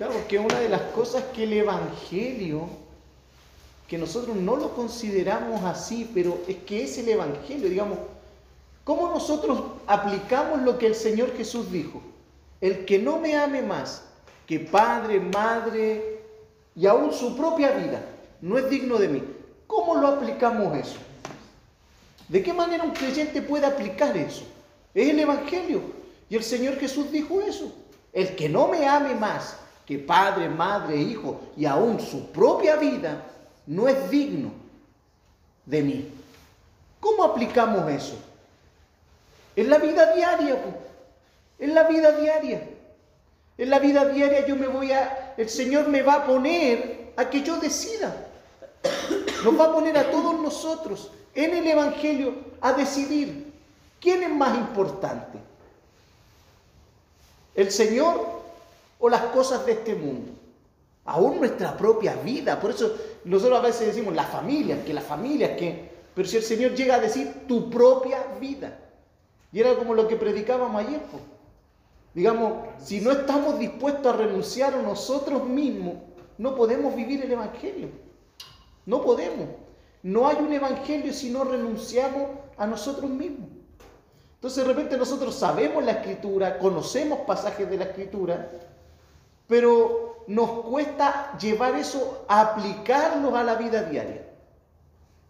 Claro, 0.00 0.14
porque 0.14 0.38
una 0.38 0.58
de 0.58 0.70
las 0.70 0.80
cosas 0.94 1.24
que 1.34 1.44
el 1.44 1.52
Evangelio 1.52 2.66
que 3.86 3.98
nosotros 3.98 4.34
no 4.34 4.56
lo 4.56 4.74
consideramos 4.74 5.62
así, 5.64 6.10
pero 6.14 6.38
es 6.48 6.56
que 6.64 6.84
es 6.84 6.96
el 6.96 7.10
Evangelio, 7.10 7.68
digamos, 7.68 7.98
¿cómo 8.82 9.10
nosotros 9.10 9.62
aplicamos 9.86 10.62
lo 10.62 10.78
que 10.78 10.86
el 10.86 10.94
Señor 10.94 11.36
Jesús 11.36 11.70
dijo? 11.70 12.00
El 12.62 12.86
que 12.86 12.98
no 12.98 13.18
me 13.18 13.36
ame 13.36 13.60
más 13.60 14.04
que 14.46 14.60
padre, 14.60 15.20
madre 15.20 16.22
y 16.74 16.86
aún 16.86 17.12
su 17.12 17.36
propia 17.36 17.72
vida, 17.72 18.02
no 18.40 18.56
es 18.56 18.70
digno 18.70 18.96
de 18.96 19.08
mí. 19.08 19.22
¿Cómo 19.66 19.96
lo 19.96 20.06
aplicamos 20.06 20.78
eso? 20.78 20.96
¿De 22.26 22.42
qué 22.42 22.54
manera 22.54 22.84
un 22.84 22.92
creyente 22.92 23.42
puede 23.42 23.66
aplicar 23.66 24.16
eso? 24.16 24.44
Es 24.94 25.10
el 25.10 25.20
Evangelio. 25.20 25.82
Y 26.30 26.36
el 26.36 26.42
Señor 26.42 26.76
Jesús 26.78 27.12
dijo 27.12 27.42
eso. 27.42 27.70
El 28.14 28.34
que 28.34 28.48
no 28.48 28.66
me 28.66 28.88
ame 28.88 29.14
más 29.14 29.60
que 29.90 29.98
padre, 29.98 30.48
madre, 30.48 30.96
hijo 30.96 31.40
y 31.56 31.66
aún 31.66 31.98
su 31.98 32.30
propia 32.30 32.76
vida, 32.76 33.24
no 33.66 33.88
es 33.88 34.08
digno 34.08 34.52
de 35.66 35.82
mí. 35.82 36.08
¿Cómo 37.00 37.24
aplicamos 37.24 37.90
eso? 37.90 38.14
Es 39.56 39.66
la 39.66 39.78
vida 39.78 40.14
diaria, 40.14 40.62
po. 40.62 40.68
es 41.58 41.68
la 41.70 41.88
vida 41.88 42.12
diaria. 42.12 42.68
En 43.58 43.68
la 43.68 43.80
vida 43.80 44.04
diaria 44.04 44.46
yo 44.46 44.54
me 44.54 44.68
voy 44.68 44.92
a, 44.92 45.34
el 45.36 45.48
Señor 45.48 45.88
me 45.88 46.02
va 46.02 46.14
a 46.14 46.24
poner 46.24 47.10
a 47.16 47.28
que 47.28 47.42
yo 47.42 47.56
decida. 47.56 48.28
Nos 49.42 49.58
va 49.58 49.64
a 49.64 49.72
poner 49.72 49.98
a 49.98 50.08
todos 50.08 50.40
nosotros 50.40 51.10
en 51.34 51.52
el 51.52 51.66
Evangelio 51.66 52.32
a 52.60 52.74
decidir 52.74 53.52
quién 54.00 54.22
es 54.22 54.30
más 54.30 54.56
importante. 54.56 55.36
¿El 57.56 57.72
Señor 57.72 58.39
o 59.00 59.08
las 59.08 59.22
cosas 59.22 59.66
de 59.66 59.72
este 59.72 59.94
mundo? 59.94 60.32
Aún 61.04 61.38
nuestra 61.38 61.76
propia 61.76 62.14
vida. 62.14 62.60
Por 62.60 62.70
eso 62.70 62.94
nosotros 63.24 63.58
a 63.58 63.62
veces 63.62 63.88
decimos 63.88 64.14
la 64.14 64.24
familia, 64.24 64.84
que 64.84 64.94
la 64.94 65.00
familia, 65.00 65.56
que... 65.56 65.90
Pero 66.14 66.28
si 66.28 66.36
el 66.36 66.42
Señor 66.42 66.74
llega 66.74 66.96
a 66.96 67.00
decir 67.00 67.46
tu 67.48 67.70
propia 67.70 68.24
vida. 68.40 68.78
Y 69.52 69.60
era 69.60 69.74
como 69.74 69.94
lo 69.94 70.06
que 70.06 70.16
predicábamos 70.16 70.84
ayer. 70.84 71.00
Digamos, 72.14 72.52
si 72.78 73.00
no 73.00 73.12
estamos 73.12 73.58
dispuestos 73.58 74.12
a 74.12 74.16
renunciar 74.16 74.74
a 74.74 74.82
nosotros 74.82 75.48
mismos, 75.48 75.94
no 76.38 76.54
podemos 76.54 76.94
vivir 76.94 77.24
el 77.24 77.32
Evangelio. 77.32 77.88
No 78.86 79.02
podemos. 79.02 79.48
No 80.02 80.26
hay 80.26 80.36
un 80.36 80.52
Evangelio 80.52 81.12
si 81.12 81.30
no 81.30 81.44
renunciamos 81.44 82.28
a 82.56 82.66
nosotros 82.66 83.10
mismos. 83.10 83.48
Entonces 84.34 84.66
de 84.66 84.72
repente 84.72 84.96
nosotros 84.96 85.34
sabemos 85.34 85.84
la 85.84 85.92
escritura, 85.92 86.58
conocemos 86.58 87.20
pasajes 87.26 87.68
de 87.68 87.76
la 87.76 87.84
escritura, 87.84 88.50
pero 89.50 90.22
nos 90.28 90.62
cuesta 90.62 91.36
llevar 91.36 91.74
eso, 91.74 92.24
a 92.28 92.40
aplicarlos 92.40 93.34
a 93.34 93.42
la 93.42 93.56
vida 93.56 93.82
diaria. 93.82 94.24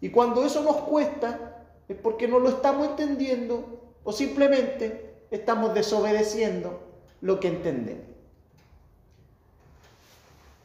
Y 0.03 0.11
cuando 0.11 0.45
eso 0.45 0.62
nos 0.62 0.77
cuesta 0.83 1.64
es 1.89 1.97
porque 1.97 2.29
no 2.29 2.39
lo 2.39 2.51
estamos 2.51 2.87
entendiendo 2.87 3.81
o 4.05 4.12
simplemente 4.12 5.25
estamos 5.31 5.73
desobedeciendo 5.73 6.79
lo 7.23 7.41
que 7.41 7.49
entendemos. 7.49 8.05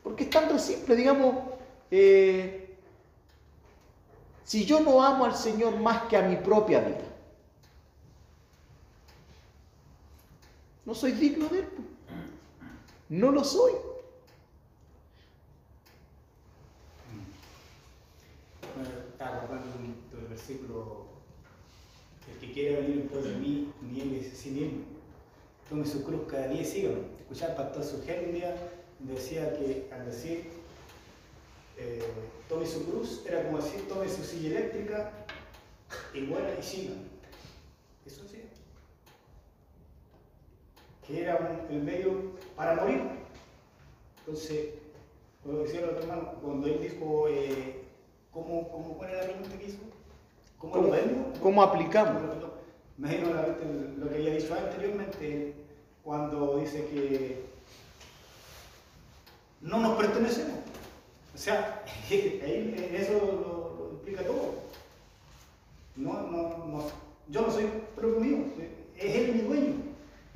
Porque 0.04 0.26
es 0.26 0.30
tan 0.30 0.60
simple, 0.60 0.98
digamos, 0.98 1.36
eh, 1.92 2.76
si 4.44 4.66
yo 4.66 4.82
no 4.82 5.02
amo 5.02 5.24
al 5.24 5.36
Señor 5.36 5.80
más 5.80 6.04
que 6.04 6.18
a 6.18 6.24
mi 6.24 6.36
propia 6.36 6.82
vida, 6.82 7.06
no 10.86 10.94
soy 10.94 11.14
digno 11.14 11.48
de 11.48 11.60
Él. 11.60 11.95
No 13.10 13.32
lo 13.32 13.44
soy. 13.44 13.74
Acordando 19.20 19.78
del 20.12 20.28
versículo, 20.28 21.06
el 22.32 22.40
que 22.40 22.54
quiere 22.54 22.82
venir 22.82 23.10
en 23.12 23.24
de 23.24 23.36
mí, 23.38 23.74
niegue 23.82 24.30
a 24.32 24.36
sí 24.36 24.50
mismo. 24.52 24.84
Tome 25.70 25.86
su 25.86 26.04
cruz 26.04 26.22
cada 26.30 26.48
día 26.48 26.62
y 26.62 26.66
sígame. 26.66 27.02
Escuchar 27.20 27.56
pastor 27.56 27.84
Sugel 27.84 28.44
decía 29.00 29.58
que 29.58 29.90
al 29.92 30.06
decir 30.06 30.50
eh, 31.78 32.04
tome 32.48 32.66
su 32.66 32.86
cruz, 32.86 33.24
era 33.26 33.44
como 33.44 33.58
decir 33.58 33.88
tome 33.88 34.08
su 34.10 34.24
silla 34.24 34.60
eléctrica 34.60 35.12
y 36.14 36.22
muera 36.22 36.58
y 36.60 36.64
siga. 36.64 36.94
Eso 38.06 38.28
sí. 38.28 38.42
Que 41.08 41.22
era 41.22 41.36
un- 41.38 41.76
el 41.76 41.84
medio 41.84 42.32
para 42.56 42.76
morir. 42.76 43.02
Entonces, 44.20 44.70
como 45.44 45.60
decía 45.60 45.82
el 45.82 45.90
otro 45.90 46.00
hermano, 46.02 46.34
cuando 46.42 46.68
él 46.68 46.80
dijo, 46.82 47.28
eh, 47.30 47.84
¿cómo, 48.32 48.68
cómo, 48.70 48.98
¿cuál 48.98 49.12
era 49.12 49.22
la 49.22 49.28
pregunta 49.28 49.58
que 49.58 49.66
hizo? 49.66 49.78
¿Cómo, 50.58 50.76
lo 50.78 50.90
vemos? 50.92 51.38
¿Cómo 51.40 51.62
aplicamos? 51.62 52.24
Me 52.98 53.10
mente 53.10 53.26
lo 53.98 54.10
que 54.10 54.16
había 54.16 54.36
dicho 54.36 54.54
anteriormente, 54.56 55.54
cuando 56.04 56.58
dice 56.60 56.86
que 56.88 57.44
no 59.62 59.80
nos 59.80 59.98
pertenecemos. 59.98 60.60
O 61.34 61.38
sea, 61.38 61.84
ahí 62.10 62.90
eso 62.94 63.14
lo, 63.14 63.86
lo 63.86 63.92
explica 63.94 64.24
todo. 64.24 64.54
No, 65.98 66.14
no, 66.14 66.58
no, 66.68 66.84
yo 67.30 67.42
no 67.42 67.52
soy 67.52 67.66
propio 67.96 68.20
mío, 68.20 68.38
es 68.98 69.16
él 69.16 69.34
mi 69.34 69.42
dueño. 69.42 69.75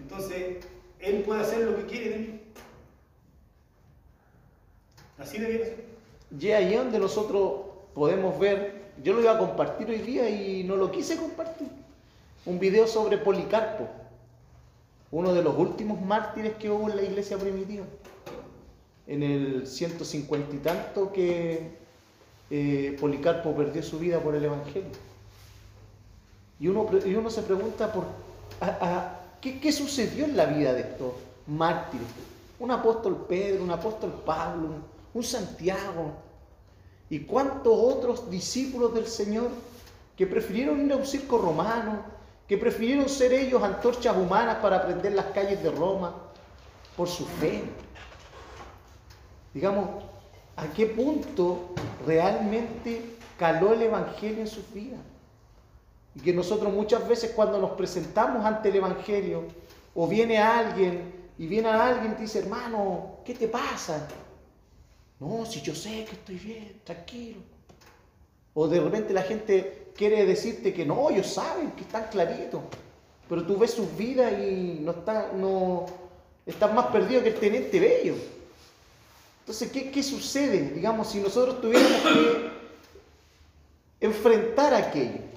Entonces, 0.09 0.65
él 0.99 1.21
puede 1.21 1.41
hacer 1.41 1.59
lo 1.59 1.77
que 1.77 1.85
quiere 1.85 2.09
de 2.09 2.17
mí. 2.17 2.39
Así 5.19 5.37
debiera 5.37 5.65
ser. 5.65 5.85
Y 6.39 6.51
ahí 6.51 6.73
donde 6.75 6.97
nosotros 6.97 7.61
podemos 7.93 8.39
ver, 8.39 8.91
yo 9.03 9.13
lo 9.13 9.21
iba 9.21 9.33
a 9.33 9.37
compartir 9.37 9.87
hoy 9.89 9.99
día 9.99 10.29
y 10.29 10.63
no 10.63 10.75
lo 10.75 10.91
quise 10.91 11.17
compartir, 11.17 11.67
un 12.45 12.59
video 12.59 12.87
sobre 12.87 13.17
Policarpo, 13.17 13.87
uno 15.11 15.33
de 15.33 15.43
los 15.43 15.57
últimos 15.57 16.01
mártires 16.01 16.53
que 16.55 16.69
hubo 16.69 16.89
en 16.89 16.95
la 16.95 17.03
iglesia 17.03 17.37
primitiva, 17.37 17.85
en 19.07 19.23
el 19.23 19.67
150 19.67 20.55
y 20.55 20.59
tanto 20.59 21.11
que 21.11 21.71
eh, 22.49 22.97
Policarpo 22.99 23.55
perdió 23.55 23.83
su 23.83 23.99
vida 23.99 24.19
por 24.19 24.35
el 24.35 24.45
Evangelio. 24.45 24.89
Y 26.59 26.67
uno, 26.67 27.29
se 27.29 27.41
pregunta 27.41 27.91
por 27.93 28.05
¿qué, 29.41 29.59
qué 29.59 29.71
sucedió 29.71 30.25
en 30.25 30.35
la 30.37 30.45
vida 30.45 30.73
de 30.73 30.81
estos 30.81 31.13
mártires. 31.47 32.07
Un 32.59 32.71
apóstol 32.71 33.25
Pedro, 33.27 33.63
un 33.63 33.71
apóstol 33.71 34.11
Pablo, 34.25 34.69
un- 35.13 35.23
Santiago. 35.23 36.11
¿Y 37.09 37.21
cuántos 37.21 37.73
otros 37.75 38.29
discípulos 38.29 38.93
del 38.93 39.07
Señor 39.07 39.49
que 40.15 40.27
prefirieron 40.27 40.85
ir 40.85 40.93
a 40.93 40.97
un 40.97 41.05
circo 41.05 41.37
romano, 41.37 42.03
que 42.47 42.57
prefirieron 42.57 43.09
ser 43.09 43.33
ellos 43.33 43.61
antorchas 43.63 44.15
humanas 44.15 44.57
para 44.61 44.77
aprender 44.77 45.13
las 45.13 45.25
calles 45.27 45.61
de 45.63 45.71
Roma 45.71 46.13
por 46.95 47.07
su 47.07 47.25
fe? 47.25 47.63
Digamos, 49.53 50.03
¿a 50.55 50.67
qué 50.67 50.85
punto 50.85 51.69
realmente 52.05 53.17
caló 53.37 53.73
el 53.73 53.81
Evangelio 53.83 54.41
en 54.41 54.47
sus 54.47 54.71
vidas? 54.73 54.99
Y 56.19 56.21
que 56.21 56.33
nosotros 56.33 56.73
muchas 56.73 57.07
veces 57.07 57.31
cuando 57.31 57.57
nos 57.59 57.71
presentamos 57.71 58.45
ante 58.45 58.67
el 58.67 58.75
Evangelio, 58.75 59.45
o 59.95 60.05
viene 60.05 60.37
alguien 60.37 61.13
y 61.37 61.47
viene 61.47 61.69
alguien 61.69 62.11
y 62.11 62.15
te 62.15 62.21
dice, 62.23 62.39
hermano, 62.39 63.19
¿qué 63.23 63.33
te 63.33 63.47
pasa? 63.47 64.05
No, 65.21 65.45
si 65.45 65.61
yo 65.61 65.73
sé 65.73 66.03
que 66.03 66.11
estoy 66.11 66.35
bien, 66.35 66.81
tranquilo. 66.83 67.39
O 68.53 68.67
de 68.67 68.81
repente 68.81 69.13
la 69.13 69.21
gente 69.21 69.91
quiere 69.95 70.25
decirte 70.25 70.73
que 70.73 70.85
no, 70.85 71.09
ellos 71.09 71.27
saben 71.27 71.71
que 71.71 71.83
están 71.83 72.07
claritos, 72.11 72.61
pero 73.29 73.45
tú 73.45 73.57
ves 73.57 73.71
sus 73.71 73.95
vidas 73.95 74.33
y 74.33 74.79
no 74.81 74.91
están, 74.91 75.39
no, 75.39 75.85
están 76.45 76.75
más 76.75 76.87
perdidos 76.87 77.23
que 77.23 77.29
el 77.29 77.39
teniente 77.39 77.79
bello. 77.79 78.15
Entonces, 79.41 79.71
¿qué, 79.71 79.89
qué 79.91 80.03
sucede? 80.03 80.71
Digamos, 80.71 81.09
si 81.09 81.19
nosotros 81.19 81.61
tuviéramos 81.61 82.01
que 82.01 82.49
enfrentar 84.01 84.73
aquello, 84.73 85.28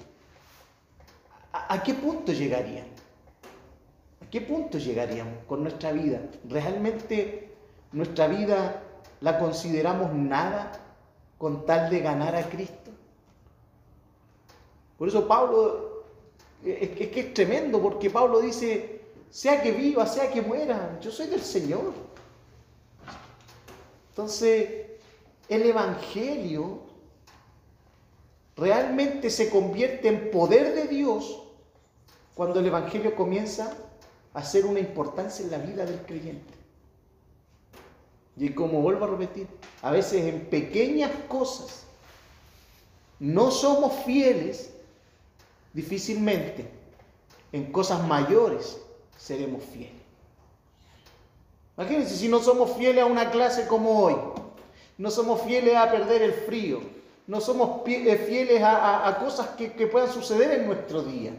¿a, 1.67 1.83
qué 1.83 1.93
punto 1.93 2.31
llegarían? 2.31 2.87
¿A 4.21 4.29
qué 4.29 4.41
punto 4.41 4.77
llegaríamos 4.77 5.45
con 5.47 5.63
nuestra 5.63 5.91
vida? 5.91 6.21
¿Realmente 6.47 7.49
nuestra 7.91 8.27
vida 8.27 8.83
la 9.21 9.39
consideramos 9.39 10.13
nada 10.13 10.71
con 11.37 11.65
tal 11.65 11.89
de 11.89 11.99
ganar 11.99 12.35
a 12.35 12.43
Cristo? 12.49 12.91
Por 14.97 15.07
eso 15.07 15.27
Pablo, 15.27 16.03
es, 16.63 16.89
que 16.91 17.19
es 17.19 17.33
tremendo, 17.33 17.81
porque 17.81 18.09
Pablo 18.09 18.39
dice, 18.39 19.01
sea 19.29 19.61
que 19.61 19.71
viva, 19.71 20.05
sea 20.05 20.31
que 20.31 20.41
muera, 20.41 20.99
yo 21.01 21.11
soy 21.11 21.27
del 21.27 21.41
Señor. 21.41 21.93
Entonces, 24.09 24.69
el 25.49 25.63
Evangelio 25.63 26.79
realmente 28.55 29.29
se 29.29 29.49
convierte 29.49 30.07
en 30.07 30.31
poder 30.31 30.75
de 30.75 30.87
Dios 30.87 31.42
cuando 32.35 32.59
el 32.59 32.65
Evangelio 32.65 33.15
comienza 33.15 33.73
a 34.33 34.43
ser 34.43 34.65
una 34.65 34.79
importancia 34.79 35.45
en 35.45 35.51
la 35.51 35.59
vida 35.59 35.85
del 35.85 35.99
creyente. 36.05 36.53
Y 38.35 38.49
como 38.49 38.81
vuelvo 38.81 39.05
a 39.05 39.09
repetir, 39.09 39.47
a 39.81 39.91
veces 39.91 40.23
en 40.23 40.45
pequeñas 40.47 41.11
cosas 41.27 41.85
no 43.19 43.51
somos 43.51 43.93
fieles, 44.03 44.71
difícilmente 45.73 46.67
en 47.51 47.71
cosas 47.71 48.05
mayores 48.07 48.79
seremos 49.17 49.63
fieles. 49.63 50.01
Imagínense 51.77 52.15
si 52.15 52.27
no 52.27 52.39
somos 52.39 52.75
fieles 52.75 53.03
a 53.03 53.07
una 53.07 53.29
clase 53.29 53.67
como 53.67 53.99
hoy, 53.99 54.15
no 54.97 55.11
somos 55.11 55.41
fieles 55.41 55.75
a 55.75 55.91
perder 55.91 56.23
el 56.23 56.33
frío, 56.33 56.81
no 57.27 57.39
somos 57.39 57.87
eh, 57.87 58.17
fieles 58.27 58.61
a 58.63 59.17
cosas 59.23 59.49
que, 59.49 59.73
que 59.73 59.87
puedan 59.87 60.11
suceder 60.11 60.59
en 60.59 60.65
nuestro 60.65 61.03
día. 61.03 61.33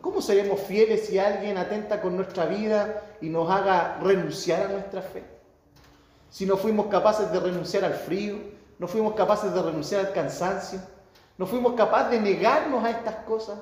¿Cómo 0.00 0.22
seremos 0.22 0.60
fieles 0.60 1.06
si 1.06 1.18
alguien 1.18 1.58
atenta 1.58 2.00
con 2.00 2.16
nuestra 2.16 2.46
vida 2.46 3.02
y 3.20 3.28
nos 3.28 3.50
haga 3.50 3.98
renunciar 4.02 4.66
a 4.66 4.68
nuestra 4.68 5.02
fe? 5.02 5.24
Si 6.30 6.46
no 6.46 6.56
fuimos 6.56 6.86
capaces 6.86 7.30
de 7.32 7.40
renunciar 7.40 7.84
al 7.84 7.94
frío, 7.94 8.36
no 8.78 8.88
fuimos 8.88 9.14
capaces 9.14 9.52
de 9.52 9.62
renunciar 9.62 10.06
al 10.06 10.12
cansancio, 10.12 10.80
no 11.38 11.46
fuimos 11.46 11.74
capaces 11.74 12.10
de 12.10 12.20
negarnos 12.20 12.84
a 12.84 12.90
estas 12.90 13.16
cosas, 13.24 13.58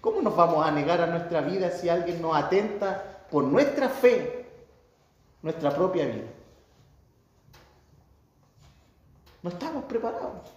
¿Cómo 0.00 0.22
nos 0.22 0.36
vamos 0.36 0.64
a 0.64 0.70
negar 0.70 1.00
a 1.00 1.06
nuestra 1.06 1.40
vida 1.40 1.70
si 1.70 1.88
alguien 1.88 2.22
nos 2.22 2.36
atenta 2.36 3.26
por 3.30 3.42
nuestra 3.44 3.88
fe, 3.88 4.48
nuestra 5.42 5.74
propia 5.74 6.06
vida? 6.06 6.28
No 9.42 9.50
estamos 9.50 9.84
preparados. 9.84 10.50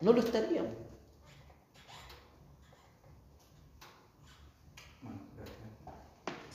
No 0.00 0.12
lo 0.12 0.20
estaríamos. 0.20 0.70
Bueno, 5.02 5.18
gracias. 5.36 5.58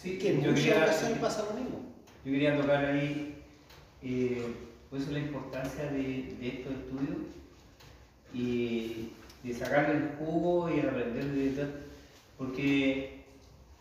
Sí, 0.02 0.18
Que 0.18 0.32
en 0.32 0.38
muchas 0.40 0.78
ocasiones 0.78 1.18
pasa 1.20 1.46
lo 1.46 1.54
mismo. 1.60 1.80
yo 2.26 2.32
quería 2.32 2.58
tocar 2.58 2.84
ahí, 2.86 3.36
eh, 4.02 4.48
pues 4.90 5.08
la 5.10 5.20
importancia 5.20 5.86
de, 5.86 6.36
de 6.40 6.48
estos 6.48 6.74
estudios 6.74 7.18
y 8.34 9.10
de 9.44 9.54
sacarle 9.54 9.98
el 9.98 10.10
jugo 10.18 10.70
y 10.74 10.80
aprender 10.80 11.26
de. 11.26 11.68
Porque 12.38 13.22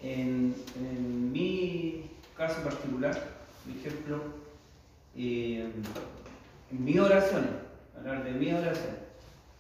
en, 0.01 0.55
en 0.77 1.33
mi 1.33 2.11
caso 2.37 2.63
particular, 2.63 3.13
por 3.65 3.77
ejemplo, 3.77 4.23
eh, 5.17 5.71
en 6.71 6.85
mis 6.85 6.99
oraciones, 6.99 7.51
hablar 7.97 8.25
de 8.25 8.33
mis 8.33 8.53
oraciones, 8.53 8.99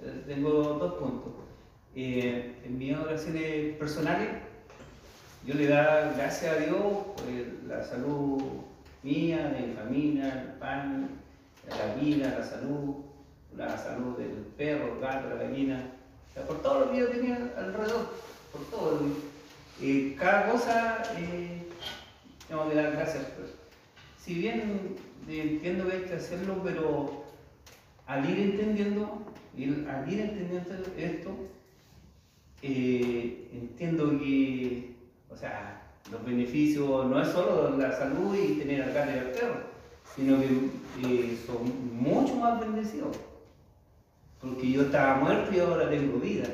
eh, 0.02 0.22
tengo 0.26 0.50
dos 0.52 0.94
puntos. 0.94 1.32
Eh, 1.94 2.54
en 2.64 2.78
mis 2.78 2.94
oraciones 2.96 3.76
personales, 3.76 4.28
yo 5.47 5.55
le 5.55 5.66
da 5.66 6.12
gracias 6.16 6.55
a 6.55 6.59
Dios 6.59 6.80
por 6.80 7.26
la 7.66 7.82
salud 7.82 8.43
mía, 9.03 9.49
de 9.49 9.66
mi 9.66 9.74
familia, 9.74 10.43
el 10.43 10.59
pan, 10.59 11.09
la 11.68 11.95
vida, 11.95 12.36
la 12.38 12.45
salud, 12.45 12.97
la 13.57 13.76
salud 13.76 14.16
del 14.18 14.30
perro, 14.57 14.95
el 14.95 15.01
gato, 15.01 15.28
la 15.30 15.43
gallina, 15.43 15.91
o 16.30 16.34
sea, 16.34 16.47
por 16.47 16.62
todo 16.62 16.80
lo 16.80 16.91
que 16.91 16.99
yo 16.99 17.09
tenía 17.09 17.53
alrededor, 17.57 18.11
por 18.53 18.64
todo. 18.70 19.01
Y 19.80 20.11
cada 20.12 20.51
cosa 20.51 21.03
eh, 21.16 21.62
tengo 22.47 22.68
que 22.68 22.74
dar 22.74 22.93
gracias. 22.93 23.24
Pues. 23.36 23.51
Si 24.22 24.34
bien 24.34 24.97
eh, 25.28 25.43
entiendo 25.53 25.88
que 25.88 25.97
hay 25.97 26.03
que 26.03 26.14
hacerlo, 26.14 26.61
pero 26.62 27.24
al 28.07 28.28
ir 28.28 28.38
entendiendo, 28.38 29.24
al 29.57 30.12
ir 30.12 30.20
entendiendo 30.20 30.74
esto, 30.97 31.30
eh, 32.62 33.49
entiendo 33.53 34.18
que, 34.18 34.89
o 35.33 35.37
sea, 35.37 35.83
los 36.11 36.24
beneficios 36.24 37.07
no 37.07 37.20
es 37.20 37.28
solo 37.28 37.76
la 37.76 37.93
salud 37.93 38.37
y 38.37 38.59
tener 38.59 38.83
al 38.83 38.91
y 38.91 39.18
al 39.18 39.31
perro, 39.31 39.61
sino 40.16 40.39
que 40.41 40.47
eh, 41.05 41.39
son 41.47 41.97
mucho 41.97 42.37
más 42.37 42.59
bendecidos. 42.61 43.16
Porque 44.41 44.70
yo 44.70 44.83
estaba 44.83 45.16
muerto 45.16 45.55
y 45.55 45.61
ahora 45.61 45.89
tengo 45.89 46.18
vida. 46.18 46.49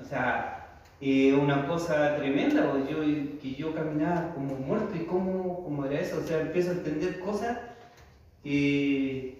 O 0.00 0.04
sea, 0.04 0.80
es 1.00 1.32
una 1.32 1.66
cosa 1.66 2.16
tremenda, 2.16 2.70
pues, 2.72 2.88
yo, 2.88 3.00
que 3.40 3.54
yo 3.54 3.74
caminaba 3.74 4.34
como 4.34 4.56
muerto 4.56 4.96
y 4.96 5.06
cómo, 5.06 5.62
cómo 5.62 5.84
era 5.86 6.00
eso. 6.00 6.18
O 6.18 6.26
sea, 6.26 6.40
empiezo 6.40 6.70
a 6.70 6.74
entender 6.74 7.20
cosas 7.20 7.58
que 8.42 9.38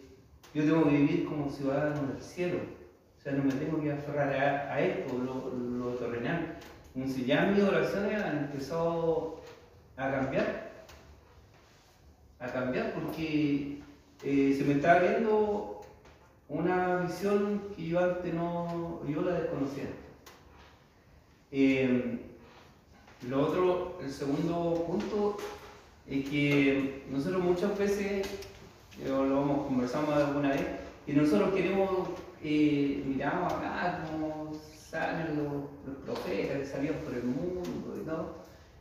yo 0.54 0.64
tengo 0.64 0.84
que 0.84 0.96
vivir 0.96 1.24
como 1.26 1.50
ciudadano 1.50 2.06
del 2.06 2.22
cielo. 2.22 2.58
O 3.18 3.20
sea, 3.20 3.32
no 3.32 3.44
me 3.44 3.52
tengo 3.52 3.80
que 3.82 3.92
aferrar 3.92 4.32
a, 4.32 4.74
a 4.74 4.80
esto, 4.80 5.18
lo, 5.18 5.50
lo 5.50 5.94
terrenal. 5.96 6.56
Entonces 6.98 7.26
ya 7.26 7.46
mis 7.46 7.62
oraciones 7.62 8.20
han 8.20 8.38
empezado 8.38 9.40
a 9.96 10.10
cambiar. 10.10 10.72
A 12.40 12.48
cambiar 12.48 12.92
porque 12.92 13.78
eh, 14.24 14.54
se 14.58 14.64
me 14.64 14.74
está 14.74 14.98
viendo 14.98 15.80
una 16.48 16.96
visión 16.96 17.62
que 17.76 17.86
yo 17.86 18.00
antes 18.00 18.34
no, 18.34 19.00
yo 19.06 19.22
la 19.22 19.34
desconocía. 19.34 19.84
Eh, 21.52 22.18
otro, 23.32 24.00
el 24.02 24.10
segundo 24.10 24.84
punto, 24.84 25.36
es 26.04 26.28
que 26.28 27.04
nosotros 27.12 27.44
muchas 27.44 27.78
veces, 27.78 28.26
eh, 29.00 29.08
lo 29.08 29.24
hemos 29.24 29.66
conversado 29.68 30.12
alguna 30.12 30.48
vez, 30.48 30.66
y 31.06 31.12
nosotros 31.12 31.54
queremos, 31.54 32.08
eh, 32.42 33.04
miramos 33.06 33.52
acá 33.52 34.04
como 34.10 34.52
salen 34.88 35.36
los, 35.36 35.52
los 35.86 35.96
profetas 36.04 36.58
que 36.58 36.66
salían 36.66 36.94
por 37.04 37.14
el 37.14 37.24
mundo 37.24 37.94
y 38.00 38.06
todo, 38.06 38.38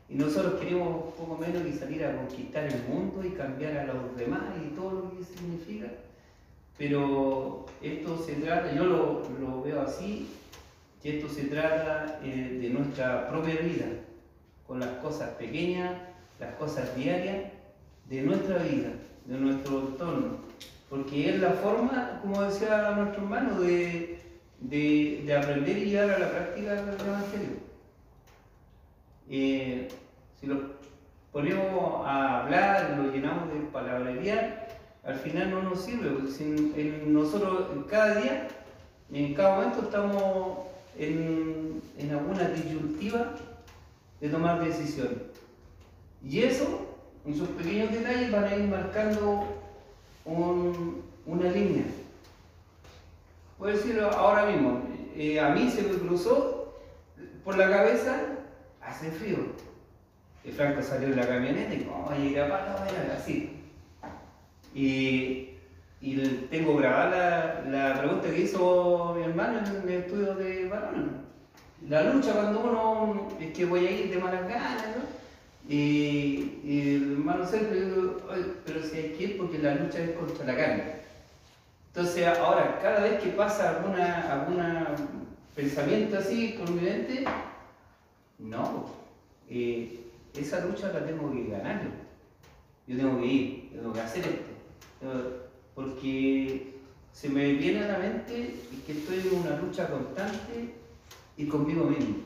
y 0.10 0.16
nosotros 0.16 0.60
queremos 0.60 1.14
poco 1.16 1.38
menos 1.38 1.64
que 1.64 1.74
salir 1.74 2.05
a 2.05 2.16
conquistar 2.16 2.64
el 2.64 2.82
mundo 2.84 3.22
y 3.26 3.32
cambiar 3.32 3.78
a 3.78 3.86
los 3.86 4.16
demás 4.16 4.41
y 4.66 4.74
todo 4.74 4.91
lo 4.91 5.18
que 5.18 5.24
significa. 5.24 5.88
Pero 6.78 7.66
esto 7.82 8.24
se 8.24 8.36
trata, 8.36 8.74
yo 8.74 8.86
lo, 8.86 9.24
lo 9.39 9.62
veo 9.64 9.82
así, 9.82 10.30
que 11.01 11.18
esto 11.18 11.28
se 11.28 11.45
trata 11.45 12.20
eh, 12.24 12.60
de 12.62 12.70
nuestra 12.70 13.28
propia 13.30 13.55
vida, 13.55 13.86
con 14.66 14.80
las 14.80 14.89
cosas 14.99 15.32
pequeñas, 15.32 15.93
las 16.39 16.55
cosas 16.55 16.95
diarias 16.95 17.51
de 18.10 18.22
nuestra 18.22 18.60
vida, 18.60 18.89
de 19.26 19.38
nuestro 19.38 19.80
entorno. 19.80 20.38
Porque 20.89 21.32
es 21.32 21.39
la 21.41 21.51
forma, 21.51 22.20
como 22.22 22.43
decía 22.43 22.91
nuestro 22.95 23.24
hermano, 23.24 23.60
de, 23.60 24.16
de, 24.60 25.24
de 25.26 25.36
aprender 25.38 25.78
y 25.78 25.86
llevar 25.91 26.12
a 26.12 26.20
la 26.20 26.30
práctica 26.32 26.74
del 26.74 27.08
Evangelio. 27.08 27.68
Si 30.39 30.47
lo 30.47 30.62
ponemos 31.32 32.05
a 32.05 32.43
hablar, 32.43 32.95
lo 32.97 33.12
llenamos 33.12 33.53
de 33.53 33.60
palabrería, 33.72 34.68
al 35.03 35.16
final 35.16 35.51
no 35.51 35.62
nos 35.64 35.82
sirve, 35.84 36.10
porque 36.10 37.03
nosotros 37.05 37.68
en 37.74 37.84
cada 37.84 38.22
día, 38.22 38.47
en 39.12 39.34
cada 39.34 39.55
momento 39.55 39.82
estamos 39.84 40.60
en, 40.97 41.82
en 41.97 42.12
alguna 42.12 42.49
disyuntiva 42.49 43.36
de 44.20 44.30
tomar 44.30 44.64
decisiones. 44.64 45.18
Y 46.24 46.39
eso, 46.41 46.86
en 47.26 47.38
sus 47.38 47.47
pequeños 47.49 47.91
detalles, 47.91 48.32
van 48.32 48.43
a 48.45 48.55
ir 48.55 48.64
marcando 48.68 49.45
un- 50.26 51.03
una 51.26 51.49
línea. 51.49 51.84
Puedo 53.58 53.76
decirlo 53.76 54.10
ahora 54.12 54.45
mismo, 54.45 54.84
eh, 55.16 55.39
a 55.39 55.49
mí 55.49 55.70
se 55.70 55.82
me 55.84 55.97
cruzó 55.97 56.76
por 57.43 57.58
la 57.58 57.70
cabeza, 57.70 58.18
hace 58.82 59.10
frío. 59.12 59.38
Y 60.43 60.51
Franco 60.51 60.82
salió 60.82 61.10
de 61.10 61.16
la 61.16 61.28
camioneta 61.28 61.74
y 61.74 61.82
como 61.84 62.05
vaya 62.05 62.22
a 62.22 62.26
ir 62.26 62.39
a 62.39 62.47
Paloma, 62.49 62.88
así. 63.18 63.51
Y, 64.74 65.49
y 66.01 66.47
tengo 66.51 66.78
grabada 66.78 67.64
la, 67.68 67.89
la 67.89 67.99
pregunta 67.99 68.30
que 68.30 68.41
hizo 68.41 69.16
mi 69.18 69.24
hermano 69.24 69.60
en 69.60 69.89
el 69.89 69.89
estudio 70.03 70.36
de 70.36 70.68
Barona. 70.68 71.24
La 71.89 72.03
lucha 72.14 72.34
cuando 72.34 72.60
uno 72.60 73.28
es 73.39 73.53
que 73.53 73.66
voy 73.66 73.88
a 73.88 73.91
ir 73.91 74.10
de 74.10 74.18
malas 74.20 74.47
ganas, 74.47 74.88
¿no? 74.95 75.03
Y, 75.70 76.60
y 76.64 76.95
el 76.95 77.12
hermano 77.14 77.45
siempre 77.45 77.84
"Oye, 77.84 78.45
pero 78.66 78.82
si 78.84 78.97
hay 78.97 79.10
que 79.14 79.24
ir 79.24 79.38
porque 79.38 79.58
la 79.60 79.76
lucha 79.76 79.99
es 79.99 80.12
contra 80.12 80.45
la 80.45 80.55
carne. 80.55 80.84
Entonces 81.98 82.28
ahora, 82.28 82.78
cada 82.80 83.00
vez 83.00 83.20
que 83.24 83.30
pasa 83.30 83.72
alguna, 83.72 84.32
alguna 84.32 84.95
pensamiento 85.56 86.20
así 86.20 86.56
mente, 86.80 87.26
no, 88.38 88.86
eh, 89.50 90.02
esa 90.36 90.64
lucha 90.64 90.93
la 90.93 91.04
tengo 91.04 91.32
que 91.32 91.48
ganar 91.48 91.82
yo. 91.84 92.95
Tengo 92.95 93.20
que 93.20 93.26
ir, 93.26 93.72
yo 93.72 93.80
tengo 93.80 93.93
que 93.93 94.02
hacer 94.02 94.26
esto. 94.28 95.50
Porque 95.74 96.76
se 97.14 97.30
me 97.30 97.54
viene 97.54 97.86
a 97.86 97.93
la 97.93 97.98
mente 97.98 98.54
que 98.86 98.91
estoy 98.91 99.18
en 99.18 99.39
una 99.39 99.58
lucha 99.58 99.89
constante 99.89 100.76
y 101.36 101.48
conmigo 101.48 101.86
mismo. 101.86 102.18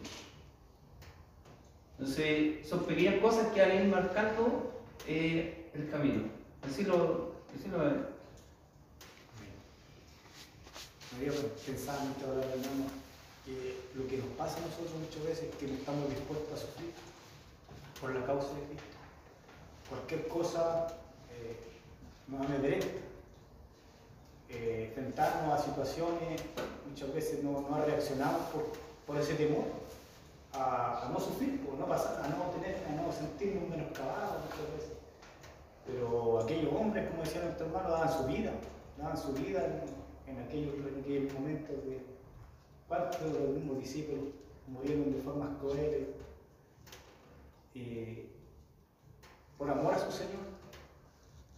Entonces, 1.98 2.68
son 2.68 2.84
pequeñas 2.84 3.22
cosas 3.22 3.48
que 3.54 3.62
van 3.62 3.72
a 3.72 3.76
ir 3.76 3.88
marcando 3.88 4.84
eh, 5.08 5.70
el 5.74 5.90
camino. 5.90 6.24
Así 6.62 6.84
lo, 6.84 7.36
así 7.58 7.70
lo 7.70 8.12
había 11.16 11.32
pensado 11.66 12.00
mientras 12.02 12.30
hablaba 12.30 12.54
hermano 12.54 12.86
que 13.46 13.78
lo 13.96 14.08
que 14.08 14.18
nos 14.18 14.28
pasa 14.38 14.58
a 14.58 14.62
nosotros 14.62 14.94
muchas 15.00 15.24
veces 15.24 15.50
es 15.50 15.56
que 15.56 15.68
no 15.68 15.74
estamos 15.74 16.10
dispuestos 16.10 16.54
a 16.54 16.62
sufrir 16.62 16.94
por 18.00 18.14
la 18.16 18.26
causa 18.26 18.50
de 18.54 18.64
Cristo. 18.66 18.98
Cualquier 19.90 20.28
cosa 20.28 20.88
eh, 21.32 21.58
nos 22.28 22.46
amedrenta. 22.46 22.88
Eh, 24.50 24.88
enfrentarnos 24.90 25.60
a 25.60 25.64
situaciones, 25.64 26.42
muchas 26.90 27.14
veces 27.14 27.42
no, 27.42 27.66
reaccionamos 27.86 28.42
por, 29.08 29.18
ese 29.18 29.36
temor 29.36 29.64
a, 30.54 31.06
a 31.06 31.10
no 31.10 31.20
sufrir, 31.20 31.66
por 31.66 31.76
no 31.76 31.86
pasar, 31.86 32.22
a 32.24 32.28
no 32.28 32.52
tener, 32.52 32.84
a 32.86 33.02
no 33.02 33.12
sentirnos 33.14 33.70
menoscabados 33.70 34.44
muchas 34.44 34.74
veces. 34.76 34.98
Pero 35.86 36.42
aquellos 36.42 36.74
hombres, 36.74 37.10
como 37.10 37.24
decía 37.24 37.44
nuestro 37.44 37.68
hermano, 37.68 37.92
daban 37.92 38.12
su 38.12 38.24
vida, 38.26 38.52
daban 38.98 39.18
su 39.18 39.34
vida 39.34 39.66
en, 39.66 40.01
en 40.32 40.44
aquellos, 40.44 40.74
en 40.76 41.00
aquellos 41.00 41.34
momentos 41.34 41.76
de 41.86 42.00
cuántos 42.88 43.34
de 43.34 43.40
los 43.40 43.50
mismos 43.50 43.80
discípulos 43.80 44.26
murieron 44.68 45.14
de 45.14 45.22
formas 45.22 45.50
crueles 45.60 46.08
eh, 47.76 48.30
por 49.58 49.70
amor 49.70 49.94
a 49.94 50.00
su 50.00 50.12
Señor. 50.12 50.52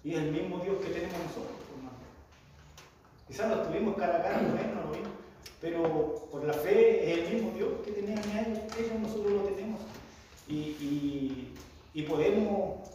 Y 0.03 0.13
es 0.13 0.19
el 0.19 0.31
mismo 0.31 0.59
Dios 0.59 0.77
que 0.77 0.91
tenemos 0.91 1.17
nosotros, 1.17 1.57
hermano. 1.75 1.97
Quizás 3.27 3.47
no 3.47 3.61
estuvimos 3.61 3.95
cara 3.95 4.17
a 4.17 4.23
cara 4.23 4.39
con 4.39 4.57
Él, 4.57 4.75
no 4.75 4.81
lo 4.81 4.91
vimos, 4.91 5.09
pero 5.61 6.27
por 6.29 6.43
la 6.43 6.53
fe 6.53 7.13
es 7.13 7.19
el 7.19 7.33
mismo 7.35 7.51
Dios 7.51 7.71
que 7.85 7.91
tenían 7.91 8.19
ellos, 8.19 8.59
ellos 8.77 8.99
nosotros 8.99 9.31
lo 9.31 9.41
tenemos. 9.43 9.79
Y 10.47 12.01
podemos 12.03 12.89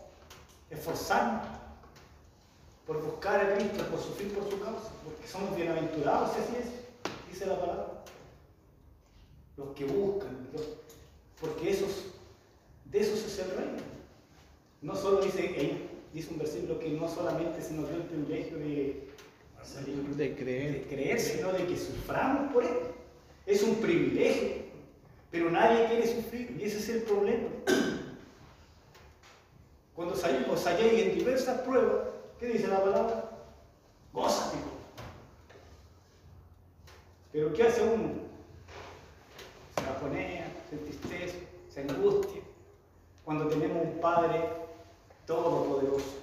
esforzarnos 0.71 1.58
por 2.89 3.03
buscar 3.05 3.39
a 3.45 3.55
Cristo, 3.55 3.85
por 3.91 4.01
sufrir 4.01 4.33
por 4.33 4.51
su 4.51 4.59
causa, 4.61 4.89
porque 5.05 5.29
somos 5.29 5.55
bienaventurados, 5.55 6.33
si 6.35 6.41
así 6.41 6.53
es, 6.57 7.31
dice 7.31 7.45
la 7.45 7.61
palabra. 7.61 8.03
Los 9.59 9.75
que 9.75 9.85
buscan, 9.85 10.49
los- 10.55 10.69
porque 11.39 11.71
esos, 11.71 12.07
de 12.87 12.99
esos 13.01 13.23
es 13.27 13.39
el 13.41 13.51
reino. 13.51 13.83
No 14.81 14.97
solo 14.97 15.21
dice, 15.21 15.77
dice 16.15 16.31
un 16.33 16.39
versículo 16.39 16.79
que 16.79 16.89
no 16.89 17.07
solamente 17.11 17.61
se 17.61 17.75
nos 17.75 17.89
dio 17.91 17.99
el 17.99 18.05
privilegio 18.05 18.57
de, 18.59 19.07
De 20.17 20.35
creer. 20.35 20.73
de 20.73 20.83
creer, 20.89 21.21
sino 21.21 21.53
de 21.53 21.67
que 21.67 21.77
suframos 21.77 22.51
por 22.55 22.65
él. 22.65 22.71
Es 23.45 23.63
un 23.63 23.75
privilegio, 23.77 24.63
pero 25.31 25.51
nadie 25.51 25.89
quiere 25.89 26.07
sufrir 26.07 26.57
y 26.59 26.65
ese 26.65 26.79
es 26.79 26.89
el 26.89 27.03
problema. 27.03 27.49
Cuando 29.95 30.15
salimos 30.17 30.67
allá 30.67 30.91
y 30.91 31.03
en 31.03 31.15
diversas 31.19 31.61
pruebas, 31.61 32.07
¿qué 32.39 32.47
dice 32.47 32.69
la 32.69 32.83
palabra? 32.83 33.31
Gózate. 34.13 34.59
Pero 37.33 37.53
¿qué 37.53 37.63
hace 37.65 37.83
uno? 37.83 38.11
Se 39.77 39.87
bajonea, 39.87 40.51
se 40.69 40.77
entristece, 40.77 41.49
se 41.69 41.81
angustia. 41.83 42.43
Cuando 43.25 43.49
tenemos 43.49 43.85
un 43.85 44.01
Padre 44.01 44.41
todopoderoso 45.27 46.17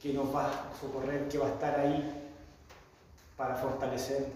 que 0.00 0.12
nos 0.12 0.34
va 0.34 0.46
a 0.46 0.72
socorrer, 0.80 1.28
que 1.28 1.38
va 1.38 1.46
a 1.46 1.52
estar 1.52 1.80
ahí 1.80 2.24
para 3.36 3.54
fortalecer. 3.56 4.28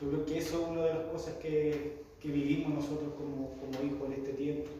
Yo 0.00 0.10
creo 0.10 0.26
que 0.26 0.38
eso 0.38 0.62
es 0.62 0.68
una 0.68 0.82
de 0.82 0.94
las 0.94 1.04
cosas 1.12 1.34
que, 1.34 2.04
que 2.20 2.28
vivimos 2.28 2.74
nosotros 2.74 3.14
como, 3.16 3.50
como 3.56 3.84
hijos 3.84 4.06
en 4.06 4.12
este 4.14 4.32
tiempo, 4.32 4.70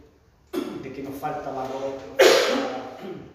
de 0.83 0.93
que 0.93 1.03
nos 1.03 1.15
falta 1.15 1.51
valor, 1.51 1.95
nos 2.19 3.34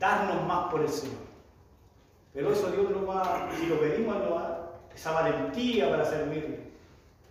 darnos 0.00 0.44
más 0.48 0.72
por 0.72 0.80
el 0.80 0.88
Señor. 0.88 1.30
Pero 2.32 2.52
eso 2.52 2.72
Dios 2.72 2.90
lo 2.90 3.06
va, 3.06 3.48
si 3.56 3.66
lo 3.66 3.78
pedimos, 3.78 4.16
lo 4.16 4.34
va 4.34 4.46
a 4.46 4.70
esa 4.94 5.12
valentía 5.12 5.88
para 5.88 6.04
servirle. 6.04 6.70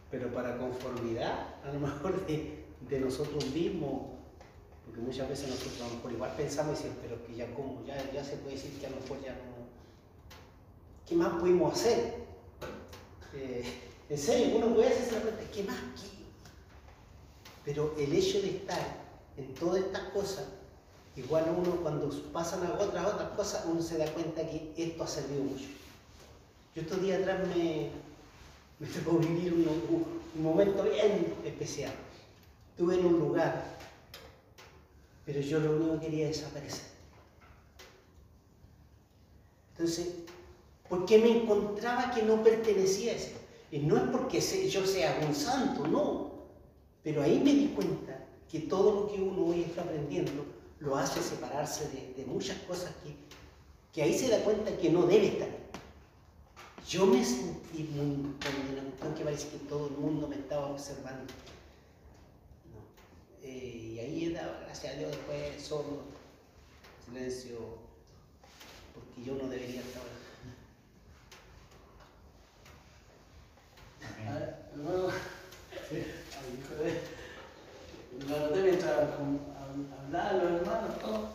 pero 0.09 0.33
para 0.33 0.57
conformidad, 0.57 1.55
a 1.63 1.71
lo 1.71 1.79
mejor 1.81 2.25
de, 2.25 2.99
nosotros 2.99 3.45
mismos, 3.51 4.07
porque 4.85 5.01
muchas 5.01 5.29
veces 5.29 5.49
nosotros 5.49 6.01
a 6.03 6.11
igual 6.11 6.31
pensamos 6.35 6.79
y 6.79 6.83
decimos, 6.83 6.97
pero 7.03 7.23
que 7.25 7.35
ya 7.35 7.53
como, 7.53 7.85
ya, 7.85 8.11
ya 8.11 8.23
se 8.23 8.37
puede 8.37 8.55
decir 8.55 8.71
que 8.79 8.87
a 8.87 8.89
lo 8.89 8.95
mejor 8.95 9.21
ya 9.21 9.33
no. 9.33 9.59
¿Qué 11.07 11.15
más 11.15 11.33
pudimos 11.39 11.73
hacer? 11.73 12.15
Eh, 13.35 13.63
en 14.09 14.17
serio, 14.17 14.57
uno 14.57 14.73
puede 14.73 14.87
hacerse 14.87 15.11
la 15.11 15.21
pregunta, 15.21 15.45
¿qué 15.53 15.63
más? 15.63 15.77
¿Qué? 15.77 16.09
Pero 17.65 17.93
el 17.99 18.11
hecho 18.11 18.41
de 18.41 18.49
estar 18.49 18.97
en 19.37 19.53
todas 19.53 19.83
estas 19.83 20.03
cosas, 20.05 20.45
igual 21.19 21.53
uno 21.55 21.71
cuando 21.81 22.09
pasan 22.31 22.65
otras, 22.71 23.05
otras 23.05 23.29
cosas, 23.31 23.65
uno 23.65 23.81
se 23.81 23.97
da 23.97 24.11
cuenta 24.11 24.41
que 24.41 24.73
esto 24.77 25.03
ha 25.03 25.07
servido 25.07 25.43
mucho. 25.43 25.65
Yo 26.75 26.81
estos 26.81 27.01
días 27.01 27.21
atrás 27.21 27.39
me, 27.47 27.89
me 28.79 28.87
tocó 28.87 29.17
vivir 29.17 29.53
un, 29.53 30.19
momento 30.41 30.83
bien 30.83 31.33
especial. 31.43 31.91
Estuve 32.71 32.95
en 32.95 33.05
un 33.05 33.19
lugar, 33.19 33.77
pero 35.25 35.41
yo 35.41 35.59
lo 35.59 35.75
único 35.75 35.99
que 35.99 36.05
quería 36.05 36.29
es 36.29 36.37
desaparecer. 36.37 36.85
Entonces, 39.71 40.07
¿por 40.87 41.05
qué 41.05 41.17
me 41.17 41.43
encontraba 41.43 42.11
que 42.11 42.21
no 42.21 42.41
pertenecía 42.43 43.11
a 43.11 43.15
eso? 43.15 43.31
Y 43.71 43.79
no 43.79 43.97
es 43.97 44.03
porque 44.03 44.39
yo 44.39 44.85
sea 44.85 45.19
un 45.27 45.35
santo, 45.35 45.85
no. 45.85 46.31
Pero 47.03 47.23
ahí 47.23 47.39
me 47.39 47.53
di 47.53 47.67
cuenta 47.75 48.25
que 48.49 48.59
todo 48.61 49.01
lo 49.01 49.07
que 49.11 49.21
uno 49.21 49.47
hoy 49.47 49.63
está 49.63 49.81
aprendiendo 49.81 50.58
lo 50.79 50.95
hace 50.95 51.21
separarse 51.21 51.89
de, 52.15 52.25
muchas 52.25 52.57
cosas 52.59 52.91
que, 53.03 53.15
que 53.93 54.01
ahí 54.01 54.17
se 54.17 54.29
da 54.29 54.39
cuenta 54.43 54.75
que 54.77 54.89
no 54.89 55.03
debe 55.03 55.27
estar. 55.27 55.49
Yo 56.87 57.05
me 57.05 57.23
sentí 57.23 57.83
muy 57.83 58.33
condenado, 58.39 58.91
aunque 59.03 59.23
parece 59.23 59.49
que 59.49 59.57
todo 59.65 59.87
el 59.87 59.93
mundo 59.93 60.27
me 60.27 60.35
estaba 60.37 60.67
observando. 60.67 61.31
Eh, 63.43 63.93
y 63.95 63.99
ahí 63.99 64.25
he 64.25 64.33
dado 64.33 64.53
gracias 64.61 64.93
a 64.93 64.97
Dios 64.97 65.11
después 65.11 65.61
solo, 65.61 66.03
silencio, 67.05 67.57
porque 68.93 69.23
yo 69.23 69.35
no 69.35 69.49
debería 69.49 69.81
estar. 69.81 70.03
A 74.27 74.33
ver, 74.33 74.55
hermano, 74.73 75.07
ay, 75.91 76.05
hijo 76.59 76.83
de- 76.83 77.19
lo 78.27 78.35
anoté 78.35 78.63
mientras 78.63 79.09
con- 79.79 79.87
hab- 79.91 80.05
hablaban 80.05 80.37
los 80.39 80.61
hermanos, 80.61 80.99
todo. 80.99 81.29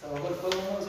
Se 0.00 0.06
bajó 0.08 0.28
el 0.28 0.34
fuego, 0.34 0.58
mano. 0.62 0.82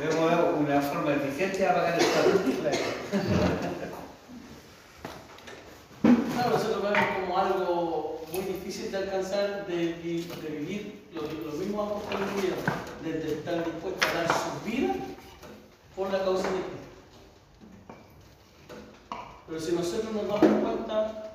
Vemos 0.00 0.60
una 0.60 0.80
forma 0.80 1.12
eficiente 1.14 1.58
de 1.58 1.66
apagar 1.66 1.94
el 1.98 2.04
fuego. 2.06 2.38
Claro, 6.32 6.50
nosotros 6.50 6.82
vemos 6.82 6.98
como 7.20 7.38
algo 7.38 8.22
muy 8.32 8.42
difícil 8.44 8.90
de 8.90 8.96
alcanzar, 8.98 9.66
de, 9.66 9.92
vi- 10.02 10.22
de 10.42 10.48
vivir 10.48 11.08
lo 11.14 11.28
que 11.28 11.34
los 11.44 11.54
mismos 11.56 11.90
apóstoles 11.90 12.34
vivieron, 12.34 12.58
de, 13.04 13.32
estar 13.34 13.64
dispuestos 13.64 14.10
a 14.10 14.14
dar 14.14 14.28
su 14.28 14.70
vida 14.70 14.94
por 15.94 16.10
la 16.12 16.20
causa 16.24 16.44
de 16.44 16.58
Cristo. 16.60 16.76
Pero 19.48 19.60
si 19.60 19.72
nosotros 19.72 20.12
nos 20.12 20.26
damos 20.28 20.40
cuenta 20.62 21.29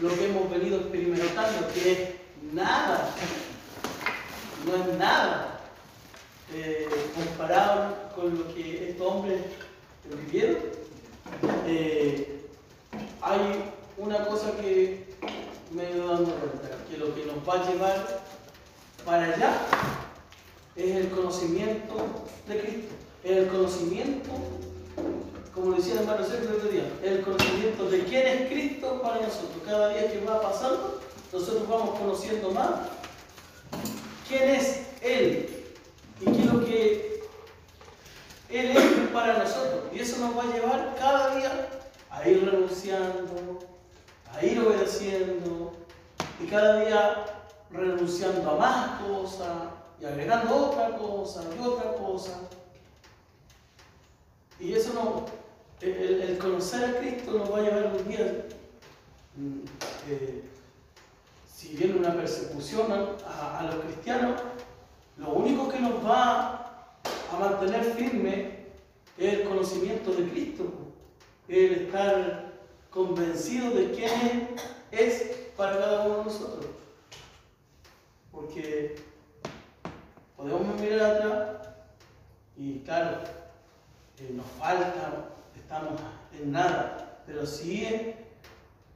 lo 0.00 0.08
que 0.08 0.26
hemos 0.26 0.50
venido 0.50 0.78
experimentando, 0.78 1.68
que 1.74 1.92
es 1.92 1.98
nada, 2.52 3.10
no 4.66 4.76
es 4.76 4.98
nada, 4.98 5.60
eh, 6.54 6.88
comparado 7.14 8.10
con 8.14 8.38
lo 8.38 8.54
que 8.54 8.90
estos 8.90 9.06
hombres 9.06 9.40
vivieron, 10.04 10.58
eh, 11.66 12.48
hay 13.20 13.72
una 13.98 14.24
cosa 14.26 14.56
que 14.60 15.06
me 15.72 15.84
he 15.84 15.96
ido 15.96 16.08
dando 16.08 16.30
cuenta, 16.34 16.68
que 16.88 16.98
lo 16.98 17.14
que 17.14 17.26
nos 17.26 17.36
va 17.48 17.54
a 17.54 17.70
llevar 17.70 18.22
para 19.04 19.34
allá 19.34 19.52
es 20.76 20.96
el 20.96 21.10
conocimiento 21.10 21.94
de 22.46 22.60
Cristo, 22.60 22.94
es 23.24 23.36
el 23.38 23.48
conocimiento, 23.48 24.30
como 25.56 25.72
decía 25.74 25.94
el 25.94 26.00
hermano 26.00 26.22
Sergio 26.22 26.50
el 26.50 26.56
otro 26.56 26.68
día, 26.68 26.84
el 27.02 27.22
conocimiento 27.22 27.88
de 27.88 28.04
quién 28.04 28.26
es 28.26 28.48
Cristo 28.50 29.00
para 29.00 29.22
nosotros. 29.22 29.56
Cada 29.64 29.88
día 29.88 30.12
que 30.12 30.20
va 30.20 30.42
pasando, 30.42 31.00
nosotros 31.32 31.66
vamos 31.66 31.98
conociendo 31.98 32.50
más 32.50 32.72
quién 34.28 34.50
es 34.50 34.86
Él 35.00 35.64
y 36.20 36.24
qué 36.26 36.40
es 36.42 36.52
lo 36.52 36.62
que 36.62 37.22
Él 38.50 38.76
es 38.76 39.08
para 39.14 39.38
nosotros. 39.38 39.84
Y 39.94 40.00
eso 40.00 40.18
nos 40.18 40.36
va 40.36 40.42
a 40.42 40.54
llevar 40.54 40.94
cada 40.98 41.36
día 41.36 41.68
a 42.10 42.28
ir 42.28 42.44
renunciando, 42.44 43.58
a 44.34 44.44
ir 44.44 44.60
obedeciendo 44.60 45.72
y 46.38 46.46
cada 46.48 46.84
día 46.84 47.24
renunciando 47.70 48.50
a 48.50 48.56
más 48.56 49.00
cosas 49.00 49.48
y 50.02 50.04
agregando 50.04 50.54
otra 50.54 50.98
cosa 50.98 51.44
y 51.58 51.66
otra 51.66 51.94
cosa. 51.94 52.40
Y 54.60 54.74
eso 54.74 54.92
no, 54.94 55.45
el, 55.80 56.38
conocer 56.38 56.84
a 56.84 56.98
Cristo 56.98 57.32
nos 57.32 57.52
va 57.52 57.58
a 57.58 57.62
llevar 57.62 57.92
un 57.96 58.08
día, 58.08 58.46
mm, 59.36 59.58
eh, 60.10 60.42
si 61.52 61.68
viene 61.76 61.96
una 61.96 62.14
persecución 62.14 62.92
a 62.92 63.62
los 63.62 63.84
cristianos, 63.84 64.40
lo 65.18 65.30
único 65.30 65.68
que 65.68 65.80
nos 65.80 66.04
va 66.04 66.92
a 67.32 67.38
mantener 67.38 67.84
firme 67.94 68.66
es 69.16 69.34
el 69.34 69.48
conocimiento 69.48 70.12
de 70.12 70.28
Cristo, 70.28 70.64
el 71.48 71.72
estar 71.72 72.52
convencido 72.90 73.70
de 73.70 73.92
quién 73.92 74.48
es 74.90 75.22
para 75.56 75.78
cada 75.78 76.06
uno 76.06 76.18
de 76.18 76.24
nosotros. 76.24 76.66
Porque 78.30 78.96
podemos 80.36 80.78
mirar 80.80 81.16
atrás 81.16 81.68
y 82.56 82.80
claro, 82.80 83.18
eh, 84.18 84.30
nos 84.32 84.46
falta, 84.58 85.35
estamos 85.56 86.00
en 86.38 86.52
nada, 86.52 87.22
pero 87.26 87.46
sí 87.46 88.14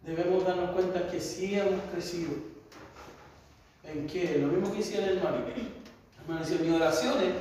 debemos 0.02 0.44
darnos 0.44 0.70
cuenta 0.70 1.08
que 1.08 1.20
sí 1.20 1.58
hemos 1.58 1.80
crecido. 1.92 2.30
¿En 3.84 4.06
qué? 4.06 4.38
Lo 4.38 4.48
mismo 4.48 4.72
que 4.72 4.78
decía 4.78 5.04
el 5.04 5.18
hermano. 5.18 5.38
Hermano 6.20 6.44
mis 6.62 6.74
oraciones 6.74 7.32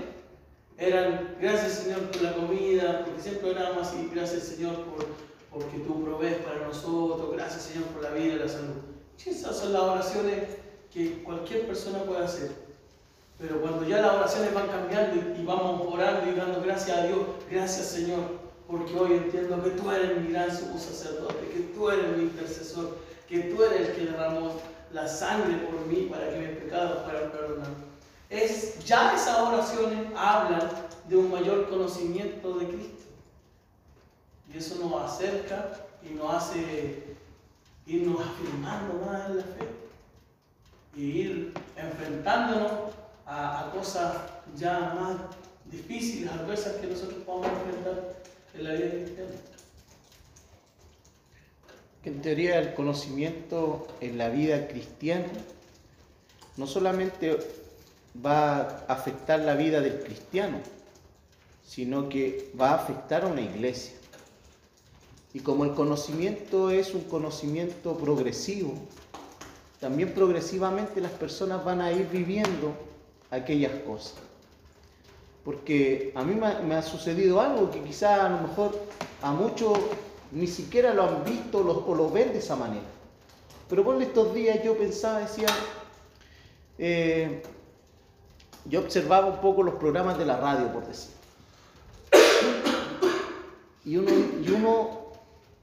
eran 0.77 1.35
gracias 1.39 1.73
Señor 1.73 2.09
por 2.09 2.21
la 2.21 2.33
comida, 2.33 3.03
porque 3.05 3.21
siempre 3.21 3.51
orábamos 3.51 3.87
así, 3.87 4.09
gracias 4.13 4.43
Señor 4.43 4.75
por, 4.85 5.05
porque 5.51 5.77
tú 5.79 6.03
provees 6.03 6.37
para 6.37 6.65
nosotros, 6.65 7.33
gracias 7.33 7.63
Señor 7.63 7.87
por 7.89 8.03
la 8.03 8.11
vida 8.11 8.35
y 8.35 8.39
la 8.39 8.47
salud. 8.47 8.75
Esas 9.23 9.57
son 9.57 9.73
las 9.73 9.81
oraciones 9.81 10.43
que 10.91 11.21
cualquier 11.23 11.67
persona 11.67 11.99
puede 11.99 12.23
hacer. 12.23 12.51
Pero 13.37 13.61
cuando 13.61 13.87
ya 13.87 14.01
las 14.01 14.13
oraciones 14.13 14.53
van 14.53 14.67
cambiando 14.67 15.39
y 15.39 15.45
vamos 15.45 15.81
orando 15.93 16.31
y 16.31 16.35
dando 16.35 16.61
gracias 16.61 16.97
a 16.97 17.07
Dios, 17.07 17.19
gracias 17.49 17.87
Señor, 17.87 18.48
porque 18.69 18.95
hoy 18.95 19.13
entiendo 19.13 19.63
que 19.63 19.71
tú 19.71 19.89
eres 19.89 20.21
mi 20.21 20.31
gran 20.31 20.55
sumo 20.55 20.77
sacerdote, 20.77 21.49
que 21.49 21.59
tú 21.73 21.89
eres 21.89 22.15
mi 22.15 22.23
intercesor, 22.23 22.97
que 23.27 23.39
tú 23.39 23.63
eres 23.63 23.89
el 23.89 23.95
que 23.95 24.05
derramó 24.05 24.51
la 24.93 25.07
sangre 25.07 25.57
por 25.57 25.87
mí 25.87 26.07
para 26.09 26.29
que 26.29 26.37
mis 26.37 26.49
pecados 26.49 27.03
fueran 27.03 27.31
perdonados. 27.31 27.77
Es, 28.29 28.85
ya 28.85 29.15
esas 29.15 29.39
oraciones 29.39 30.05
hablan 30.15 30.69
de 31.07 31.17
un 31.17 31.31
mayor 31.31 31.67
conocimiento 31.67 32.59
de 32.59 32.67
Cristo. 32.67 33.05
Y 34.53 34.57
eso 34.57 34.87
nos 34.87 35.13
acerca 35.13 35.71
y 36.07 36.13
nos 36.13 36.31
hace 36.31 37.15
irnos 37.87 38.21
afirmando 38.21 39.05
más 39.05 39.29
en 39.29 39.37
la 39.37 39.43
fe. 39.43 39.67
Y 40.95 41.01
ir 41.01 41.53
enfrentándonos 41.75 42.71
a, 43.25 43.61
a 43.61 43.71
cosas 43.71 44.15
ya 44.55 44.93
más 44.99 45.15
difíciles, 45.65 46.31
adversas 46.31 46.75
que 46.75 46.87
nosotros 46.87 47.23
podamos 47.25 47.47
enfrentar 47.47 48.18
en 48.53 48.63
la 48.63 48.73
vida 48.73 48.89
cristiana. 48.89 49.31
en 52.05 52.21
teoría 52.21 52.59
el 52.59 52.73
conocimiento 52.73 53.87
en 54.01 54.17
la 54.17 54.29
vida 54.29 54.67
cristiana 54.67 55.27
no 56.57 56.65
solamente 56.65 57.37
va 58.25 58.61
a 58.61 58.93
afectar 58.93 59.39
la 59.39 59.55
vida 59.55 59.79
del 59.81 59.99
cristiano, 60.01 60.59
sino 61.65 62.09
que 62.09 62.51
va 62.59 62.71
a 62.71 62.75
afectar 62.75 63.23
a 63.23 63.27
una 63.27 63.41
iglesia. 63.41 63.93
Y 65.33 65.41
como 65.41 65.63
el 65.63 65.73
conocimiento 65.73 66.71
es 66.71 66.93
un 66.93 67.01
conocimiento 67.01 67.95
progresivo, 67.97 68.73
también 69.79 70.13
progresivamente 70.13 70.99
las 70.99 71.11
personas 71.11 71.63
van 71.63 71.81
a 71.81 71.91
ir 71.91 72.09
viviendo 72.09 72.73
aquellas 73.29 73.73
cosas. 73.83 74.28
Porque 75.43 76.11
a 76.15 76.23
mí 76.23 76.35
me 76.35 76.75
ha, 76.75 76.81
sucedido 76.81 77.39
algo 77.41 77.71
que 77.71 77.81
quizá 77.81 78.25
a 78.25 78.29
lo 78.29 78.47
mejor 78.47 78.77
a 79.21 79.31
muchos 79.31 79.77
ni 80.31 80.47
siquiera 80.47 80.93
lo 80.93 81.03
han 81.03 81.23
visto 81.23 81.59
o 81.59 81.95
lo 81.95 82.09
ven 82.09 82.33
de 82.33 82.39
esa 82.39 82.55
manera. 82.55 82.85
Pero 83.69 83.83
por 83.83 84.01
estos 84.01 84.33
días 84.33 84.63
yo 84.63 84.77
pensaba, 84.77 85.19
decía, 85.19 85.47
eh, 86.77 87.43
yo 88.65 88.79
observaba 88.79 89.27
un 89.27 89.37
poco 89.37 89.63
los 89.63 89.75
programas 89.75 90.17
de 90.17 90.25
la 90.25 90.37
radio, 90.37 90.71
por 90.73 90.87
decir. 90.87 91.13
Y 93.85 93.97
uno, 93.97 94.11
y 94.43 94.49
uno 94.51 95.09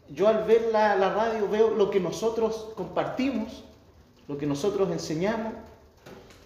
yo 0.08 0.28
al 0.28 0.44
ver 0.44 0.68
la, 0.72 0.96
la 0.96 1.12
radio 1.12 1.48
veo 1.48 1.70
lo 1.70 1.90
que 1.90 2.00
nosotros 2.00 2.68
compartimos, 2.76 3.64
lo 4.28 4.38
que 4.38 4.46
nosotros 4.46 4.90
enseñamos, 4.90 5.52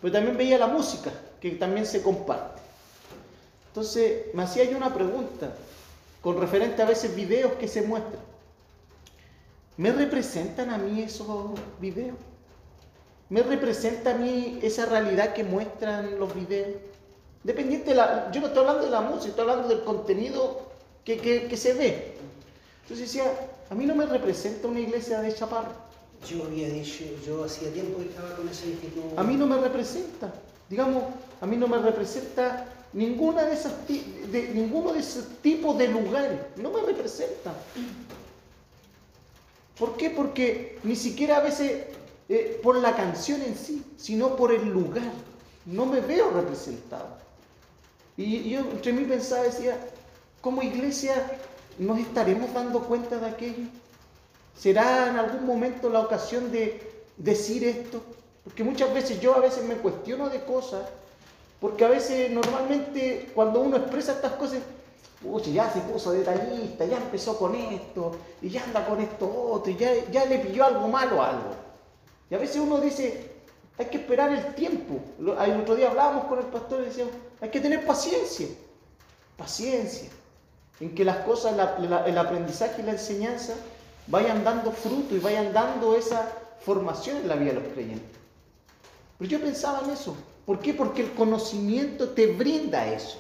pero 0.01 0.13
también 0.13 0.37
veía 0.37 0.59
la 0.59 0.67
música, 0.67 1.13
que 1.41 1.51
también 1.53 1.85
se 1.85 2.03
comparte. 2.03 2.61
Entonces 3.71 4.27
me 4.35 4.43
hacía 4.43 4.65
yo 4.65 4.77
una 4.77 4.93
pregunta, 4.93 5.55
con 6.21 6.39
referente 6.41 6.83
a 6.83 6.87
veces 6.87 7.15
videos 7.15 7.53
que 7.55 7.69
se 7.69 7.83
muestran. 7.83 8.21
¿Me 9.77 9.93
representan 9.93 10.71
a 10.71 10.79
mí 10.79 11.01
esos 11.03 11.53
videos? 11.81 12.17
¿Me 13.29 13.43
representa 13.43 14.11
a 14.15 14.19
mí 14.19 14.59
esa 14.63 14.87
realidad 14.87 15.33
que 15.33 15.45
muestran 15.45 16.19
los 16.19 16.35
videos? 16.35 16.81
Dependiente 17.45 17.91
de 17.91 17.95
la, 17.97 18.31
yo 18.33 18.41
no 18.41 18.49
estoy 18.49 18.61
hablando 18.61 18.85
de 18.85 18.91
la 18.91 19.01
música, 19.01 19.29
estoy 19.29 19.43
hablando 19.49 19.69
del 19.69 19.83
contenido 19.85 20.61
que, 21.05 21.17
que- 21.19 21.47
que 21.47 21.57
se 21.57 21.73
ve. 21.75 22.15
Entonces 22.83 23.07
decía, 23.07 23.33
a 23.71 23.75
mí 23.75 23.87
no 23.87 23.95
me 23.95 24.05
representa 24.05 24.67
una 24.69 24.81
iglesia 24.81 25.21
de 25.21 25.33
Chaparro. 25.33 25.71
Yo 26.29 26.45
había 26.45 26.69
dicho, 26.69 27.05
yo 27.25 27.45
hacía 27.45 27.73
tiempo 27.73 27.99
que 28.01 28.07
estaba 28.11 28.35
con 28.37 28.47
esa 28.49 28.67
inquietud. 28.67 29.01
A 29.17 29.23
mí 29.23 29.37
no 29.37 29.47
me 29.47 29.57
representa. 29.59 30.31
Digamos, 30.69 31.05
a 31.41 31.47
mí 31.47 31.57
no 31.57 31.67
me 31.69 31.79
representa 31.79 32.67
ninguna 32.93 33.45
de 33.45 33.55
esas 33.55 33.73
de, 33.87 34.51
ninguno 34.55 34.93
de 34.93 35.01
esos 35.01 35.27
tipos 35.43 35.77
de 35.79 35.89
lugares. 35.89 36.41
No 36.57 36.71
me 36.71 36.83
representa. 36.83 37.55
¿Por 39.79 39.97
qué? 39.97 40.11
Porque 40.11 40.79
ni 40.83 40.97
siquiera 40.97 41.39
a 41.39 41.41
veces 41.41 41.85
eh, 42.29 42.61
por 42.63 42.77
la 42.77 42.95
canción 42.95 43.43
en 43.43 43.57
sí, 43.57 43.83
sino 43.97 44.37
por 44.37 44.53
el 44.53 44.69
lugar. 44.69 45.11
No 45.67 45.87
me 45.87 46.01
veo 46.01 46.31
representado. 46.31 47.19
Y, 48.17 48.37
y 48.37 48.51
yo 48.51 48.61
entre 48.61 48.93
mí 48.93 49.05
pensaba, 49.05 49.45
decía, 49.45 49.79
como 50.41 50.63
iglesia 50.63 51.15
nos 51.79 51.99
estaremos 51.99 52.53
dando 52.53 52.81
cuenta 52.81 53.19
de 53.19 53.27
aquello. 53.27 53.69
¿Será 54.57 55.09
en 55.09 55.19
algún 55.19 55.47
momento 55.47 55.89
la 55.89 56.01
ocasión 56.01 56.53
de 56.53 56.81
decir 57.17 57.65
esto? 57.65 58.03
Porque 58.45 58.65
muchas 58.65 58.93
veces 58.93 59.21
yo 59.21 59.35
a 59.35 59.41
veces 59.41 59.65
me 59.65 59.77
cuestiono 59.77 60.29
de 60.29 60.45
cosas, 60.45 60.83
porque 61.61 61.85
a 61.85 61.89
veces 61.89 62.31
normalmente 62.31 63.31
cuando 63.35 63.61
uno 63.61 63.77
expresa 63.77 64.13
estas 64.13 64.33
cosas, 64.33 64.61
"Pucha, 65.23 65.51
ya 65.51 65.71
se 65.71 65.81
puso 65.81 66.13
detallista, 66.13 66.85
ya 66.87 66.97
empezó 66.97 67.39
con 67.39 67.55
esto, 67.55 68.13
y 68.41 68.49
ya 68.49 68.65
anda 68.65 68.87
con 68.87 69.01
esto 69.01 69.27
otro, 69.53 69.71
y 69.71 69.77
ya, 69.77 69.93
ya 70.11 70.25
le 70.25 70.39
pilló 70.39 70.65
algo 70.65 70.89
malo 70.89 71.21
a 71.23 71.31
algo. 71.31 71.51
Y 72.31 72.35
a 72.35 72.39
veces 72.39 72.57
uno 72.57 72.79
dice, 72.79 73.31
hay 73.77 73.87
que 73.87 73.99
esperar 73.99 74.31
el 74.33 74.55
tiempo. 74.55 75.01
El 75.19 75.61
otro 75.61 75.75
día 75.75 75.89
hablábamos 75.89 76.25
con 76.25 76.39
el 76.39 76.47
pastor 76.47 76.83
y 76.83 76.85
decíamos, 76.87 77.15
hay 77.41 77.51
que 77.51 77.61
tener 77.61 77.85
paciencia, 77.87 78.47
paciencia, 79.37 80.09
en 80.81 80.95
que 80.95 81.05
las 81.05 81.19
cosas, 81.19 81.55
el 82.07 82.19
aprendizaje 82.19 82.81
y 82.83 82.85
la 82.85 82.93
enseñanza 82.93 83.55
vayan 84.07 84.45
dando 84.45 84.73
fruto 84.73 85.15
y 85.15 85.19
vayan 85.19 85.53
dando 85.53 85.95
esa 85.97 86.31
formación 86.61 87.19
en 87.19 87.29
la 87.29 87.35
vida 87.37 87.53
de 87.53 87.61
los 87.61 87.73
creyentes. 87.73 88.17
Pero 89.19 89.31
yo 89.31 89.41
pensaba 89.41 89.81
en 89.85 89.91
eso. 89.91 90.17
¿Por 90.47 90.61
qué? 90.61 90.75
Porque 90.75 91.03
el 91.03 91.13
conocimiento 91.13 92.11
te 92.11 92.29
brinda 92.29 92.93
eso. 92.93 93.19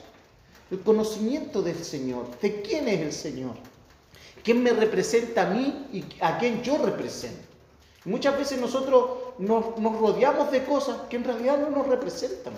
El 0.71 0.81
conocimiento 0.81 1.63
del 1.63 1.85
Señor. 1.85 2.27
¿De 2.41 2.63
quién 2.63 2.89
es 2.89 3.01
el 3.01 3.13
Señor? 3.13 3.55
¿Quién 4.43 4.63
me 4.63 4.71
representa 4.71 5.43
a 5.43 5.51
mí 5.51 5.87
y 5.93 6.05
a 6.21 6.39
quién 6.39 6.63
yo 6.63 6.79
represento? 6.79 7.51
Muchas 8.05 8.39
veces 8.39 8.61
nosotros 8.61 9.11
nos, 9.39 9.77
rodeamos 9.77 10.51
de 10.51 10.65
cosas 10.65 11.03
que 11.09 11.17
en 11.17 11.25
realidad 11.25 11.59
no 11.59 11.71
nos 11.71 11.87
representan. 11.87 12.55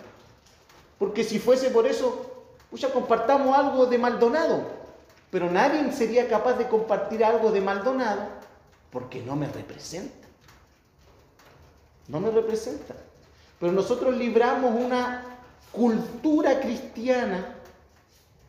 Porque 0.99 1.25
si 1.25 1.39
fuese 1.39 1.71
por 1.71 1.87
eso, 1.87 2.45
pucha, 2.71 2.93
compartamos 2.93 3.57
algo 3.57 3.87
de 3.87 3.99
Maldonado. 3.99 4.83
Pero 5.31 5.51
nadie 5.51 5.91
sería 5.93 6.29
capaz 6.29 6.55
de 6.55 6.69
compartir 6.69 7.25
algo 7.25 7.51
de 7.51 7.61
Maldonado 7.61 8.43
porque 8.93 9.23
no 9.23 9.35
me 9.35 9.49
representa. 9.49 10.29
No 12.07 12.21
me 12.21 12.31
representa. 12.31 12.95
Pero 13.63 13.75
nosotros 13.75 14.17
libramos 14.17 14.75
una 14.75 15.23
cultura 15.71 16.59
cristiana 16.59 17.55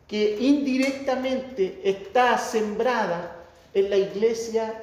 que 0.08 0.38
indirectamente 0.40 1.80
está 1.84 2.36
sembrada 2.36 3.36
en 3.72 3.90
la 3.90 3.96
iglesia 3.96 4.74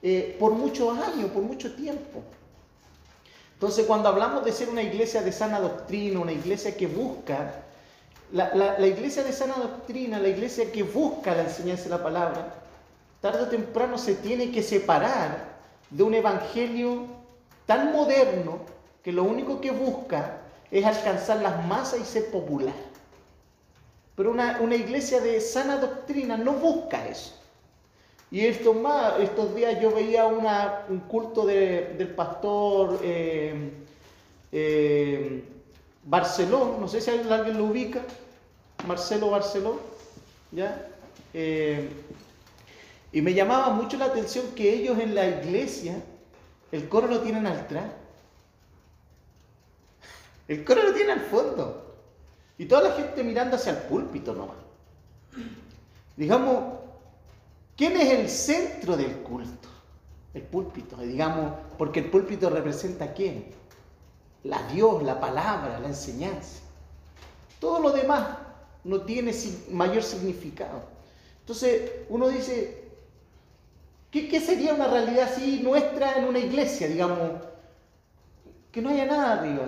eh, 0.00 0.38
por 0.40 0.52
muchos 0.52 0.96
años, 0.98 1.30
por 1.32 1.42
mucho 1.42 1.74
tiempo. 1.74 2.22
Entonces, 3.52 3.84
cuando 3.84 4.08
hablamos 4.08 4.42
de 4.46 4.52
ser 4.52 4.70
una 4.70 4.82
iglesia 4.82 5.20
de 5.20 5.32
sana 5.32 5.60
doctrina, 5.60 6.18
una 6.18 6.32
iglesia 6.32 6.74
que 6.74 6.86
busca, 6.86 7.52
la, 8.32 8.86
iglesia 8.86 9.22
de 9.22 9.34
sana 9.34 9.56
doctrina, 9.56 10.18
la 10.18 10.28
iglesia 10.28 10.72
que 10.72 10.82
busca 10.82 11.34
la 11.34 11.42
enseñanza 11.42 11.84
de 11.84 11.90
la 11.90 12.02
palabra, 12.02 12.54
tarde 13.20 13.42
o 13.42 13.48
temprano 13.48 13.98
se 13.98 14.14
tiene 14.14 14.50
que 14.50 14.62
separar 14.62 15.44
de 15.90 16.02
un 16.02 16.14
evangelio 16.14 17.04
tan 17.66 17.92
moderno 17.92 18.72
que 19.04 19.12
lo 19.12 19.22
único 19.22 19.60
que 19.60 19.70
busca 19.70 20.38
es 20.70 20.84
alcanzar 20.84 21.40
las 21.42 21.64
masas 21.66 22.00
y 22.00 22.04
ser 22.04 22.30
popular. 22.30 22.74
Pero 24.16 24.30
una, 24.30 24.58
una 24.60 24.74
iglesia 24.76 25.20
de 25.20 25.40
sana 25.40 25.76
doctrina 25.76 26.36
no 26.36 26.52
busca 26.54 27.06
eso. 27.06 27.34
Y 28.30 28.40
estos, 28.46 28.74
más, 28.74 29.20
estos 29.20 29.54
días 29.54 29.80
yo 29.80 29.92
veía 29.92 30.26
un 30.26 31.00
culto 31.08 31.44
de- 31.46 31.94
del 31.98 32.08
pastor 32.08 32.98
eh, 33.02 33.70
eh, 34.50 35.44
Barceló, 36.04 36.76
no 36.80 36.88
sé 36.88 37.00
si 37.00 37.10
alguien 37.10 37.58
lo 37.58 37.64
ubica, 37.66 38.00
Marcelo 38.86 39.30
Barceló, 39.30 39.78
¿ya? 40.52 40.86
Eh, 41.32 41.88
y 43.12 43.20
me 43.22 43.32
llamaba 43.34 43.70
mucho 43.70 43.96
la 43.96 44.06
atención 44.06 44.46
que 44.56 44.72
ellos 44.74 44.98
en 44.98 45.14
la 45.14 45.26
iglesia, 45.26 45.94
el 46.72 46.88
coro 46.88 47.06
lo 47.06 47.20
tienen 47.20 47.46
al 47.46 47.58
atrás. 47.60 47.84
El 50.48 50.64
coro 50.64 50.82
lo 50.82 50.94
tiene 50.94 51.12
al 51.12 51.20
fondo. 51.20 51.94
Y 52.58 52.66
toda 52.66 52.88
la 52.88 52.94
gente 52.94 53.24
mirando 53.24 53.56
hacia 53.56 53.72
el 53.72 53.78
púlpito 53.78 54.34
nomás. 54.34 54.56
Digamos, 56.16 56.78
¿quién 57.76 57.96
es 57.96 58.10
el 58.10 58.28
centro 58.28 58.96
del 58.96 59.18
culto? 59.18 59.68
El 60.32 60.42
púlpito, 60.42 60.96
digamos, 60.96 61.52
porque 61.78 62.00
el 62.00 62.10
púlpito 62.10 62.50
representa 62.50 63.06
a 63.06 63.12
quién? 63.12 63.46
La 64.44 64.62
Dios, 64.68 65.02
la 65.02 65.18
palabra, 65.18 65.80
la 65.80 65.88
enseñanza. 65.88 66.60
Todo 67.58 67.80
lo 67.80 67.90
demás 67.90 68.38
no 68.84 69.00
tiene 69.02 69.32
mayor 69.70 70.02
significado. 70.02 70.82
Entonces, 71.40 71.90
uno 72.08 72.28
dice, 72.28 72.84
¿qué, 74.10 74.28
qué 74.28 74.40
sería 74.40 74.74
una 74.74 74.88
realidad 74.88 75.30
así 75.32 75.60
nuestra 75.62 76.18
en 76.18 76.24
una 76.24 76.38
iglesia, 76.38 76.88
digamos? 76.88 77.18
Que 78.70 78.82
no 78.82 78.90
haya 78.90 79.06
nada 79.06 79.32
arriba. 79.40 79.66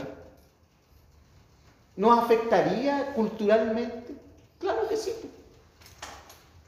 ¿Nos 1.96 2.18
afectaría 2.18 3.14
culturalmente? 3.14 4.14
Claro 4.58 4.88
que 4.88 4.96
sí. 4.96 5.12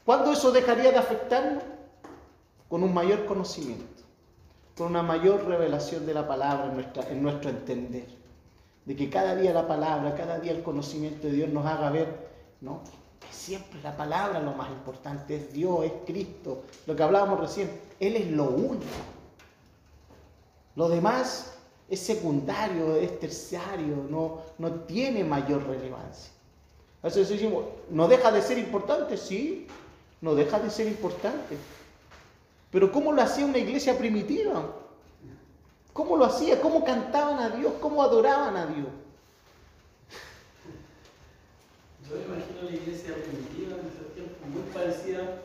¿Cuándo 0.05 0.31
eso 0.31 0.51
dejaría 0.51 0.91
de 0.91 0.97
afectarnos? 0.97 1.63
Con 2.67 2.83
un 2.83 2.93
mayor 2.93 3.25
conocimiento, 3.25 4.03
con 4.77 4.87
una 4.87 5.03
mayor 5.03 5.45
revelación 5.45 6.05
de 6.05 6.13
la 6.13 6.27
palabra 6.27 6.65
en, 6.65 6.75
nuestra, 6.75 7.03
nuestro 7.13 7.49
entender. 7.49 8.07
De 8.85 8.95
que 8.95 9.09
cada 9.09 9.35
día 9.35 9.53
la 9.53 9.67
palabra, 9.67 10.15
cada 10.15 10.39
día 10.39 10.51
el 10.51 10.63
conocimiento 10.63 11.27
de 11.27 11.33
Dios 11.33 11.49
nos 11.49 11.65
haga 11.65 11.91
ver, 11.91 12.29
¿no? 12.61 12.81
Que 13.19 13.31
siempre 13.31 13.81
la 13.83 13.95
palabra 13.95 14.39
lo 14.39 14.53
más 14.53 14.69
importante 14.69 15.35
es 15.35 15.53
Dios, 15.53 15.85
es 15.85 15.93
Cristo. 16.05 16.63
Lo 16.87 16.95
que 16.95 17.03
hablábamos 17.03 17.39
recién, 17.39 17.69
Él 17.99 18.15
es 18.15 18.31
lo 18.31 18.45
único. 18.45 18.85
Lo 20.75 20.89
demás 20.89 21.58
es 21.89 21.99
secundario, 21.99 22.95
es 22.95 23.19
terciario, 23.19 24.05
no, 24.09 24.41
no 24.57 24.71
tiene 24.81 25.23
mayor 25.23 25.65
relevancia. 25.67 26.31
Entonces 26.97 27.29
decimos, 27.29 27.65
¿no 27.89 28.07
deja 28.07 28.31
de 28.31 28.41
ser 28.41 28.57
importante? 28.57 29.17
Sí, 29.17 29.67
no 30.21 30.35
deja 30.35 30.59
de 30.59 30.69
ser 30.69 30.87
importante. 30.87 31.57
Pero 32.71 32.91
¿cómo 32.91 33.11
lo 33.11 33.21
hacía 33.21 33.45
una 33.45 33.57
iglesia 33.57 33.97
primitiva? 33.97 34.75
¿Cómo 35.93 36.17
lo 36.17 36.25
hacía? 36.25 36.61
¿Cómo 36.61 36.83
cantaban 36.83 37.39
a 37.39 37.49
Dios? 37.49 37.73
¿Cómo 37.81 38.03
adoraban 38.03 38.55
a 38.55 38.67
Dios? 38.67 38.87
Yo 42.07 42.15
me 42.15 42.23
imagino 42.23 42.69
la 42.69 42.75
iglesia 42.75 43.15
primitiva 43.15 43.77
en 43.79 43.87
ese 43.87 44.03
tiempo 44.13 44.45
muy 44.51 44.61
parecida 44.73 45.41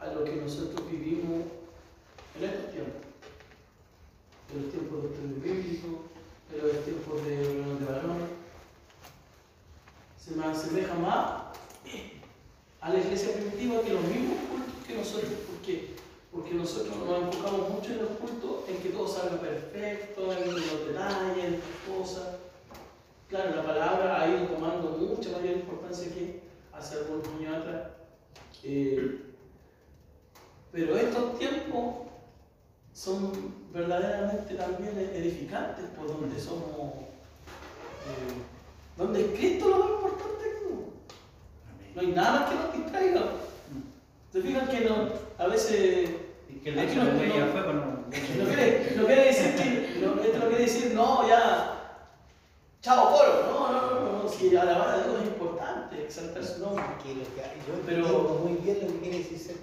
a 0.00 0.06
lo 0.08 0.24
que 0.24 0.36
nosotros 0.36 0.90
vivimos 0.90 1.44
en 2.38 2.44
estos 2.44 2.72
tiempos. 2.72 3.11
En 4.52 4.62
los 4.62 4.70
tiempos 4.70 5.04
estudio 5.04 5.40
bíblico, 5.40 6.02
en 6.52 6.58
los 6.60 6.84
tiempos 6.84 7.24
de 7.24 7.42
reunión 7.42 7.78
de. 7.78 8.28
Se 10.18 10.32
me 10.32 10.44
asemeja 10.44 10.94
más 10.94 11.42
a 12.82 12.90
la 12.90 12.98
iglesia 12.98 13.32
primitiva 13.32 13.80
que 13.80 13.94
los 13.94 14.02
mismos 14.02 14.36
cultos 14.50 14.86
que 14.86 14.94
nosotros. 14.94 15.32
¿Por? 15.62 15.94
Porque 16.30 16.54
nosotros 16.54 16.94
nos 16.96 17.22
enfocamos 17.22 17.70
mucho 17.70 17.92
en 17.92 17.98
los 18.00 18.10
cultos, 18.10 18.68
en 18.68 18.76
que 18.76 18.90
todo 18.90 19.08
salga 19.08 19.40
perfecto, 19.40 20.32
en 20.32 20.54
los 20.54 20.86
detalles, 20.86 21.44
en 21.44 21.52
las 21.52 21.62
cosas. 21.88 22.36
Claro, 23.28 23.56
la 23.56 23.64
palabra 23.64 24.20
ha 24.20 24.28
ido 24.28 24.48
tomando 24.48 24.90
mucha 24.90 25.30
mayor 25.30 25.56
importancia 25.56 26.12
que 26.12 26.40
hace 26.74 26.96
algunos 26.96 27.26
años 27.28 27.56
atrás. 27.56 27.88
Eh, 28.64 29.18
pero 30.70 30.96
estos 30.96 31.38
tiempos 31.38 32.01
son 32.94 33.32
verdaderamente 33.72 34.54
también 34.54 34.98
edificantes, 35.14 35.86
por 35.96 36.06
donde 36.08 36.38
somos, 36.40 36.94
eh, 38.06 38.34
donde 38.96 39.20
es 39.20 39.38
Cristo 39.38 39.68
lo 39.68 39.78
más 39.78 39.88
importante. 39.90 40.32
No 41.94 42.00
hay 42.00 42.06
nada 42.08 42.48
que 42.48 42.54
nos 42.54 42.72
distraiga. 42.72 43.22
¿Se 44.32 44.40
fijan 44.40 44.68
que 44.68 44.80
no, 44.80 45.08
a 45.38 45.46
veces... 45.46 46.10
Y 46.48 46.54
que 46.60 46.70
el 46.70 46.78
hecho 46.78 47.04
de 47.04 47.26
ella 47.26 47.46
fue, 47.52 47.60
pero 47.62 47.74
no. 47.74 47.92
No 48.02 48.46
quiere, 48.46 48.94
no 48.96 49.06
quiere 49.06 49.24
decir 49.26 49.54
que, 49.56 50.00
no, 50.00 50.22
esto 50.22 50.38
no 50.38 50.48
quiere 50.48 50.64
decir, 50.64 50.92
no, 50.94 51.26
ya, 51.28 52.00
chao 52.82 53.10
coro, 53.10 53.46
no, 53.50 53.72
no, 53.72 54.00
no, 54.00 54.22
no, 54.22 54.28
si 54.28 54.54
alabar 54.56 54.88
a 54.88 55.02
Dios 55.02 55.20
es 55.22 55.28
importante, 55.28 56.02
exaltar 56.02 56.44
su 56.44 56.60
nombre. 56.60 56.84
Que 57.02 57.14
lo 57.14 57.22
que- 57.24 57.40
yo 57.66 57.82
Pero- 57.86 58.06
entiendo 58.06 58.40
muy 58.44 58.52
bien 58.62 58.78
lo 58.82 58.86
que 58.92 59.00
quiere 59.00 59.18
decir 59.18 59.38
sea, 59.38 59.54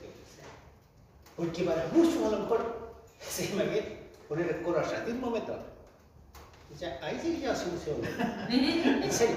Porque 1.35 1.63
para 1.63 1.87
muchos 1.93 2.23
a 2.25 2.29
lo 2.31 2.39
mejor 2.39 2.88
se 3.19 3.45
imagina 3.45 3.85
poner 4.27 4.49
el 4.49 4.61
coro 4.61 4.79
al 4.79 5.05
mismo 5.05 5.27
momento. 5.27 5.57
O 6.73 6.77
sea, 6.77 6.99
ahí 7.01 7.19
sí 7.21 7.35
que 7.35 7.41
ya 7.41 7.55
solución. 7.55 7.97
En 8.49 9.11
serio. 9.11 9.35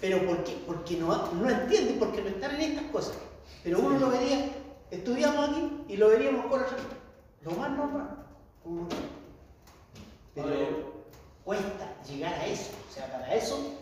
Pero 0.00 0.26
¿por 0.26 0.44
qué? 0.44 0.56
Porque 0.66 0.96
no, 0.96 1.32
no 1.32 1.50
entienden, 1.50 1.98
porque 1.98 2.20
no 2.22 2.28
están 2.28 2.54
en 2.56 2.60
estas 2.60 2.90
cosas. 2.90 3.14
Pero 3.62 3.78
uno 3.78 3.98
lo 3.98 4.10
vería, 4.10 4.50
estudiamos 4.90 5.48
aquí 5.48 5.70
y 5.88 5.96
lo 5.96 6.08
veríamos 6.08 6.46
coro 6.46 6.66
al 6.66 7.50
Lo 7.50 7.58
más 7.58 7.70
normal. 7.70 8.10
Pero 10.34 10.46
Oye. 10.46 10.68
cuesta 11.44 11.96
llegar 12.06 12.34
a 12.34 12.46
eso. 12.46 12.70
O 12.90 12.92
sea, 12.94 13.10
para 13.10 13.34
eso 13.34 13.78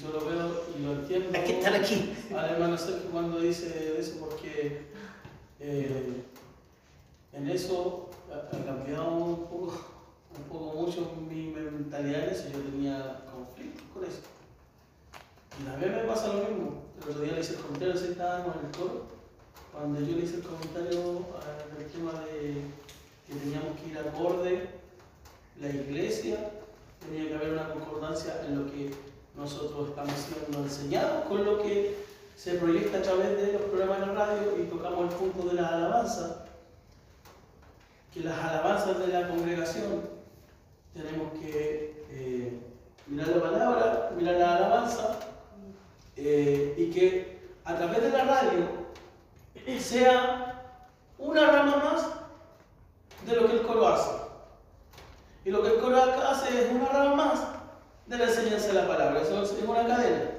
Yo 0.00 0.10
lo 0.10 0.24
veo 0.24 0.64
y 0.76 0.82
lo 0.82 0.92
entiendo. 0.92 1.30
hay 1.38 1.44
que 1.44 1.58
estar 1.58 1.74
aquí. 1.74 2.14
al 2.36 2.50
hermano 2.50 2.76
Sergio 2.76 3.10
cuando 3.10 3.38
dice 3.40 3.96
eso 3.98 4.16
porque 4.18 4.86
eh, 5.60 6.24
en 7.32 7.48
eso 7.48 8.10
ha, 8.30 8.64
cambiado 8.64 9.10
un 9.16 9.46
poco, 9.46 9.72
un 10.36 10.44
poco 10.44 10.76
mucho 10.76 11.12
mi 11.28 11.48
mentalidad 11.48 12.28
en. 12.28 12.52
Yo 12.52 12.58
tenía 12.60 13.24
conflictos 13.32 13.82
con 13.92 14.04
eso. 14.04 14.20
Y 15.60 15.64
también 15.64 15.96
me 15.96 16.02
pasa 16.04 16.28
lo 16.28 16.44
mismo. 16.44 16.82
El 17.02 17.10
otro 17.10 17.22
día 17.22 17.32
le 17.32 17.40
hice 17.40 17.54
el 17.54 17.60
comentario, 17.60 17.96
si 17.96 18.06
estábamos 18.08 18.56
en 18.56 18.66
el 18.66 18.76
coro, 18.76 19.06
cuando 19.72 20.00
yo 20.00 20.16
le 20.16 20.24
hice 20.24 20.36
el 20.36 20.42
comentario 20.42 21.00
eh, 21.00 21.74
en 21.76 21.82
el 21.82 21.90
tema 21.90 22.12
de 22.12 22.54
que 23.26 23.34
teníamos 23.34 23.80
que 23.80 23.88
ir 23.90 23.98
acorde 23.98 24.68
la 25.60 25.68
iglesia, 25.68 26.50
tenía 27.00 27.28
que 27.28 27.34
haber 27.34 27.52
una 27.52 27.72
concordancia 27.72 28.42
en 28.46 28.58
lo 28.64 28.70
que 28.70 28.90
nosotros 29.36 29.90
estamos 29.90 30.12
siendo 30.12 30.58
enseñados 30.62 31.24
con 31.26 31.44
lo 31.44 31.62
que 31.62 31.96
se 32.36 32.54
proyecta 32.54 32.98
a 32.98 33.02
través 33.02 33.36
de 33.36 33.52
los 33.54 33.62
programas 33.62 34.00
de 34.00 34.06
la 34.06 34.12
radio 34.12 34.58
y 34.60 34.66
tocamos 34.66 35.12
el 35.12 35.18
punto 35.18 35.48
de 35.48 35.54
la 35.54 35.68
alabanza, 35.68 36.41
que 38.12 38.20
las 38.20 38.38
alabanzas 38.38 38.98
de 38.98 39.06
la 39.08 39.28
congregación 39.28 40.02
tenemos 40.92 41.32
que 41.40 42.04
eh, 42.10 42.58
mirar 43.06 43.28
la 43.28 43.42
palabra, 43.42 44.10
mirar 44.16 44.34
la 44.36 44.56
alabanza 44.56 45.18
eh, 46.16 46.74
y 46.76 46.90
que 46.90 47.40
a 47.64 47.74
través 47.74 48.02
de 48.02 48.10
la 48.10 48.24
radio 48.24 48.82
sea 49.80 50.62
una 51.18 51.50
rama 51.50 51.76
más 51.76 52.06
de 53.26 53.36
lo 53.36 53.46
que 53.46 53.52
el 53.54 53.62
coro 53.62 53.88
hace. 53.88 54.10
Y 55.44 55.50
lo 55.50 55.62
que 55.62 55.68
el 55.70 55.80
coro 55.80 55.96
hace 56.28 56.66
es 56.66 56.70
una 56.70 56.88
rama 56.88 57.14
más 57.14 57.40
de 58.06 58.18
la 58.18 58.24
enseñanza 58.24 58.68
de 58.68 58.74
la 58.74 58.88
palabra. 58.88 59.22
Eso 59.22 59.42
es 59.42 59.54
una 59.66 59.86
cadena. 59.86 60.30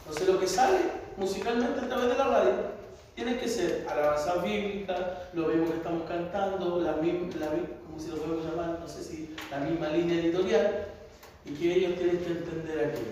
Entonces 0.00 0.28
lo 0.28 0.40
que 0.40 0.46
sale 0.46 0.78
musicalmente 1.16 1.80
a 1.80 1.88
través 1.88 2.08
de 2.08 2.16
la 2.16 2.24
radio 2.24 2.77
tiene 3.18 3.36
que 3.36 3.48
ser 3.48 3.84
alabanza 3.90 4.36
bíblica, 4.36 5.24
lo 5.32 5.48
mismo 5.48 5.66
que 5.66 5.78
estamos 5.78 6.08
cantando, 6.08 6.80
la 6.80 6.92
misma, 6.92 7.28
como 7.84 7.98
si 7.98 8.10
lo 8.10 8.18
podemos 8.18 8.44
llamar, 8.44 8.78
no 8.78 8.86
sé 8.86 9.02
si 9.02 9.34
la 9.50 9.58
misma 9.58 9.88
línea 9.88 10.20
editorial, 10.20 10.86
y 11.44 11.52
que 11.54 11.74
ellos 11.74 11.98
tienen 11.98 12.18
que 12.18 12.30
entender 12.30 12.92
aquí. 12.92 13.02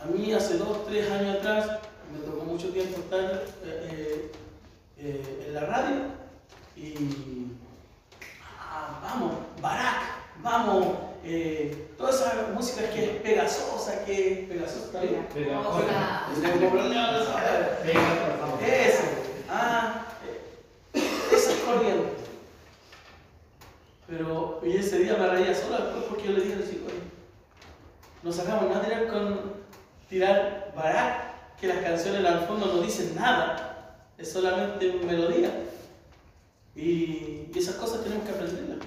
A 0.00 0.04
mí 0.04 0.32
hace 0.32 0.58
dos, 0.58 0.86
tres 0.86 1.10
años 1.10 1.38
atrás, 1.38 1.80
me 2.12 2.20
tocó 2.20 2.44
mucho 2.44 2.68
tiempo 2.68 3.00
estar 3.00 3.42
eh, 3.64 3.90
eh, 3.90 4.32
eh, 4.98 5.44
en 5.48 5.54
la 5.54 5.62
radio 5.62 5.96
y 6.76 6.94
ah, 8.60 9.00
vamos, 9.02 9.34
Barak, 9.60 10.02
vamos, 10.40 10.86
eh, 11.24 11.88
toda 11.98 12.10
esa 12.10 12.48
música 12.54 12.88
que 12.90 13.04
es 13.04 13.10
pegasosa, 13.22 14.04
que 14.04 14.32
es 14.32 14.48
pegasosa, 14.48 14.86
¿está 14.86 15.00
bien? 15.02 15.26
Pegajosa. 15.34 16.26
Pegajosa. 17.84 18.66
Eso, 18.66 19.02
ah, 19.50 20.06
eh, 20.26 21.00
esa 21.32 21.52
es 21.52 21.58
corriente. 21.58 22.10
Pero 24.08 24.60
y 24.64 24.76
ese 24.76 24.98
día 24.98 25.16
me 25.16 25.26
reía 25.28 25.54
sola 25.54 25.78
después 25.84 26.04
porque 26.08 26.24
yo 26.24 26.32
le 26.32 26.40
dije 26.40 26.54
al 26.54 26.68
chico, 26.68 26.86
"Oye, 26.86 27.00
no 28.22 28.32
sacamos 28.32 28.68
nada 28.68 28.84
tirar 28.84 29.06
con 29.08 29.52
tirar 30.08 30.72
Barak, 30.74 31.56
que 31.60 31.68
las 31.68 31.78
canciones 31.78 32.24
al 32.24 32.46
fondo 32.46 32.66
no 32.66 32.80
dicen 32.82 33.14
nada, 33.14 34.06
es 34.18 34.32
solamente 34.32 34.92
melodía. 35.06 35.50
Y, 36.74 37.48
y 37.52 37.52
esas 37.54 37.76
cosas 37.76 38.02
tenemos 38.02 38.24
que 38.24 38.32
aprenderlas. 38.32 38.78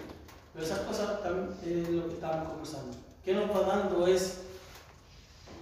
Pero 0.53 0.65
esas 0.65 0.80
cosas 0.80 1.23
también 1.23 1.49
es 1.65 1.89
lo 1.89 2.07
que 2.07 2.13
estábamos 2.15 2.49
conversando. 2.49 2.95
¿Qué 3.25 3.34
nos 3.34 3.49
va 3.49 3.61
dando 3.61 4.05
es 4.07 4.39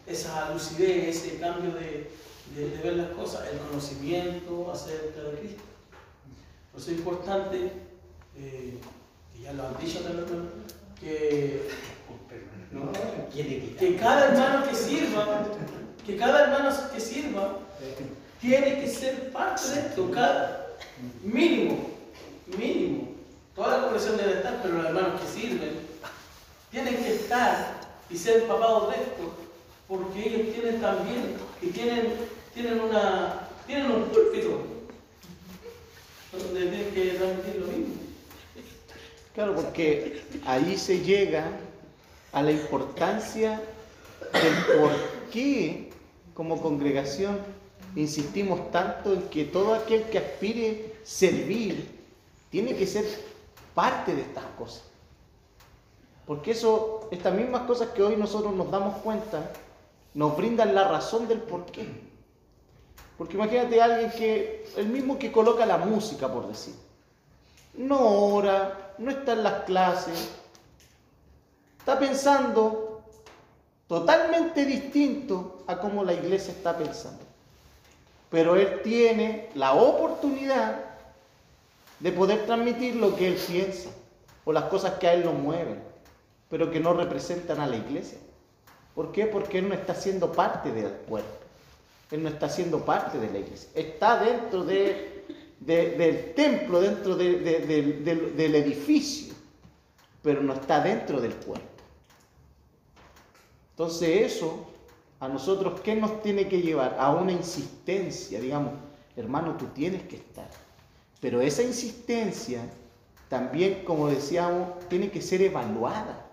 esa 0.08 0.52
lucidez, 0.54 1.16
ese 1.24 1.38
cambio 1.40 1.72
de, 1.74 2.10
de- 2.56 2.70
de 2.70 2.84
ver 2.84 2.94
las 2.96 3.10
cosas, 3.12 3.48
el 3.52 3.58
conocimiento 3.60 4.72
acerca 4.72 5.22
de 5.22 5.40
Cristo? 5.40 5.64
Por 6.72 6.82
eso 6.82 6.92
es 6.92 6.98
importante, 6.98 7.72
eh, 8.38 8.78
y 9.38 9.42
ya 9.44 9.54
lo 9.54 9.68
han 9.68 9.78
dicho 9.80 10.00
también, 10.00 10.50
que 11.00 11.70
No, 12.72 12.92
que 13.78 13.96
cada 13.98 14.26
hermano 14.28 14.68
que 14.70 14.76
sirva, 14.76 15.44
que 16.06 16.18
cada 16.18 16.44
hermano 16.44 16.76
que 16.94 17.00
sirva, 17.00 17.58
tiene 18.40 18.80
que 18.82 18.88
ser 18.88 19.32
parte 19.32 19.68
de 19.70 19.80
esto, 19.82 20.10
cada 20.12 20.68
mínimo, 21.24 21.90
mínimo. 22.58 23.11
Toda 23.56 23.78
la 23.78 23.84
congregación 23.84 24.18
debe 24.18 24.34
estar, 24.34 24.62
pero 24.62 24.76
los 24.76 24.86
hermanos 24.86 25.22
que 25.22 25.40
sirven 25.40 25.80
tienen 26.72 26.96
que 26.98 27.16
estar 27.16 27.82
y 28.10 28.18
ser 28.18 28.44
empapados 28.44 28.90
de 28.90 29.04
esto, 29.04 29.34
porque 29.88 30.26
ellos 30.26 30.54
tienen 30.54 30.82
también, 30.82 31.36
y 31.62 31.68
tienen, 31.68 32.14
tienen 32.54 32.80
una, 32.80 33.48
tienen 33.68 33.92
un 33.92 34.04
púlpito 34.06 34.62
donde 36.32 36.62
tienen 36.62 36.94
que 36.94 37.18
transmitir 37.18 37.62
lo 37.62 37.68
mismo. 37.68 37.96
Claro, 39.34 39.56
porque 39.56 40.22
ahí 40.46 40.78
se 40.78 41.00
llega 41.00 41.52
a 42.32 42.42
la 42.42 42.52
importancia 42.52 43.62
del 44.34 44.78
por 44.78 44.92
qué 45.32 45.90
como 46.34 46.62
congregación 46.62 47.38
insistimos 47.96 48.72
tanto 48.72 49.14
en 49.14 49.22
que 49.24 49.46
todo 49.46 49.74
aquel 49.74 50.04
que 50.04 50.18
aspire 50.18 50.96
servir 51.04 51.88
tiene 52.50 52.76
que 52.76 52.88
ser 52.88 53.06
parte 53.74 54.16
de 54.16 54.22
estas 54.22 54.46
cosas. 54.58 54.84
Porque 56.26 56.52
eso, 56.52 57.08
estas 57.12 57.34
mismas 57.34 57.64
cosas 57.64 57.90
que 57.90 58.04
hoy 58.04 58.16
nosotros 58.16 58.54
nos 58.54 58.70
damos 58.72 58.98
cuenta, 58.98 59.52
nos 60.14 60.36
brindan 60.38 60.76
la 60.76 60.88
razón 60.88 61.28
del 61.28 61.40
por 61.40 61.66
qué. 61.66 61.90
Porque 63.18 63.36
imagínate 63.36 63.82
a 63.82 63.86
alguien 63.86 64.12
que, 64.12 64.66
el 64.78 64.88
mismo 64.88 65.18
que 65.18 65.32
coloca 65.32 65.66
la 65.66 65.78
música, 65.78 66.32
por 66.32 66.48
decir, 66.48 66.74
no 67.76 68.00
ora, 68.34 68.94
no 68.98 69.12
está 69.12 69.34
en 69.34 69.44
las 69.44 69.64
clases, 69.64 70.30
está 71.80 72.00
pensando 72.00 73.02
totalmente 73.88 74.66
distinto 74.66 75.64
a 75.68 75.78
cómo 75.78 76.04
la 76.04 76.14
iglesia 76.14 76.54
está 76.54 76.78
pensando. 76.78 77.24
Pero 78.30 78.56
él 78.56 78.82
tiene 78.84 79.50
la 79.56 79.74
oportunidad 79.74 80.91
de 82.02 82.12
poder 82.12 82.46
transmitir 82.46 82.96
lo 82.96 83.16
que 83.16 83.28
él 83.28 83.36
piensa 83.36 83.90
o 84.44 84.52
las 84.52 84.66
cosas 84.66 84.96
que 84.96 85.08
a 85.08 85.14
él 85.14 85.24
lo 85.24 85.34
mueven, 85.34 85.80
pero 86.50 86.72
que 86.72 86.80
no 86.80 86.94
representan 86.94 87.60
a 87.60 87.68
la 87.68 87.78
iglesia. 87.78 88.18
¿Por 88.96 89.12
qué? 89.12 89.26
Porque 89.28 89.60
él 89.60 89.70
no 89.70 89.76
está 89.76 89.94
siendo 89.94 90.32
parte 90.32 90.72
del 90.72 90.92
cuerpo. 91.08 91.30
Él 92.10 92.24
no 92.24 92.30
está 92.30 92.50
siendo 92.50 92.84
parte 92.84 93.20
de 93.20 93.30
la 93.30 93.40
iglesia. 93.40 93.70
Está 93.74 94.22
dentro 94.22 94.64
de, 94.66 95.26
del 95.60 96.34
templo, 96.34 96.82
dentro 96.82 97.16
del 97.16 98.56
edificio, 98.56 99.34
pero 100.22 100.42
no 100.42 100.54
está 100.54 100.82
dentro 100.82 101.22
del 101.22 101.36
cuerpo. 101.36 101.68
Entonces 103.72 104.34
eso, 104.34 104.68
a 105.20 105.28
nosotros, 105.28 105.80
¿qué 105.82 105.96
nos 105.96 106.22
tiene 106.22 106.48
que 106.48 106.62
llevar? 106.62 106.98
A 107.00 107.12
una 107.12 107.32
insistencia, 107.32 108.42
digamos, 108.42 108.74
hermano, 109.16 109.56
tú 109.56 109.68
tienes 109.68 110.04
que 110.04 110.18
estar. 110.18 110.50
Pero 111.22 111.40
esa 111.40 111.62
insistencia 111.62 112.62
también, 113.30 113.86
como 113.86 114.08
decíamos, 114.08 114.80
tiene 114.90 115.10
que 115.10 115.22
ser 115.22 115.42
evaluada. 115.42 116.26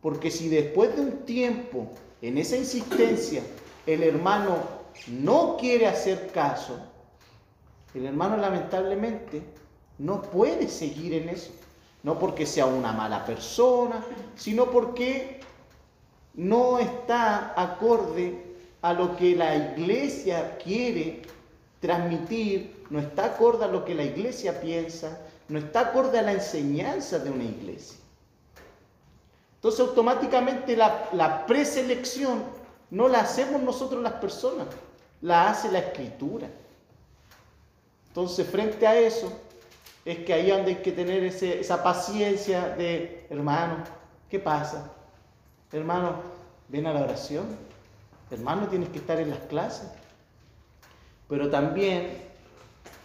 Porque 0.00 0.30
si 0.30 0.48
después 0.48 0.96
de 0.96 1.02
un 1.02 1.12
tiempo 1.24 1.88
en 2.20 2.38
esa 2.38 2.56
insistencia 2.56 3.42
el 3.86 4.02
hermano 4.02 4.56
no 5.06 5.56
quiere 5.58 5.86
hacer 5.86 6.32
caso, 6.32 6.78
el 7.94 8.06
hermano 8.06 8.36
lamentablemente 8.38 9.42
no 9.98 10.22
puede 10.22 10.66
seguir 10.68 11.14
en 11.14 11.28
eso. 11.28 11.52
No 12.02 12.18
porque 12.18 12.44
sea 12.44 12.66
una 12.66 12.92
mala 12.92 13.24
persona, 13.24 14.04
sino 14.34 14.70
porque 14.70 15.40
no 16.34 16.78
está 16.78 17.54
acorde 17.56 18.42
a 18.82 18.92
lo 18.92 19.16
que 19.16 19.36
la 19.36 19.56
iglesia 19.56 20.58
quiere 20.62 21.22
transmitir 21.80 22.73
no 22.90 22.98
está 22.98 23.26
acorde 23.26 23.64
a 23.64 23.68
lo 23.68 23.84
que 23.84 23.94
la 23.94 24.04
iglesia 24.04 24.60
piensa, 24.60 25.18
no 25.48 25.58
está 25.58 25.80
acorde 25.80 26.18
a 26.18 26.22
la 26.22 26.32
enseñanza 26.32 27.18
de 27.18 27.30
una 27.30 27.44
iglesia. 27.44 27.98
Entonces 29.56 29.80
automáticamente 29.80 30.76
la, 30.76 31.46
preselección 31.46 32.44
no 32.90 33.08
la 33.08 33.20
hacemos 33.20 33.62
nosotros 33.62 34.02
las 34.02 34.14
personas, 34.14 34.66
la 35.22 35.48
hace 35.50 35.70
la 35.72 35.78
escritura. 35.78 36.48
Entonces 38.08 38.46
frente 38.46 38.86
a 38.86 38.98
eso 38.98 39.32
es 40.04 40.18
que 40.18 40.34
ahí 40.34 40.50
donde 40.50 40.72
hay 40.72 40.82
que 40.82 40.92
tener 40.92 41.24
esa 41.24 41.82
paciencia 41.82 42.68
de, 42.76 43.26
hermano, 43.30 43.78
¿qué 44.28 44.38
pasa? 44.38 44.92
Hermano, 45.72 46.16
ven 46.68 46.86
a 46.86 46.92
la 46.92 47.00
oración. 47.00 47.46
Hermano, 48.30 48.68
tienes 48.68 48.90
que 48.90 48.98
estar 48.98 49.18
en 49.18 49.30
las 49.30 49.40
clases. 49.40 49.88
Pero 51.28 51.48
también 51.50 52.33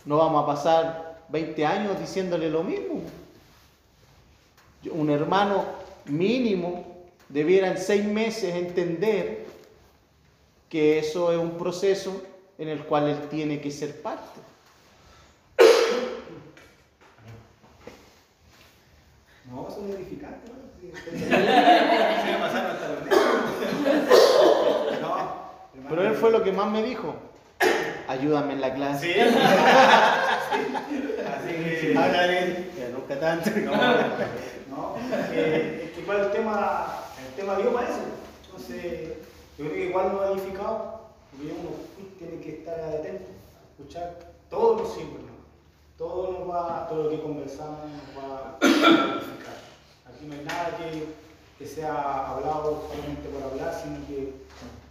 no 0.10 0.18
vamos 0.18 0.41
a 0.41 0.45
pasar 0.48 1.19
20 1.30 1.65
años 1.68 1.99
diciéndole 1.99 2.49
lo 2.49 2.64
mismo. 2.64 3.03
Un 4.90 5.11
hermano 5.11 5.65
mínimo 6.06 7.06
debiera 7.27 7.68
en 7.68 7.77
seis 7.77 8.03
meses 8.03 8.56
entender 8.56 9.45
que 10.68 10.98
eso 10.98 11.31
es 11.31 11.38
un 11.38 11.60
proceso 11.60 12.23
en 12.57 12.69
el 12.69 12.80
cual 12.86 13.10
él 13.10 13.19
tiene 13.30 13.61
que 13.61 13.69
ser 13.69 14.02
parte. 14.02 14.40
No, 19.45 19.68
eso 19.68 19.86
es 19.88 19.95
edificante. 19.95 20.52
Pero 25.88 26.07
él 26.07 26.15
fue 26.15 26.31
lo 26.31 26.44
que 26.44 26.52
más 26.52 26.72
me 26.72 26.81
dijo 26.81 27.14
ayúdame 28.10 28.53
en 28.53 28.61
la 28.61 28.73
clase. 28.73 29.14
Sí. 29.14 29.19
Así 31.30 31.52
que. 31.53 31.94
Nunca 32.91 33.19
tanto. 33.19 33.52
No, 33.52 33.72
no. 34.69 34.95
Es 34.98 35.30
que, 35.30 35.94
igual 36.02 36.19
el 36.22 36.31
tema, 36.31 37.03
el 37.27 37.34
tema 37.36 37.56
dio 37.57 37.72
para 37.72 37.88
eso. 37.88 37.99
Entonces, 38.45 39.10
yo 39.57 39.65
creo 39.65 39.73
que 39.73 39.86
igual 39.86 40.11
nos 40.11 40.22
ha 40.22 40.31
edificado, 40.31 41.02
porque 41.31 41.53
uno 41.53 41.69
tiene 42.18 42.41
que 42.41 42.49
estar 42.60 42.80
atento, 42.80 43.30
escuchar 43.72 44.18
todos 44.49 44.81
los 44.81 44.94
símbolos. 44.95 45.27
Todo 45.98 46.31
nos 46.31 46.49
va, 46.49 46.88
todo 46.88 47.03
lo 47.03 47.10
que 47.10 47.22
conversamos 47.22 47.80
nos 47.91 48.23
va 48.23 48.57
a 48.60 48.65
edificar. 48.65 49.57
Aquí 50.07 50.26
no 50.26 50.34
hay 50.34 50.45
nada 50.45 50.77
que, 50.77 50.90
que 51.60 51.65
sea 51.69 52.31
hablado 52.31 52.88
solamente 52.90 53.30
por 53.30 53.44
hablar, 53.44 53.80
sino 53.84 54.07
que 54.07 54.34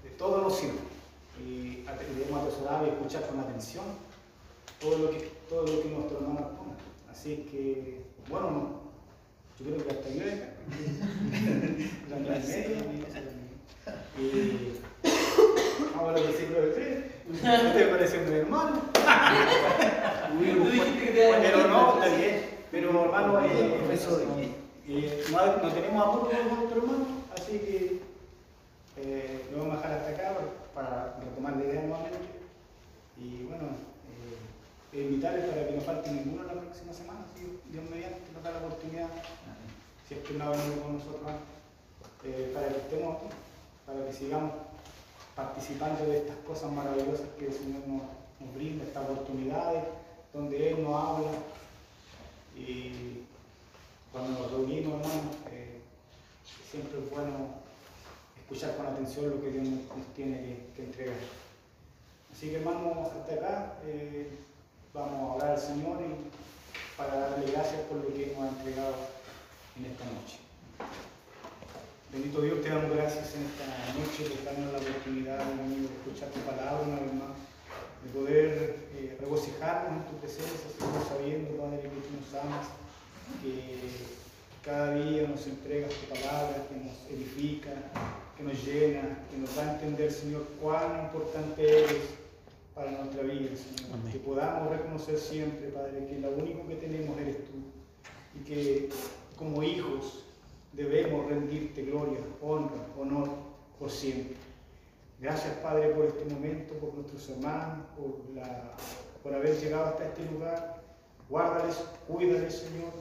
de 0.05 0.11
todos 0.17 0.43
los 0.43 0.57
símbolos 0.57 0.98
y 1.45 1.85
debemos 2.17 2.43
atesorar 2.43 2.85
y 2.85 2.89
escuchar 2.91 3.27
con 3.29 3.41
atención 3.41 3.85
todo 4.81 4.99
lo 4.99 5.11
que, 5.11 5.19
todo 5.49 5.67
lo 5.67 5.83
que 5.83 5.89
nuestro 5.89 6.19
hermano 6.19 6.51
pone. 6.57 6.75
Así 7.11 7.49
que, 7.51 8.03
bueno, 8.29 8.51
no, 8.51 8.81
yo 9.59 9.65
creo 9.75 9.87
que 9.87 9.93
hasta 9.93 10.09
yo 10.11 10.23
y 14.19 14.81
vamos 15.95 16.09
a 16.09 16.13
lo 16.13 16.27
que 16.27 16.33
siempre 16.33 16.69
usted. 16.69 17.05
Usted 17.31 17.91
parece 17.91 18.19
un 18.19 18.33
hermano. 18.33 18.83
Pero 21.15 21.69
no, 21.69 21.95
está 21.95 22.09
bien. 22.17 22.35
Pero 22.71 23.05
hermano, 23.05 23.41
eh, 23.45 23.85
no, 25.31 25.57
no 25.63 25.73
tenemos 25.73 26.03
amor 26.03 26.29
por 26.29 26.35
nuestro 26.35 26.81
hermano, 26.81 27.07
así 27.35 27.53
que 27.59 28.01
eh, 29.01 29.49
lo 29.53 29.59
vamos 29.59 29.75
a 29.75 29.77
dejar 29.79 29.93
hasta 29.93 30.11
acá 30.11 30.37
para 30.75 31.19
retomar 31.21 31.57
la 31.57 31.65
idea 31.65 31.83
nuevamente. 31.83 32.19
Y 33.17 33.45
bueno, 33.45 33.65
eh, 34.93 35.03
invitarles 35.03 35.47
para 35.47 35.67
que 35.67 35.75
no 35.75 35.81
falte 35.83 36.11
ninguno 36.11 36.45
la 36.45 36.61
próxima 36.61 36.93
semana, 36.93 37.21
si 37.35 37.61
Dios 37.71 37.85
mediante 37.91 38.33
nos 38.33 38.43
da 38.43 38.53
la 38.53 38.59
oportunidad, 38.59 39.09
si 40.07 40.15
es 40.15 40.21
que 40.21 40.35
no 40.35 40.45
ha 40.45 40.51
venido 40.51 40.83
con 40.83 40.99
nosotros 40.99 41.31
eh, 42.25 42.51
para 42.55 42.69
que 42.69 42.79
estemos 42.79 43.17
aquí, 43.17 43.27
para 43.87 44.07
que 44.07 44.13
sigamos 44.13 44.53
participando 45.37 46.05
de 46.07 46.19
estas 46.19 46.37
cosas 46.39 46.73
maravillosas 46.73 47.29
que 47.39 47.47
el 47.47 47.53
Señor 47.53 47.87
nos, 47.87 48.03
nos 48.41 48.55
brinda, 48.55 48.85
estas 48.85 49.05
oportunidades 49.09 49.85
donde 50.33 50.71
Él 50.71 50.83
nos 50.83 50.95
habla. 50.95 51.31
Y 52.57 53.23
cuando 54.11 54.41
nos 54.41 54.51
reunimos, 54.51 54.95
hermanos, 55.01 55.37
eh, 55.53 55.81
siempre 56.69 56.99
es 56.99 57.11
bueno 57.11 57.68
escuchar 58.49 58.77
con 58.79 58.87
atención 58.87 59.29
lo 59.29 59.43
que 59.43 59.51
Dios 59.51 59.69
nos, 59.69 60.15
tiene 60.17 60.65
que, 60.75 60.83
entregar. 60.83 61.21
Así 62.33 62.49
que 62.49 62.57
hermanos, 62.57 63.09
hasta 63.13 63.35
acá 63.35 63.75
eh, 63.85 64.31
vamos 64.95 65.13
a 65.13 65.33
hablar 65.35 65.51
al 65.51 65.61
Señor 65.61 66.01
y 66.01 66.97
para 66.97 67.15
darle 67.15 67.53
gracias 67.53 67.83
por 67.83 67.99
lo 67.99 68.09
que 68.09 68.33
nos 68.33 68.45
ha 68.45 68.49
entregado 68.49 68.95
en 69.77 69.85
esta 69.93 70.05
noche. 70.09 70.39
Bendito 72.11 72.41
Dios, 72.41 72.63
te 72.63 72.71
damos 72.71 72.97
gracias 72.97 73.35
en 73.37 73.45
esta 73.53 73.69
noche 73.93 74.33
por 74.33 74.43
darnos 74.43 74.73
la 74.73 74.79
oportunidad 74.79 75.45
de 75.45 75.85
escuchar 75.85 76.31
tu 76.31 76.41
palabra 76.41 76.89
una 76.89 77.01
vez 77.01 77.13
más, 77.13 77.37
de 78.01 78.09
poder 78.17 78.77
eh, 78.97 79.19
regocijarnos 79.21 79.93
en 79.93 80.09
tu 80.09 80.17
presencia, 80.25 80.73
sabiendo, 81.07 81.53
Padre, 81.61 81.83
que 81.83 81.89
tú 82.01 82.17
nos 82.17 82.33
amas, 82.33 82.65
que 83.43 83.77
cada 84.65 84.95
día 84.95 85.29
nos 85.29 85.47
entregas 85.47 85.93
tu 85.93 86.17
palabra, 86.17 86.65
que 86.65 86.77
nos 86.81 86.97
edifica, 87.13 87.77
que 88.39 88.45
nos 88.45 88.65
llena, 88.65 89.19
que 89.31 89.37
nos 89.37 89.55
da 89.57 89.69
a 89.69 89.75
entender, 89.75 90.13
Señor, 90.13 90.45
cuán 90.63 91.07
importante 91.07 91.83
eres 91.83 92.03
para 92.73 92.93
nuestra 92.93 93.23
vida, 93.25 93.51
Señor. 93.57 93.99
Que 94.13 94.19
podamos 94.21 94.71
reconocer 94.71 95.19
siempre, 95.19 95.69
Padre, 95.71 96.07
que 96.07 96.21
lo 96.21 96.31
único 96.31 96.67
que 96.69 96.77
tenemos 96.77 97.19
eres 97.19 97.37
tú. 97.39 98.39
Y 98.39 98.45
que 98.45 98.91
como 99.37 99.63
hijos 99.65 100.25
debemos 100.73 101.29
rendirte 101.29 101.83
gloria, 101.83 102.21
honra, 102.41 102.87
honor 102.97 103.29
por 103.77 103.91
siempre. 103.91 104.37
Gracias, 105.21 105.55
Padre, 105.55 105.89
por 105.89 106.05
este 106.05 106.25
momento, 106.33 106.75
por 106.75 106.95
nuestros 106.95 107.29
hermanos, 107.31 107.87
por, 107.97 108.21
la, 108.37 108.77
por 109.21 109.35
haber 109.35 109.59
llegado 109.59 109.87
hasta 109.87 110.05
este 110.05 110.25
lugar. 110.33 110.81
Guárdales, 111.29 111.77
cuídales, 112.07 112.55
Señor. 112.55 112.93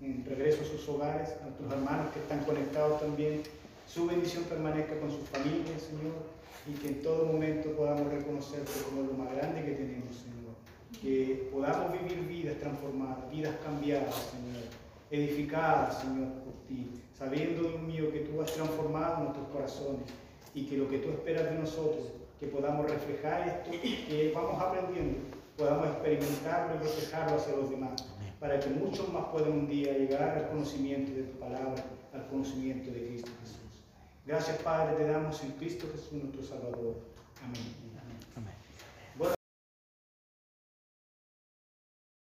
en 0.00 0.24
regreso 0.24 0.62
a 0.62 0.66
sus 0.66 0.88
hogares, 0.88 1.28
a 1.42 1.44
nuestros 1.44 1.72
hermanos 1.72 2.06
que 2.14 2.20
están 2.20 2.42
conectados 2.44 3.00
también. 3.00 3.42
Su 3.88 4.06
bendición 4.06 4.44
permanezca 4.44 5.00
con 5.00 5.10
sus 5.10 5.26
familias, 5.30 5.80
Señor, 5.80 6.12
y 6.68 6.72
que 6.74 6.88
en 6.88 7.02
todo 7.02 7.24
momento 7.24 7.70
podamos 7.70 8.12
reconocerte 8.12 8.70
como 8.84 9.08
lo 9.08 9.14
más 9.14 9.34
grande 9.34 9.64
que 9.64 9.72
tenemos, 9.72 10.14
Señor. 10.14 10.52
Que 11.00 11.48
podamos 11.50 11.92
vivir 11.92 12.28
vidas 12.28 12.58
transformadas, 12.58 13.30
vidas 13.30 13.54
cambiadas, 13.64 14.14
Señor, 14.14 14.62
edificadas, 15.10 16.02
Señor, 16.02 16.28
por 16.44 16.52
ti, 16.68 16.90
sabiendo, 17.18 17.62
Dios 17.62 17.80
mío, 17.80 18.12
que 18.12 18.20
tú 18.20 18.42
has 18.42 18.52
transformado 18.52 19.24
nuestros 19.24 19.48
corazones 19.48 20.04
y 20.54 20.66
que 20.66 20.76
lo 20.76 20.86
que 20.86 20.98
tú 20.98 21.08
esperas 21.08 21.44
de 21.44 21.58
nosotros, 21.58 22.12
que 22.38 22.46
podamos 22.46 22.90
reflejar 22.90 23.48
esto, 23.48 23.70
que 23.70 24.32
vamos 24.34 24.62
aprendiendo, 24.62 25.18
podamos 25.56 25.86
experimentarlo 25.86 26.74
y 26.74 26.78
reflejarlo 26.84 27.36
hacia 27.38 27.56
los 27.56 27.70
demás, 27.70 28.04
para 28.38 28.60
que 28.60 28.68
muchos 28.68 29.10
más 29.14 29.24
puedan 29.32 29.52
un 29.52 29.66
día 29.66 29.96
llegar 29.96 30.36
al 30.36 30.48
conocimiento 30.50 31.10
de 31.12 31.22
tu 31.22 31.38
palabra, 31.38 31.82
al 32.12 32.26
conocimiento 32.26 32.90
de 32.90 33.06
Cristo 33.06 33.30
Jesús. 33.40 33.57
Gracias, 34.28 34.58
Padre, 34.58 34.94
te 34.94 35.06
damos 35.06 35.42
en 35.42 35.52
Cristo 35.52 35.86
Jesús, 35.90 36.12
nuestro 36.12 36.44
Salvador. 36.44 36.96
Amén. 37.42 37.87